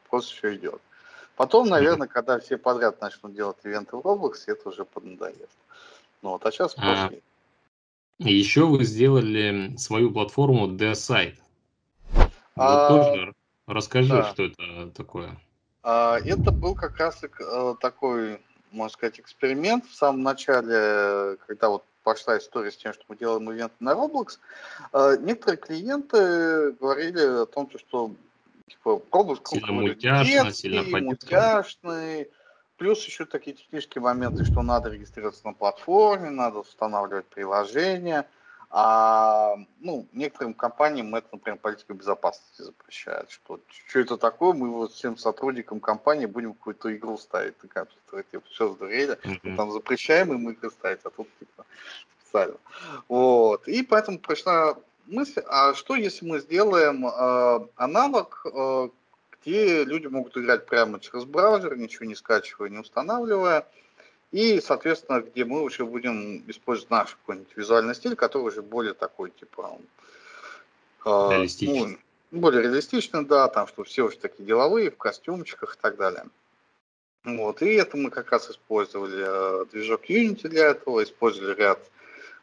спрос 0.08 0.32
еще 0.32 0.56
идет. 0.56 0.82
Потом, 1.38 1.70
наверное, 1.70 2.08
когда 2.08 2.40
все 2.40 2.58
подряд 2.58 3.00
начнут 3.00 3.36
делать 3.36 3.58
ивенты 3.64 3.96
в 3.96 4.00
Roblox, 4.00 4.34
это 4.48 4.70
уже 4.70 4.84
поднадоест. 4.86 5.58
Ну 6.24 6.32
вот, 6.32 6.46
а 6.46 6.52
сейчас 6.52 6.74
а, 6.78 7.06
пошли. 7.06 7.22
Еще 8.18 8.66
вы 8.66 8.84
сделали 8.84 9.78
свою 9.78 10.12
платформу 10.12 10.68
D-Site. 10.68 11.38
А, 12.56 12.90
вот 12.90 13.06
тоже 13.06 13.34
расскажи, 13.68 14.10
да. 14.10 14.24
что 14.34 14.44
это 14.46 14.90
такое. 14.96 15.40
А, 15.84 16.18
это 16.18 16.52
был 16.52 16.74
как 16.74 16.98
раз 16.98 17.24
э, 17.24 17.76
такой, 17.80 18.42
можно 18.72 18.92
сказать, 18.92 19.20
эксперимент 19.20 19.86
в 19.86 19.94
самом 19.94 20.24
начале, 20.24 21.38
когда 21.46 21.70
вот 21.70 21.84
пошла 22.02 22.40
история 22.40 22.72
с 22.72 22.78
тем, 22.78 22.94
что 22.94 23.04
мы 23.10 23.16
делаем 23.16 23.52
ивенты 23.52 23.76
на 23.80 23.92
Roblox. 23.92 24.40
Э, 24.92 25.18
некоторые 25.20 25.58
клиенты 25.58 26.72
говорили 26.72 27.44
о 27.44 27.46
том, 27.46 27.70
что 27.78 28.12
Типа, 28.68 28.98
пробуют 28.98 29.48
сильно 29.48 29.72
мультяшно, 29.72 30.52
сильно 30.52 30.84
мультяшный. 30.84 32.30
Плюс 32.78 33.04
еще 33.06 33.26
такие 33.26 33.56
технические 33.56 34.04
моменты, 34.04 34.46
что 34.46 34.62
надо 34.62 34.90
регистрироваться 34.90 35.48
на 35.48 35.54
платформе, 35.54 36.30
надо 36.30 36.60
устанавливать 36.60 37.26
приложение. 37.26 38.28
А 38.70 39.56
ну, 39.80 40.06
некоторым 40.12 40.54
компаниям 40.54 41.16
это, 41.16 41.28
например, 41.32 41.58
политика 41.58 41.94
безопасности 41.94 42.64
запрещает, 42.64 43.32
что 43.32 43.62
что 43.88 44.00
это 44.00 44.18
такое, 44.18 44.54
мы 44.54 44.70
вот 44.70 44.92
всем 44.92 45.18
сотрудникам 45.18 45.80
компании 45.80 46.26
будем 46.26 46.54
какую-то 46.54 46.94
игру 46.94 47.18
ставить 47.18 47.56
компьютер, 47.58 48.24
типа, 48.30 48.44
все 48.50 48.74
сдурели, 48.74 49.14
mm-hmm. 49.14 49.56
там 49.56 49.72
запрещаем 49.72 50.34
им 50.34 50.50
игры 50.50 50.70
ставить, 50.70 51.00
а 51.06 51.10
тут 51.10 51.30
типа 51.40 51.66
специально. 52.22 52.58
Вот. 53.08 53.68
И 53.70 53.84
поэтому 53.84 54.20
пришла 54.20 54.78
мысль, 55.08 55.42
а 55.48 55.74
что 55.74 55.96
если 55.96 56.26
мы 56.26 56.40
сделаем 56.40 57.06
э, 57.08 57.68
аналог, 57.76 58.46
э, 58.46 58.90
где 59.42 59.84
люди 59.84 60.08
могут 60.08 60.38
играть 60.38 60.66
прямо 60.66 61.00
через 61.00 61.26
браузер, 61.26 61.78
ничего 61.78 62.06
не 62.06 62.16
скачивая, 62.16 62.70
не 62.70 62.80
устанавливая, 62.80 63.68
и, 64.32 64.60
соответственно, 64.60 65.22
где 65.22 65.46
мы 65.46 65.62
уже 65.64 65.86
будем 65.86 66.44
использовать 66.50 66.90
наш 66.90 67.16
какой-нибудь 67.16 67.56
визуальный 67.56 67.96
стиль, 67.96 68.16
который 68.16 68.44
уже 68.44 68.62
более 68.62 68.94
такой, 68.94 69.32
типа... 69.32 69.80
Э, 71.06 71.30
реалистичный. 71.32 72.00
Ну, 72.32 72.40
более 72.40 72.64
реалистичный, 72.64 73.26
да, 73.26 73.48
там, 73.48 73.68
что 73.68 73.84
все 73.84 74.04
уже 74.04 74.18
такие 74.18 74.46
деловые, 74.46 74.92
в 74.92 74.98
костюмчиках 74.98 75.76
и 75.76 75.80
так 75.82 75.96
далее. 75.96 76.26
Вот, 77.24 77.62
и 77.62 77.74
это 77.74 77.98
мы 77.98 78.10
как 78.10 78.32
раз 78.32 78.50
использовали 78.50 79.24
э, 79.26 79.66
движок 79.72 80.10
Unity 80.10 80.48
для 80.48 80.68
этого, 80.68 81.04
использовали 81.04 81.56
ряд 81.56 81.80
э, 81.80 81.97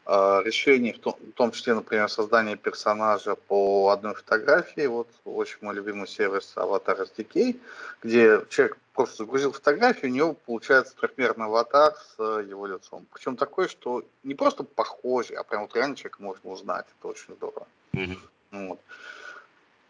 решений, 0.05 0.93
в 0.93 0.99
том, 0.99 1.15
в 1.19 1.31
том 1.31 1.51
числе, 1.51 1.73
например, 1.73 2.09
создание 2.09 2.55
персонажа 2.55 3.35
по 3.35 3.89
одной 3.89 4.13
фотографии. 4.13 4.85
Вот 4.85 5.07
очень 5.25 5.57
мой 5.61 5.73
любимый 5.73 6.07
сервис 6.07 6.53
Avatar 6.55 7.07
SDK, 7.09 7.59
где 8.03 8.41
человек 8.49 8.77
просто 8.93 9.17
загрузил 9.17 9.51
фотографию, 9.51 10.11
у 10.11 10.15
него 10.15 10.33
получается 10.33 10.95
трехмерный 10.95 11.45
аватар 11.45 11.95
с 11.95 12.21
его 12.21 12.67
лицом. 12.67 13.05
Причем 13.13 13.35
такой, 13.35 13.67
что 13.67 14.03
не 14.23 14.35
просто 14.35 14.63
похожий, 14.63 15.35
а 15.37 15.43
прям 15.43 15.63
вот 15.63 15.75
реально 15.75 15.95
человека 15.95 16.21
можно 16.21 16.51
узнать. 16.51 16.85
Это 16.99 17.07
очень 17.07 17.33
здорово. 17.33 17.67
Mm-hmm. 17.93 18.17
Вот. 18.51 18.79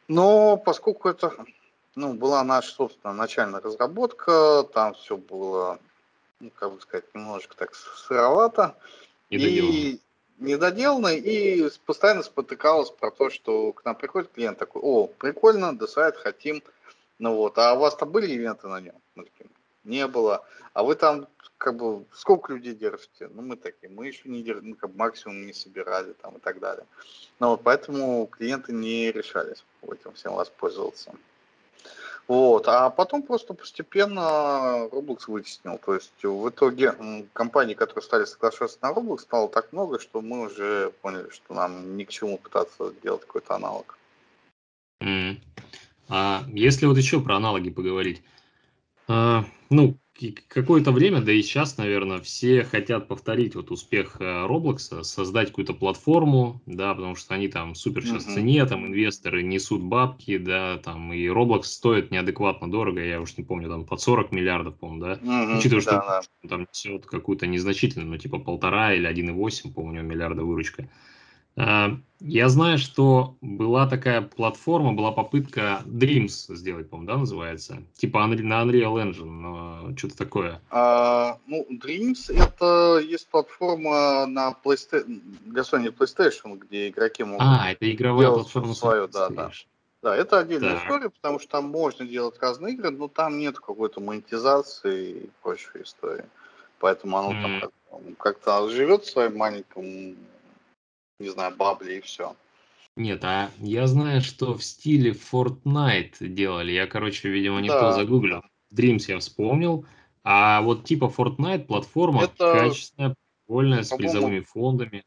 Но 0.08 0.58
поскольку 0.58 1.10
это 1.10 1.34
ну, 1.96 2.14
была 2.14 2.44
наша, 2.44 2.72
собственно, 2.72 3.14
начальная 3.14 3.62
разработка, 3.62 4.64
там 4.74 4.94
все 4.94 5.18
было, 5.18 5.80
ну, 6.40 6.52
как 6.52 6.74
бы 6.74 6.82
сказать, 6.82 7.06
немножечко 7.14 7.56
так 7.56 7.76
сыровато. 7.76 8.76
И 9.30 10.00
недоделано, 10.38 11.08
и 11.08 11.70
постоянно 11.86 12.24
спотыкалось 12.24 12.92
про 12.92 13.12
то, 13.12 13.30
что 13.30 13.74
к 13.74 13.86
нам 13.86 13.96
приходит 13.96 14.32
клиент 14.32 14.58
такой, 14.58 14.82
о, 14.82 15.08
прикольно, 15.08 15.78
до 15.78 15.88
сайт 15.88 16.18
хотим, 16.18 16.62
ну 17.20 17.36
вот, 17.36 17.58
а 17.58 17.74
у 17.74 17.80
вас-то 17.80 18.06
были 18.06 18.32
ивенты 18.32 18.68
на 18.68 18.82
нем? 18.82 18.96
Мы 19.16 19.26
такие, 19.26 19.50
не 19.84 20.08
было. 20.08 20.46
А 20.74 20.84
вы 20.84 20.96
там, 20.96 21.28
как 21.58 21.78
бы, 21.78 22.06
сколько 22.14 22.54
людей 22.54 22.76
держите? 22.76 23.30
Ну, 23.34 23.42
мы 23.42 23.56
такие, 23.56 23.90
мы 23.90 24.08
еще 24.08 24.28
не 24.28 24.44
держим, 24.44 24.72
ну, 24.72 24.76
как 24.76 24.92
бы, 24.92 24.98
максимум 24.98 25.46
не 25.46 25.54
собирали 25.54 26.14
там 26.14 26.36
и 26.36 26.40
так 26.40 26.60
далее. 26.60 26.86
Ну 27.40 27.50
вот, 27.50 27.62
поэтому 27.64 28.28
клиенты 28.28 28.74
не 28.74 29.12
решались 29.12 29.64
этим 29.84 30.14
всем 30.14 30.34
воспользоваться. 30.34 31.14
Вот. 32.28 32.68
А 32.68 32.90
потом 32.90 33.22
просто 33.22 33.54
постепенно 33.54 34.88
Roblox 34.92 35.26
вытеснил. 35.28 35.78
То 35.78 35.96
есть 35.96 36.24
в 36.24 36.50
итоге 36.50 36.96
компаний, 37.34 37.76
которые 37.76 38.04
стали 38.04 38.26
соглашаться 38.26 38.80
на 38.82 38.92
Roblox, 38.92 39.20
стало 39.20 39.48
так 39.50 39.72
много, 39.74 40.00
что 40.00 40.22
мы 40.22 40.48
уже 40.48 40.92
поняли, 41.02 41.30
что 41.30 41.54
нам 41.54 41.98
ни 41.98 42.04
к 42.04 42.10
чему 42.10 42.38
пытаться 42.38 42.94
делать 43.04 43.22
какой-то 43.22 43.56
аналог. 43.56 43.98
Mm. 45.04 45.38
А 46.10 46.44
если 46.48 46.86
вот 46.86 46.98
еще 46.98 47.22
про 47.22 47.36
аналоги 47.36 47.70
поговорить, 47.70 48.24
а, 49.08 49.46
ну, 49.70 49.98
какое-то 50.48 50.92
время, 50.92 51.22
да 51.22 51.32
и 51.32 51.42
сейчас, 51.42 51.78
наверное, 51.78 52.20
все 52.20 52.64
хотят 52.64 53.08
повторить 53.08 53.56
вот 53.56 53.72
успех 53.72 54.18
э, 54.20 54.24
Roblox, 54.24 55.04
создать 55.04 55.50
какую-то 55.50 55.74
платформу, 55.74 56.62
да, 56.66 56.94
потому 56.94 57.16
что 57.16 57.34
они 57.34 57.48
там 57.48 57.76
супер 57.76 58.04
сейчас 58.04 58.26
в 58.26 58.34
цене, 58.34 58.66
там 58.66 58.88
инвесторы 58.88 59.44
несут 59.44 59.82
бабки, 59.82 60.38
да, 60.38 60.78
там 60.78 61.12
и 61.12 61.26
Roblox 61.28 61.64
стоит 61.64 62.12
неадекватно 62.12 62.72
дорого, 62.72 63.04
я 63.04 63.20
уж 63.20 63.36
не 63.38 63.44
помню, 63.44 63.70
там 63.70 63.86
под 63.86 64.00
40 64.02 64.32
миллиардов, 64.32 64.78
по-моему, 64.78 65.04
да, 65.04 65.14
mm-hmm, 65.16 65.58
учитывая, 65.58 65.82
что 65.82 65.92
да, 65.92 66.22
да. 66.44 66.50
там 66.50 66.62
несет 66.62 67.06
какую-то 67.06 67.48
незначительную, 67.48 68.10
ну, 68.10 68.18
типа 68.18 68.40
полтора 68.40 68.94
или 68.94 69.10
1,8, 69.10 69.74
по-моему, 69.74 70.08
миллиарда 70.08 70.44
выручка. 70.44 70.84
А, 70.84 70.88
я 71.58 72.50
знаю, 72.50 72.78
что 72.78 73.36
была 73.42 73.88
такая 73.88 74.22
платформа, 74.22 74.94
была 74.94 75.12
попытка 75.12 75.82
Dreams 75.86 76.54
сделать, 76.56 76.90
по-моему, 76.90 77.12
да, 77.12 77.18
называется? 77.18 77.84
Типа 77.96 78.26
на 78.26 78.64
Unreal 78.64 78.96
Engine, 78.96 79.26
но 79.26 79.98
что-то 79.98 80.18
такое. 80.18 80.62
А, 80.70 81.38
ну, 81.46 81.66
Dreams 81.70 82.34
это 82.34 83.00
есть 83.00 83.28
платформа 83.30 84.26
на 84.26 84.56
PlayStation, 84.64 85.22
для 85.46 85.62
Sony 85.62 85.96
PlayStation, 85.96 86.58
где 86.58 86.90
игроки 86.90 87.24
могут 87.24 87.42
А, 87.42 87.72
это 87.72 87.92
игровая 87.92 88.32
платформа 88.32 88.74
свою, 88.74 89.08
да, 89.08 89.30
да. 89.30 89.52
Да, 90.02 90.16
это 90.16 90.38
отдельная 90.38 90.76
так. 90.76 90.84
история, 90.84 91.10
потому 91.10 91.40
что 91.40 91.50
там 91.50 91.66
можно 91.66 92.06
делать 92.06 92.36
разные 92.40 92.76
игры, 92.76 92.92
но 92.92 93.08
там 93.08 93.40
нет 93.40 93.58
какой-то 93.58 94.02
монетизации 94.02 95.10
и 95.10 95.30
прочей 95.42 95.82
истории. 95.84 96.26
Поэтому 96.80 97.18
оно 97.18 97.32
mm. 97.32 97.60
там 97.60 98.16
как-то 98.20 98.70
живет 98.70 99.04
в 99.04 99.10
своем 99.10 99.36
маленьком 99.36 100.16
не 101.20 101.30
знаю, 101.30 101.56
бабли 101.56 101.96
и 101.96 102.02
все. 102.02 102.36
Нет, 102.96 103.24
а 103.24 103.52
я 103.58 103.88
знаю, 103.88 104.22
что 104.22 104.54
в 104.54 104.64
стиле 104.64 105.12
Fortnite 105.12 106.16
делали. 106.20 106.72
Я, 106.72 106.88
короче, 106.88 107.30
видимо, 107.30 107.60
не 107.60 107.68
да. 107.68 107.80
то 107.80 107.92
загуглил. 107.94 108.42
Dreams 108.74 109.06
я 109.08 109.20
вспомнил. 109.20 109.86
А 110.24 110.62
вот 110.62 110.86
типа 110.86 111.06
Fortnite 111.06 111.66
платформа 111.66 112.24
это, 112.24 112.54
качественная, 112.54 113.16
прикольная, 113.46 113.84
с 113.84 113.96
призовыми 113.96 114.40
фондами. 114.40 115.04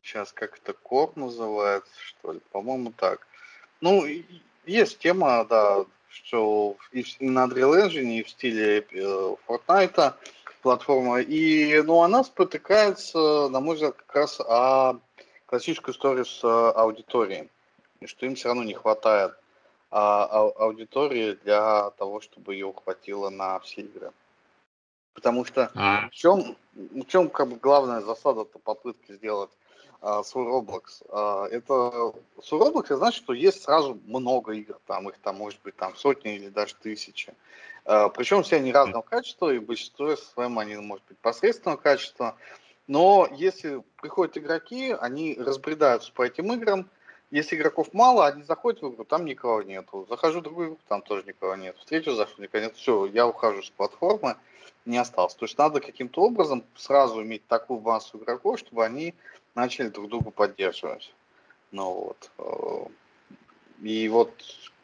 Сейчас 0.00 0.32
как 0.32 0.58
это 0.58 0.72
Корп 0.72 1.16
называется, 1.16 1.92
что 1.98 2.32
ли? 2.32 2.40
По-моему, 2.52 2.92
так. 2.96 3.26
Ну, 3.80 4.06
есть 4.64 4.98
тема, 4.98 5.44
да, 5.44 5.84
что 6.08 6.76
и 6.92 7.04
на 7.20 7.46
Unreal 7.46 7.86
Engine, 7.86 8.18
и 8.18 8.22
в 8.22 8.30
стиле 8.30 8.86
э, 8.90 9.34
Fortnite 9.46 10.14
платформа. 10.62 11.20
И, 11.20 11.82
ну, 11.82 12.02
она 12.02 12.24
спотыкается, 12.24 13.48
на 13.48 13.60
мой 13.60 13.74
взгляд, 13.74 13.96
как 13.96 14.14
раз 14.14 14.40
о 14.40 14.98
классическую 15.48 15.94
историю 15.94 16.26
с 16.26 16.44
э, 16.44 16.46
аудиторией, 16.46 17.50
и 18.00 18.06
что 18.06 18.26
им 18.26 18.34
все 18.34 18.48
равно 18.48 18.64
не 18.64 18.74
хватает 18.74 19.32
а, 19.90 20.24
а, 20.24 20.64
аудитории 20.64 21.38
для 21.42 21.90
того, 21.92 22.20
чтобы 22.20 22.52
ее 22.52 22.72
хватило 22.72 23.30
на 23.30 23.58
все 23.60 23.80
игры. 23.82 24.12
Потому 25.14 25.46
что 25.46 25.70
а. 25.74 26.08
в 26.08 26.10
чем, 26.12 26.56
в 26.74 27.04
чем 27.06 27.30
как 27.30 27.48
бы 27.48 27.56
главная 27.56 28.02
засада 28.02 28.40
-то 28.42 28.58
попытки 28.62 29.12
сделать 29.12 29.50
а, 30.02 30.22
свой 30.22 30.46
Roblox? 30.46 31.02
А, 31.08 31.46
это 31.46 32.12
свой 32.42 32.60
Roblox, 32.60 32.84
это 32.84 32.98
значит, 32.98 33.24
что 33.24 33.32
есть 33.32 33.62
сразу 33.62 33.98
много 34.04 34.52
игр, 34.52 34.78
там 34.86 35.08
их 35.08 35.18
там 35.18 35.36
может 35.36 35.60
быть 35.62 35.76
там 35.76 35.96
сотни 35.96 36.36
или 36.36 36.50
даже 36.50 36.74
тысячи. 36.74 37.32
А, 37.86 38.10
причем 38.10 38.42
все 38.42 38.56
они 38.56 38.70
разного 38.70 39.02
качества, 39.02 39.50
и 39.50 39.58
большинство 39.58 40.14
своем 40.14 40.58
они 40.58 40.76
может 40.76 41.04
быть 41.08 41.18
посредственного 41.18 41.78
качества. 41.78 42.36
Но 42.88 43.28
если 43.30 43.84
приходят 44.00 44.38
игроки, 44.38 44.96
они 44.98 45.36
разбредаются 45.38 46.10
по 46.12 46.22
этим 46.22 46.52
играм. 46.54 46.90
Если 47.30 47.54
игроков 47.56 47.92
мало, 47.92 48.26
они 48.26 48.42
заходят 48.42 48.80
в 48.80 48.88
игру, 48.88 49.04
там 49.04 49.26
никого 49.26 49.62
нету. 49.62 50.06
Захожу 50.08 50.40
в 50.40 50.42
другую 50.42 50.68
игру, 50.68 50.78
там 50.88 51.02
тоже 51.02 51.24
никого 51.26 51.54
нет. 51.54 51.76
Встречу 51.76 52.12
зашел, 52.12 52.36
никого 52.38 52.64
нет. 52.64 52.74
Все, 52.76 53.04
я 53.04 53.26
ухожу 53.26 53.62
с 53.62 53.68
платформы, 53.68 54.36
не 54.86 54.96
осталось. 54.96 55.34
То 55.34 55.44
есть 55.44 55.58
надо 55.58 55.80
каким-то 55.80 56.22
образом 56.22 56.64
сразу 56.74 57.22
иметь 57.22 57.46
такую 57.46 57.80
массу 57.80 58.16
игроков, 58.16 58.58
чтобы 58.58 58.86
они 58.86 59.14
начали 59.54 59.88
друг 59.88 60.08
друга 60.08 60.30
поддерживать. 60.30 61.14
Ну 61.70 61.92
вот. 61.92 62.30
Э, 62.38 62.86
и 63.82 64.08
вот 64.08 64.32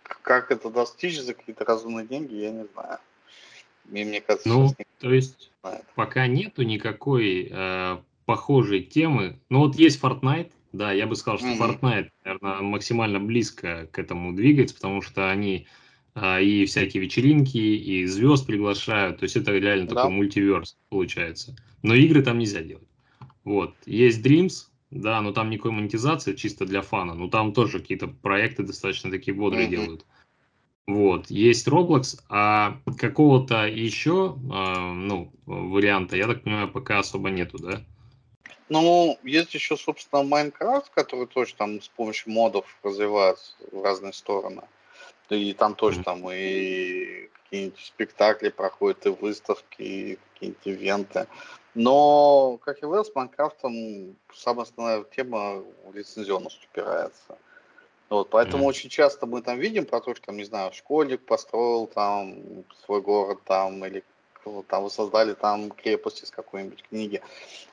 как 0.02 0.50
это 0.50 0.68
достичь 0.68 1.22
за 1.22 1.32
какие-то 1.32 1.64
разумные 1.64 2.06
деньги, 2.06 2.34
я 2.34 2.50
не 2.50 2.66
знаю. 2.66 2.98
И 3.92 4.04
мне 4.04 4.20
кажется, 4.20 4.48
ну, 4.48 4.70
то 4.98 5.12
есть 5.12 5.50
знает. 5.62 5.84
пока 5.94 6.26
нету 6.26 6.62
никакой 6.62 7.48
э, 7.50 7.98
похожей 8.24 8.82
темы. 8.82 9.38
Ну 9.50 9.60
вот 9.60 9.76
есть 9.76 10.02
Fortnite, 10.02 10.50
да, 10.72 10.92
я 10.92 11.06
бы 11.06 11.16
сказал, 11.16 11.38
что 11.38 11.48
mm-hmm. 11.48 11.80
Fortnite, 11.80 12.08
наверное, 12.24 12.60
максимально 12.60 13.20
близко 13.20 13.88
к 13.92 13.98
этому 13.98 14.34
двигается, 14.34 14.74
потому 14.74 15.02
что 15.02 15.30
они 15.30 15.66
э, 16.14 16.42
и 16.42 16.64
всякие 16.66 17.02
вечеринки, 17.02 17.58
и 17.58 18.06
звезд 18.06 18.46
приглашают, 18.46 19.18
то 19.18 19.24
есть 19.24 19.36
это 19.36 19.52
реально 19.52 19.86
да. 19.86 19.96
такой 19.96 20.10
мультиверс 20.10 20.76
получается. 20.88 21.54
Но 21.82 21.94
игры 21.94 22.22
там 22.22 22.38
нельзя 22.38 22.62
делать. 22.62 22.88
Вот, 23.44 23.74
есть 23.84 24.24
Dreams, 24.24 24.68
да, 24.90 25.20
но 25.20 25.32
там 25.32 25.50
никакой 25.50 25.72
монетизации, 25.72 26.34
чисто 26.34 26.64
для 26.64 26.80
фана, 26.80 27.14
но 27.14 27.28
там 27.28 27.52
тоже 27.52 27.80
какие-то 27.80 28.08
проекты 28.08 28.62
достаточно 28.62 29.10
такие 29.10 29.36
бодрые 29.36 29.66
mm-hmm. 29.66 29.70
делают. 29.70 30.06
Вот, 30.86 31.30
есть 31.30 31.66
Roblox, 31.66 32.20
а 32.28 32.76
какого-то 32.98 33.66
еще, 33.66 34.36
э, 34.36 34.92
ну, 34.92 35.32
варианта, 35.46 36.16
я 36.16 36.26
так 36.26 36.42
понимаю, 36.42 36.70
пока 36.70 36.98
особо 36.98 37.30
нету, 37.30 37.58
да? 37.58 37.82
Ну, 38.68 39.18
есть 39.22 39.54
еще, 39.54 39.76
собственно, 39.76 40.22
Майнкрафт, 40.22 40.90
который 40.90 41.26
тоже 41.26 41.54
там 41.54 41.80
с 41.80 41.88
помощью 41.88 42.32
модов 42.32 42.66
развивается 42.82 43.54
в 43.72 43.82
разные 43.82 44.12
стороны. 44.12 44.62
И 45.30 45.54
там 45.54 45.74
тоже 45.74 46.00
mm-hmm. 46.00 46.04
там 46.04 46.30
и 46.30 47.30
какие-нибудь 47.44 47.80
спектакли 47.80 48.50
проходят, 48.50 49.06
и 49.06 49.10
выставки, 49.10 49.82
и 49.82 50.18
какие-нибудь 50.34 50.66
ивенты. 50.66 51.26
Но, 51.74 52.58
как 52.62 52.82
и 52.82 52.86
вы, 52.86 53.04
с 53.04 53.14
Майнкрафтом 53.14 54.16
самая 54.34 54.64
основная 54.64 55.04
тема 55.04 55.62
в 55.86 55.94
лицензионность 55.94 56.68
упирается. 56.70 57.38
Вот, 58.10 58.30
поэтому 58.30 58.64
mm. 58.64 58.68
очень 58.68 58.90
часто 58.90 59.26
мы 59.26 59.42
там 59.42 59.58
видим 59.58 59.86
про 59.86 60.00
то, 60.00 60.14
что, 60.14 60.26
там, 60.26 60.36
не 60.36 60.44
знаю, 60.44 60.72
школьник 60.72 61.24
построил 61.24 61.86
там 61.86 62.36
свой 62.84 63.00
город 63.00 63.40
там, 63.44 63.84
или 63.84 64.04
там 64.68 64.84
вы 64.84 64.90
создали 64.90 65.32
там 65.32 65.70
крепость 65.70 66.22
из 66.22 66.30
какой-нибудь 66.30 66.82
книги. 66.82 67.22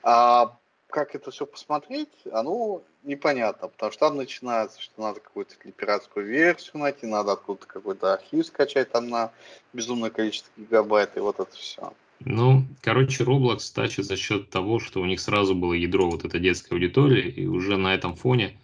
А 0.03 0.57
как 0.91 1.15
это 1.15 1.31
все 1.31 1.45
посмотреть, 1.45 2.09
оно 2.31 2.81
непонятно, 3.03 3.67
потому 3.67 3.91
что 3.91 4.07
там 4.07 4.17
начинается, 4.17 4.81
что 4.81 5.01
надо 5.01 5.19
какую-то 5.19 5.55
пиратскую 5.71 6.25
версию 6.25 6.81
найти, 6.81 7.07
надо 7.07 7.31
откуда-то 7.31 7.65
какой-то 7.65 8.13
архив 8.13 8.45
скачать 8.45 8.91
там 8.91 9.09
на 9.09 9.31
безумное 9.73 10.11
количество 10.11 10.51
гигабайт, 10.57 11.17
и 11.17 11.19
вот 11.19 11.39
это 11.39 11.53
все. 11.55 11.93
Ну, 12.19 12.65
короче, 12.81 13.23
Roblox 13.23 13.73
тащит 13.73 14.05
за 14.05 14.15
счет 14.15 14.51
того, 14.51 14.79
что 14.79 15.01
у 15.01 15.05
них 15.05 15.19
сразу 15.19 15.55
было 15.55 15.73
ядро 15.73 16.09
вот 16.09 16.23
этой 16.23 16.39
детской 16.39 16.73
аудитории, 16.73 17.27
и 17.27 17.47
уже 17.47 17.77
на 17.77 17.95
этом 17.95 18.15
фоне 18.15 18.57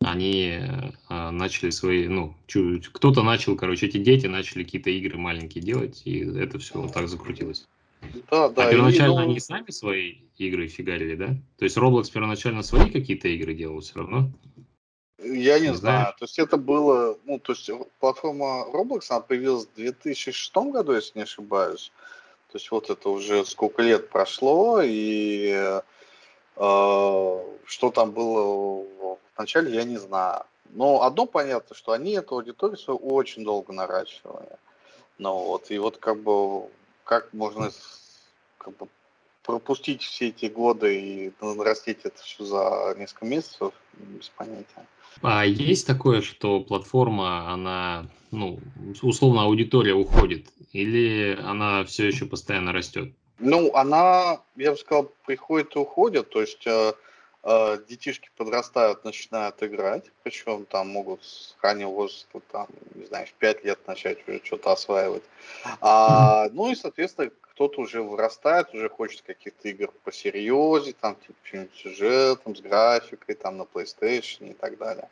они 0.00 0.60
э, 0.60 1.30
начали 1.30 1.70
свои, 1.70 2.06
ну, 2.08 2.34
кто-то 2.92 3.22
начал, 3.22 3.56
короче, 3.56 3.86
эти 3.86 3.98
дети 3.98 4.26
начали 4.26 4.62
какие-то 4.62 4.90
игры 4.90 5.18
маленькие 5.18 5.62
делать, 5.62 6.02
и 6.04 6.20
это 6.38 6.58
все 6.58 6.80
вот 6.80 6.92
так 6.92 7.08
закрутилось. 7.08 7.66
Да, 8.30 8.48
да. 8.48 8.68
А 8.68 8.70
первоначально 8.70 9.12
и, 9.12 9.16
ну... 9.16 9.22
они 9.22 9.40
сами 9.40 9.70
свои 9.70 10.18
игры 10.36 10.68
фигарили, 10.68 11.16
да? 11.16 11.28
То 11.58 11.64
есть 11.64 11.76
Roblox 11.76 12.12
первоначально 12.12 12.62
свои 12.62 12.90
какие-то 12.90 13.28
игры 13.28 13.54
делал 13.54 13.80
все 13.80 13.96
равно? 13.96 14.30
Я 15.18 15.58
не, 15.58 15.68
не 15.68 15.74
знаю. 15.74 15.76
знаю. 15.76 16.14
То 16.16 16.24
есть 16.26 16.38
это 16.38 16.56
было, 16.56 17.18
ну, 17.24 17.40
то 17.40 17.52
есть 17.52 17.68
платформа 17.98 18.66
Roblox, 18.72 19.06
она 19.10 19.20
появилась 19.20 19.66
в 19.66 19.74
2006 19.74 20.54
году, 20.56 20.92
если 20.92 21.18
не 21.18 21.24
ошибаюсь. 21.24 21.90
То 22.52 22.58
есть 22.58 22.70
вот 22.70 22.88
это 22.88 23.08
уже 23.08 23.44
сколько 23.44 23.82
лет 23.82 24.08
прошло, 24.10 24.80
и 24.80 25.50
э, 25.50 25.80
что 26.56 27.90
там 27.92 28.12
было 28.12 28.86
вначале, 29.38 29.74
я 29.74 29.84
не 29.84 29.96
знаю. 29.96 30.42
Но 30.70 31.02
одно 31.02 31.24
понятно, 31.24 31.74
что 31.74 31.92
они 31.92 32.12
эту 32.12 32.34
аудиторию 32.34 32.76
свою 32.76 32.98
очень 32.98 33.44
долго 33.44 33.72
наращивали. 33.72 34.50
Ну 35.16 35.34
вот, 35.34 35.70
и 35.70 35.78
вот 35.78 35.96
как 35.96 36.20
бы, 36.20 36.68
как 37.04 37.32
можно 37.32 37.70
как 38.58 38.76
бы, 38.76 38.88
пропустить 39.42 40.02
все 40.02 40.28
эти 40.28 40.46
годы 40.46 41.00
и 41.00 41.32
нарастить 41.40 42.00
это 42.02 42.22
все 42.22 42.44
за 42.44 42.94
несколько 42.98 43.24
месяцев, 43.24 43.72
без 43.94 44.28
понятия. 44.28 44.86
А 45.22 45.46
есть 45.46 45.86
такое, 45.86 46.20
что 46.20 46.60
платформа, 46.60 47.50
она, 47.50 48.06
ну, 48.30 48.60
условно, 49.00 49.42
аудитория 49.42 49.94
уходит, 49.94 50.48
или 50.72 51.36
она 51.42 51.84
все 51.84 52.06
еще 52.06 52.26
постоянно 52.26 52.72
растет? 52.72 53.12
Ну, 53.38 53.74
она, 53.74 54.42
я 54.56 54.72
бы 54.72 54.76
сказал, 54.76 55.10
приходит 55.24 55.74
и 55.74 55.78
уходит, 55.78 56.28
то 56.28 56.40
есть 56.40 56.64
э, 57.48 57.78
детишки 57.88 58.30
подрастают, 58.36 59.04
начинают 59.04 59.62
играть, 59.62 60.04
причем 60.22 60.66
там 60.66 60.88
могут 60.88 61.24
с 61.24 61.56
раннего 61.62 61.90
возраста, 61.90 62.40
там, 62.52 62.68
не 62.94 63.06
знаю, 63.06 63.26
в 63.26 63.32
5 63.32 63.64
лет 63.64 63.86
начать 63.86 64.26
уже 64.28 64.40
что-то 64.44 64.72
осваивать. 64.72 65.24
А. 65.80 66.48
Ну 66.52 66.70
и, 66.70 66.74
соответственно, 66.74 67.30
кто-то 67.40 67.80
уже 67.80 68.02
вырастает, 68.02 68.74
уже 68.74 68.88
хочет 68.88 69.22
каких-то 69.22 69.68
игр 69.68 69.92
посерьезнее, 70.04 70.94
там, 71.00 71.16
типа, 71.16 71.68
сюжетом, 71.74 72.54
с 72.54 72.60
графикой, 72.60 73.34
там, 73.34 73.56
на 73.56 73.62
PlayStation 73.62 74.50
и 74.50 74.54
так 74.54 74.78
далее. 74.78 75.08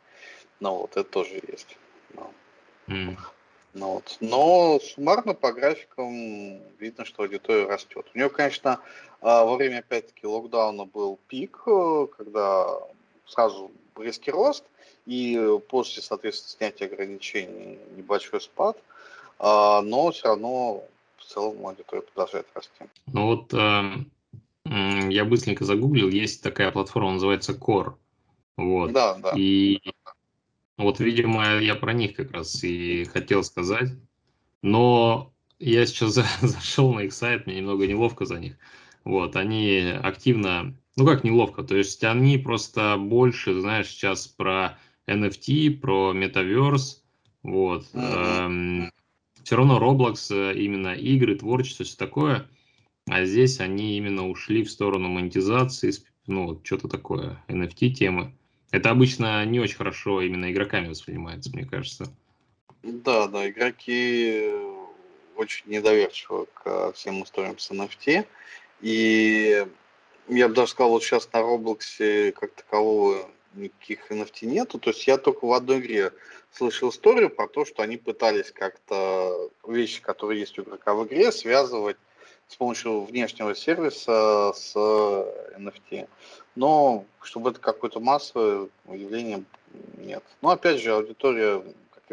Ну, 0.59 0.75
вот 0.75 0.91
это 0.91 1.03
тоже 1.03 1.41
есть. 1.47 1.77
Ну. 2.13 2.33
Mm. 2.87 3.17
Ну, 3.73 3.93
вот. 3.93 4.17
Но 4.21 4.79
суммарно 4.79 5.33
по 5.33 5.51
графикам 5.51 6.59
видно, 6.79 7.05
что 7.05 7.23
аудитория 7.23 7.67
растет. 7.67 8.07
У 8.13 8.17
нее, 8.17 8.29
конечно, 8.29 8.79
во 9.21 9.55
время, 9.55 9.79
опять-таки, 9.79 10.25
локдауна 10.27 10.85
был 10.85 11.19
пик, 11.27 11.61
э, 11.65 12.07
когда 12.17 12.79
сразу 13.25 13.71
резкий 13.97 14.31
рост, 14.31 14.63
и 15.05 15.59
после, 15.69 16.01
соответственно, 16.01 16.49
снятия 16.57 16.87
ограничений 16.87 17.79
небольшой 17.95 18.41
спад, 18.41 18.77
а, 19.39 19.81
но 19.81 20.11
все 20.11 20.27
равно 20.29 20.83
в 21.17 21.23
целом 21.23 21.65
аудитория 21.65 22.01
продолжает 22.01 22.47
расти. 22.53 22.85
Ну 23.07 23.25
вот 23.27 23.53
э, 23.53 25.09
я 25.09 25.25
быстренько 25.25 25.65
загуглил, 25.65 26.09
есть 26.09 26.43
такая 26.43 26.71
платформа, 26.71 27.13
называется 27.13 27.53
Core. 27.53 27.95
Вот. 28.57 28.91
Да, 28.91 29.15
да. 29.15 29.33
И 29.35 29.79
вот, 30.77 30.99
видимо, 30.99 31.59
я 31.59 31.75
про 31.75 31.93
них 31.93 32.15
как 32.15 32.31
раз 32.31 32.63
и 32.63 33.05
хотел 33.05 33.43
сказать. 33.43 33.89
Но 34.61 35.31
я 35.59 35.85
сейчас 35.85 36.11
за, 36.11 36.25
зашел 36.41 36.93
на 36.93 37.01
их 37.01 37.13
сайт, 37.13 37.45
мне 37.45 37.57
немного 37.57 37.87
неловко 37.87 38.25
за 38.25 38.39
них. 38.39 38.57
Вот, 39.07 39.37
они 39.37 39.93
активно, 40.03 40.75
ну 40.97 41.05
как 41.05 41.23
неловко, 41.23 41.63
то 41.63 41.77
есть 41.77 42.03
они 42.03 42.37
просто 42.37 42.97
больше, 42.97 43.57
знаешь, 43.57 43.87
сейчас 43.87 44.27
про 44.27 44.77
NFT, 45.07 45.79
про 45.79 46.13
Metaverse, 46.13 46.97
вот. 47.41 47.85
Эм, 47.93 48.91
все 49.43 49.55
равно 49.55 49.79
Roblox, 49.79 50.27
э, 50.29 50.57
именно 50.57 50.93
игры, 50.93 51.35
творчество, 51.35 51.85
все 51.85 51.95
такое, 51.95 52.49
а 53.07 53.23
здесь 53.23 53.61
они 53.61 53.95
именно 53.95 54.27
ушли 54.27 54.65
в 54.65 54.69
сторону 54.69 55.07
монетизации, 55.07 55.93
ну, 56.25 56.47
вот 56.47 56.65
что-то 56.65 56.89
такое, 56.89 57.41
NFT-темы. 57.47 58.33
Это 58.71 58.89
обычно 58.89 59.45
не 59.45 59.61
очень 59.61 59.77
хорошо 59.77 60.21
именно 60.21 60.51
игроками 60.51 60.89
воспринимается, 60.89 61.49
мне 61.53 61.63
кажется. 61.63 62.13
Да, 62.83 63.29
да, 63.29 63.49
игроки 63.49 64.51
очень 65.37 65.63
недоверчивы 65.67 66.47
к 66.53 66.91
всем 66.91 67.23
историям 67.23 67.57
с 67.57 67.71
NFT. 67.71 68.25
И 68.81 69.65
я 70.27 70.47
бы 70.47 70.53
даже 70.53 70.71
сказал, 70.71 70.91
вот 70.91 71.03
сейчас 71.03 71.31
на 71.33 71.41
Роблоксе 71.41 72.31
как 72.33 72.51
такового 72.53 73.29
никаких 73.53 74.11
NFT 74.11 74.45
нету. 74.45 74.79
То 74.79 74.91
есть 74.91 75.07
я 75.07 75.17
только 75.17 75.45
в 75.45 75.53
одной 75.53 75.79
игре 75.79 76.11
слышал 76.51 76.89
историю 76.89 77.29
про 77.29 77.47
то, 77.47 77.65
что 77.65 77.83
они 77.83 77.97
пытались 77.97 78.51
как-то 78.51 79.49
вещи, 79.67 80.01
которые 80.01 80.41
есть 80.41 80.57
у 80.59 80.63
игрока 80.63 80.93
в 80.93 81.05
игре, 81.05 81.31
связывать 81.31 81.97
с 82.47 82.55
помощью 82.55 83.01
внешнего 83.01 83.55
сервиса 83.55 84.53
с 84.55 84.75
NFT. 84.75 86.07
Но 86.55 87.05
чтобы 87.21 87.51
это 87.51 87.59
какое-то 87.59 87.99
массовое 87.99 88.69
явление, 88.87 89.43
нет. 89.97 90.23
Но 90.41 90.51
опять 90.51 90.79
же, 90.79 90.93
аудитория, 90.93 91.61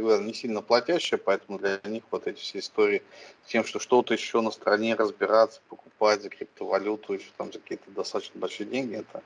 говорил, 0.03 0.26
не 0.26 0.34
сильно 0.34 0.62
платящая, 0.62 1.20
поэтому 1.22 1.59
для 1.59 1.80
них 1.84 2.05
вот 2.11 2.26
эти 2.26 2.40
все 2.40 2.59
истории 2.59 3.03
с 3.45 3.51
тем, 3.51 3.64
что 3.64 3.78
что-то 3.78 4.14
еще 4.14 4.40
на 4.40 4.51
стороне 4.51 4.95
разбираться, 4.95 5.61
покупать 5.68 6.22
за 6.22 6.28
криптовалюту, 6.28 7.14
еще 7.14 7.26
там 7.36 7.53
за 7.53 7.59
какие-то 7.59 7.90
достаточно 7.90 8.40
большие 8.40 8.68
деньги, 8.68 8.97
это 8.97 9.22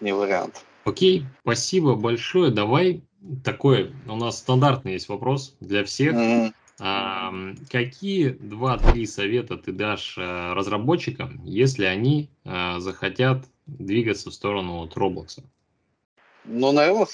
не 0.00 0.12
вариант. 0.12 0.64
Окей, 0.84 1.24
спасибо 1.42 1.94
большое. 1.94 2.50
Давай 2.50 3.02
такой, 3.44 3.92
у 4.06 4.16
нас 4.16 4.38
стандартный 4.38 4.92
есть 4.92 5.08
вопрос 5.08 5.56
для 5.60 5.84
всех. 5.84 6.14
Mm-hmm. 6.14 6.52
А, 6.78 7.32
какие 7.70 8.28
два-три 8.28 9.06
совета 9.06 9.56
ты 9.56 9.72
дашь 9.72 10.16
а, 10.18 10.54
разработчикам, 10.54 11.42
если 11.44 11.86
они 11.86 12.28
а, 12.44 12.80
захотят 12.80 13.46
двигаться 13.66 14.30
в 14.30 14.34
сторону 14.34 14.82
от 14.82 14.94
Roblox? 14.94 15.42
Ну, 16.44 16.72
наверное, 16.72 17.06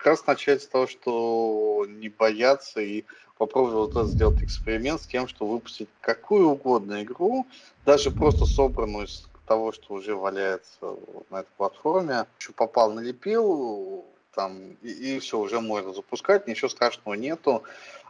как 0.00 0.06
раз 0.06 0.26
начать 0.26 0.62
с 0.62 0.66
того, 0.66 0.86
что 0.86 1.84
не 1.86 2.08
бояться 2.08 2.80
и 2.80 3.04
попробовать 3.36 3.94
вот 3.94 4.08
сделать 4.08 4.42
эксперимент 4.42 5.02
с 5.02 5.06
тем, 5.06 5.28
что 5.28 5.46
выпустить 5.46 5.90
какую 6.00 6.48
угодно 6.48 7.02
игру, 7.02 7.46
даже 7.84 8.10
просто 8.10 8.46
собранную 8.46 9.06
из 9.06 9.28
того, 9.46 9.72
что 9.72 9.94
уже 9.94 10.14
валяется 10.14 10.96
на 11.28 11.40
этой 11.40 11.50
платформе. 11.58 12.24
Еще 12.38 12.52
попал, 12.52 12.92
налепил, 12.92 14.06
там, 14.34 14.78
и, 14.80 15.16
и 15.16 15.18
все, 15.18 15.38
уже 15.38 15.60
можно 15.60 15.92
запускать, 15.92 16.46
ничего 16.46 16.70
страшного 16.70 17.14
нету. 17.14 17.62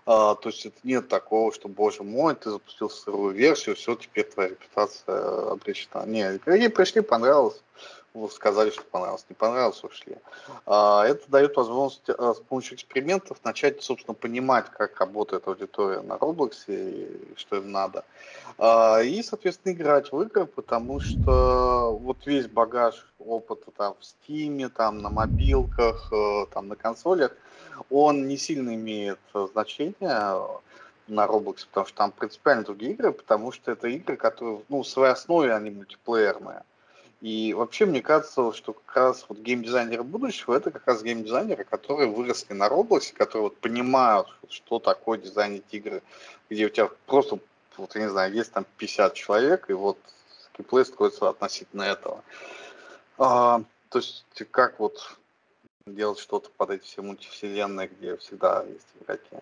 А, 0.07 0.36
то 0.36 0.49
есть 0.49 0.66
это 0.66 0.78
нет 0.84 1.09
такого, 1.09 1.53
что, 1.53 1.66
боже 1.66 2.05
мой, 2.05 2.36
ты 2.36 2.51
запустил 2.51 2.88
сырую 2.88 3.34
версию, 3.34 3.74
все, 3.74 3.97
теперь 3.97 4.26
твоя 4.26 4.51
репутация 4.51 5.51
обречена. 5.51 6.05
Нет, 6.07 6.47
ей 6.47 6.68
пришли, 6.68 7.01
понравилось 7.01 7.61
сказали, 8.30 8.70
что 8.70 8.82
понравилось, 8.82 9.24
не 9.28 9.34
понравилось, 9.34 9.82
ушли. 9.84 10.16
А, 10.66 11.06
это 11.06 11.30
дает 11.30 11.56
возможность 11.56 12.08
а, 12.08 12.34
с 12.34 12.40
помощью 12.40 12.76
экспериментов 12.76 13.38
начать, 13.44 13.82
собственно, 13.82 14.14
понимать, 14.14 14.66
как 14.70 14.98
работает 15.00 15.46
аудитория 15.46 16.00
на 16.00 16.14
Roblox 16.14 16.64
и 16.66 17.34
что 17.36 17.56
им 17.56 17.70
надо. 17.70 18.04
А, 18.58 19.00
и, 19.00 19.22
соответственно, 19.22 19.72
играть 19.72 20.11
в 20.12 20.20
игры, 20.22 20.46
потому 20.46 21.00
что 21.00 21.96
вот 22.00 22.26
весь 22.26 22.48
багаж 22.48 23.06
опыта 23.18 23.70
там 23.70 23.94
в 23.98 24.02
Steam, 24.02 24.68
там 24.70 24.98
на 24.98 25.11
мобилках, 25.11 26.08
э, 26.12 26.46
там 26.52 26.68
на 26.68 26.76
консолях, 26.76 27.36
он 27.90 28.26
не 28.26 28.36
сильно 28.36 28.74
имеет 28.74 29.20
значения 29.52 30.36
на 31.06 31.26
Roblox, 31.26 31.66
потому 31.66 31.86
что 31.86 31.96
там 31.96 32.12
принципиально 32.12 32.64
другие 32.64 32.92
игры, 32.92 33.12
потому 33.12 33.52
что 33.52 33.72
это 33.72 33.88
игры, 33.88 34.16
которые, 34.16 34.62
ну, 34.68 34.82
в 34.82 34.88
своей 34.88 35.12
основе 35.12 35.52
они 35.54 35.70
мультиплеерные. 35.70 36.62
И 37.20 37.52
вообще 37.52 37.84
мне 37.84 38.00
кажется, 38.00 38.52
что 38.54 38.72
как 38.72 38.96
раз 38.96 39.26
вот 39.28 39.38
геймдизайнеры 39.38 40.02
будущего 40.02 40.54
это 40.54 40.70
как 40.70 40.86
раз 40.86 41.02
геймдизайнеры, 41.02 41.64
которые 41.64 42.08
выросли 42.08 42.54
на 42.54 42.68
Роблоксе, 42.68 43.12
которые 43.14 43.44
вот 43.44 43.58
понимают, 43.58 44.28
что 44.48 44.78
такое 44.78 45.18
дизайнить 45.18 45.64
игры, 45.70 46.02
где 46.48 46.66
у 46.66 46.70
тебя 46.70 46.88
просто, 47.06 47.38
вот 47.76 47.94
я 47.94 48.02
не 48.02 48.10
знаю, 48.10 48.32
есть 48.32 48.52
там 48.52 48.64
50 48.78 49.12
человек, 49.14 49.68
и 49.68 49.74
вот 49.74 49.98
геймплей 50.56 50.86
строится 50.86 51.28
относительно 51.28 51.82
этого. 51.82 52.24
А, 53.18 53.62
то 53.90 53.98
есть 53.98 54.24
как 54.50 54.80
вот 54.80 55.18
делать 55.84 56.18
что-то 56.18 56.48
под 56.56 56.70
эти 56.70 56.84
все 56.84 57.02
мультивселенные, 57.02 57.88
где 57.88 58.16
всегда 58.16 58.64
есть 58.64 58.86
игроки. 58.98 59.36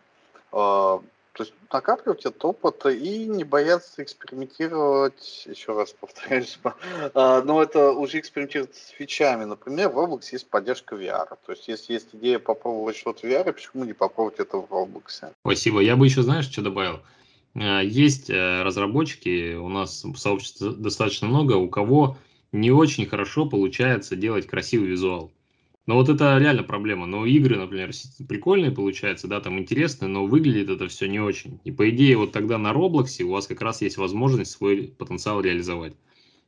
А, 0.51 1.01
То 1.39 1.45
есть 1.45 1.55
накапливать 1.73 2.27
этот 2.27 2.45
опыт 2.45 2.85
и 2.87 3.27
не 3.27 3.45
бояться 3.45 4.03
экспериментировать, 4.03 5.47
еще 5.47 5.73
раз 5.73 5.93
повторяюсь, 5.93 6.59
а, 7.15 7.43
но 7.43 7.63
это 7.63 7.93
уже 7.93 8.19
экспериментировать 8.19 8.75
с 8.75 8.89
фичами. 8.89 9.45
Например, 9.45 9.89
в 9.89 9.97
Roblox 9.97 10.23
есть 10.33 10.51
поддержка 10.51 10.97
VR. 10.97 11.29
То 11.47 11.53
есть 11.53 11.69
если 11.69 11.93
есть 11.93 12.09
идея 12.13 12.41
попробовать 12.41 12.97
что-то 12.97 13.21
в 13.21 13.31
VR, 13.31 13.53
почему 13.53 13.85
не 13.85 13.93
попробовать 13.93 14.41
это 14.41 14.57
в 14.57 14.65
Roblox? 14.65 15.33
Спасибо. 15.43 15.79
Я 15.79 15.95
бы 15.95 16.07
еще, 16.07 16.25
знаешь, 16.25 16.51
что 16.51 16.61
добавил? 16.61 16.99
А, 17.55 17.83
есть 17.83 18.31
э, 18.31 18.63
разработчики, 18.65 19.55
у 19.55 19.69
нас 19.69 20.05
сообщества 20.17 20.73
достаточно 20.73 21.29
много, 21.29 21.53
у 21.53 21.69
кого 21.69 22.19
не 22.51 22.73
очень 22.73 23.07
хорошо 23.07 23.47
получается 23.47 24.17
делать 24.17 24.49
красивый 24.49 24.89
визуал. 24.89 25.31
Но 25.89 25.95
вот 25.95 26.11
это 26.11 26.37
реально 26.37 26.65
проблема. 26.65 27.07
Но 27.07 27.25
игры, 27.25 27.57
например, 27.57 27.93
прикольные 28.29 28.71
получаются, 28.71 29.27
да, 29.27 29.41
там 29.41 29.59
интересные, 29.59 30.11
но 30.11 30.27
выглядит 30.27 30.69
это 30.69 30.87
все 30.87 31.09
не 31.09 31.19
очень. 31.19 31.61
И 31.65 31.73
по 31.73 31.89
идее 31.89 32.19
вот 32.19 32.31
тогда 32.31 32.59
на 32.59 32.75
Роблоксе 32.75 33.25
у 33.25 33.31
вас 33.31 33.47
как 33.47 33.63
раз 33.63 33.81
есть 33.81 33.97
возможность 33.97 34.51
свой 34.51 34.93
потенциал 34.99 35.41
реализовать. 35.41 35.95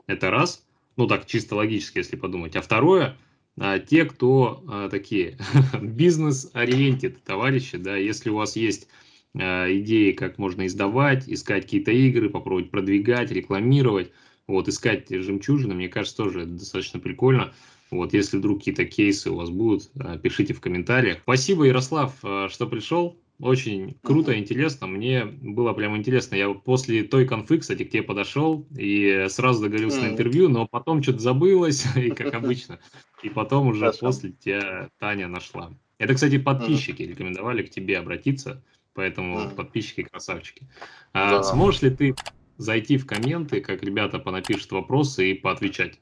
Это 0.06 0.30
раз, 0.30 0.62
ну 0.98 1.06
так 1.06 1.24
чисто 1.24 1.56
логически, 1.56 1.96
если 1.96 2.16
подумать. 2.16 2.54
А 2.54 2.60
второе, 2.60 3.16
а, 3.58 3.78
те, 3.78 4.04
кто 4.04 4.62
а, 4.68 4.90
такие 4.90 5.38
бизнес-ориентед 5.80 7.24
товарищи, 7.24 7.78
да, 7.78 7.96
если 7.96 8.28
у 8.28 8.34
вас 8.34 8.56
есть 8.56 8.88
а, 9.34 9.72
идеи, 9.72 10.12
как 10.12 10.36
можно 10.36 10.66
издавать, 10.66 11.26
искать 11.26 11.62
какие-то 11.62 11.92
игры, 11.92 12.28
попробовать 12.28 12.70
продвигать, 12.70 13.30
рекламировать, 13.30 14.10
вот, 14.46 14.68
искать 14.68 15.08
жемчужины, 15.08 15.72
мне 15.72 15.88
кажется, 15.88 16.18
тоже 16.18 16.44
достаточно 16.44 17.00
прикольно. 17.00 17.54
Вот, 17.90 18.12
если 18.12 18.36
вдруг 18.36 18.58
какие-то 18.58 18.84
кейсы 18.84 19.30
у 19.30 19.36
вас 19.36 19.50
будут, 19.50 19.90
э, 19.96 20.18
пишите 20.22 20.54
в 20.54 20.60
комментариях. 20.60 21.18
Спасибо, 21.22 21.64
Ярослав, 21.64 22.14
э, 22.22 22.48
что 22.50 22.66
пришел. 22.66 23.20
Очень 23.40 23.96
круто, 24.02 24.38
интересно. 24.38 24.86
Мне 24.86 25.24
было 25.24 25.72
прям 25.72 25.96
интересно. 25.96 26.34
Я 26.34 26.50
после 26.50 27.04
той 27.04 27.26
конфы, 27.26 27.58
кстати, 27.58 27.84
к 27.84 27.90
тебе 27.90 28.02
подошел 28.02 28.68
и 28.76 29.26
сразу 29.28 29.62
договорился 29.62 30.02
на 30.02 30.08
интервью, 30.08 30.48
но 30.48 30.66
потом 30.66 31.02
что-то 31.02 31.20
забылось, 31.20 31.84
и 31.96 32.10
как 32.10 32.34
обычно. 32.34 32.80
И 33.22 33.30
потом 33.30 33.68
уже 33.68 33.80
Хорошо. 33.80 33.98
после 34.00 34.32
тебя 34.32 34.90
Таня 34.98 35.26
нашла. 35.26 35.72
Это, 35.98 36.14
кстати, 36.14 36.38
подписчики 36.38 37.02
рекомендовали 37.02 37.62
к 37.62 37.70
тебе 37.70 37.98
обратиться, 37.98 38.62
поэтому 38.94 39.50
подписчики 39.50 40.02
красавчики. 40.02 40.68
А 41.12 41.30
да. 41.30 41.42
Сможешь 41.42 41.82
ли 41.82 41.90
ты 41.90 42.14
зайти 42.58 42.98
в 42.98 43.06
комменты, 43.06 43.60
как 43.62 43.82
ребята 43.82 44.18
понапишут 44.18 44.70
вопросы 44.72 45.30
и 45.30 45.34
поотвечать? 45.34 45.98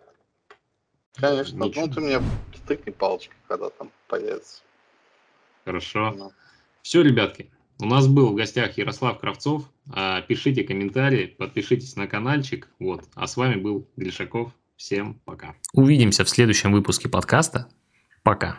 Конечно, 1.20 1.64
Ничего. 1.64 1.86
ну 1.86 1.92
ты 1.92 2.00
мне 2.00 2.20
стыкни 2.54 2.90
палочкой, 2.90 3.36
когда 3.48 3.70
там 3.70 3.90
появится. 4.06 4.62
Хорошо. 5.64 6.14
Ну. 6.16 6.32
Все, 6.82 7.02
ребятки, 7.02 7.50
у 7.80 7.86
нас 7.86 8.06
был 8.06 8.28
в 8.28 8.34
гостях 8.34 8.78
Ярослав 8.78 9.18
Кравцов. 9.18 9.64
А, 9.92 10.22
пишите 10.22 10.64
комментарии, 10.64 11.26
подпишитесь 11.26 11.96
на 11.96 12.06
каналчик. 12.06 12.68
Вот. 12.78 13.04
А 13.14 13.26
с 13.26 13.36
вами 13.36 13.60
был 13.60 13.86
Гришаков. 13.96 14.52
Всем 14.76 15.20
пока. 15.24 15.56
Увидимся 15.72 16.24
в 16.24 16.28
следующем 16.28 16.72
выпуске 16.72 17.08
подкаста. 17.08 17.68
Пока. 18.22 18.58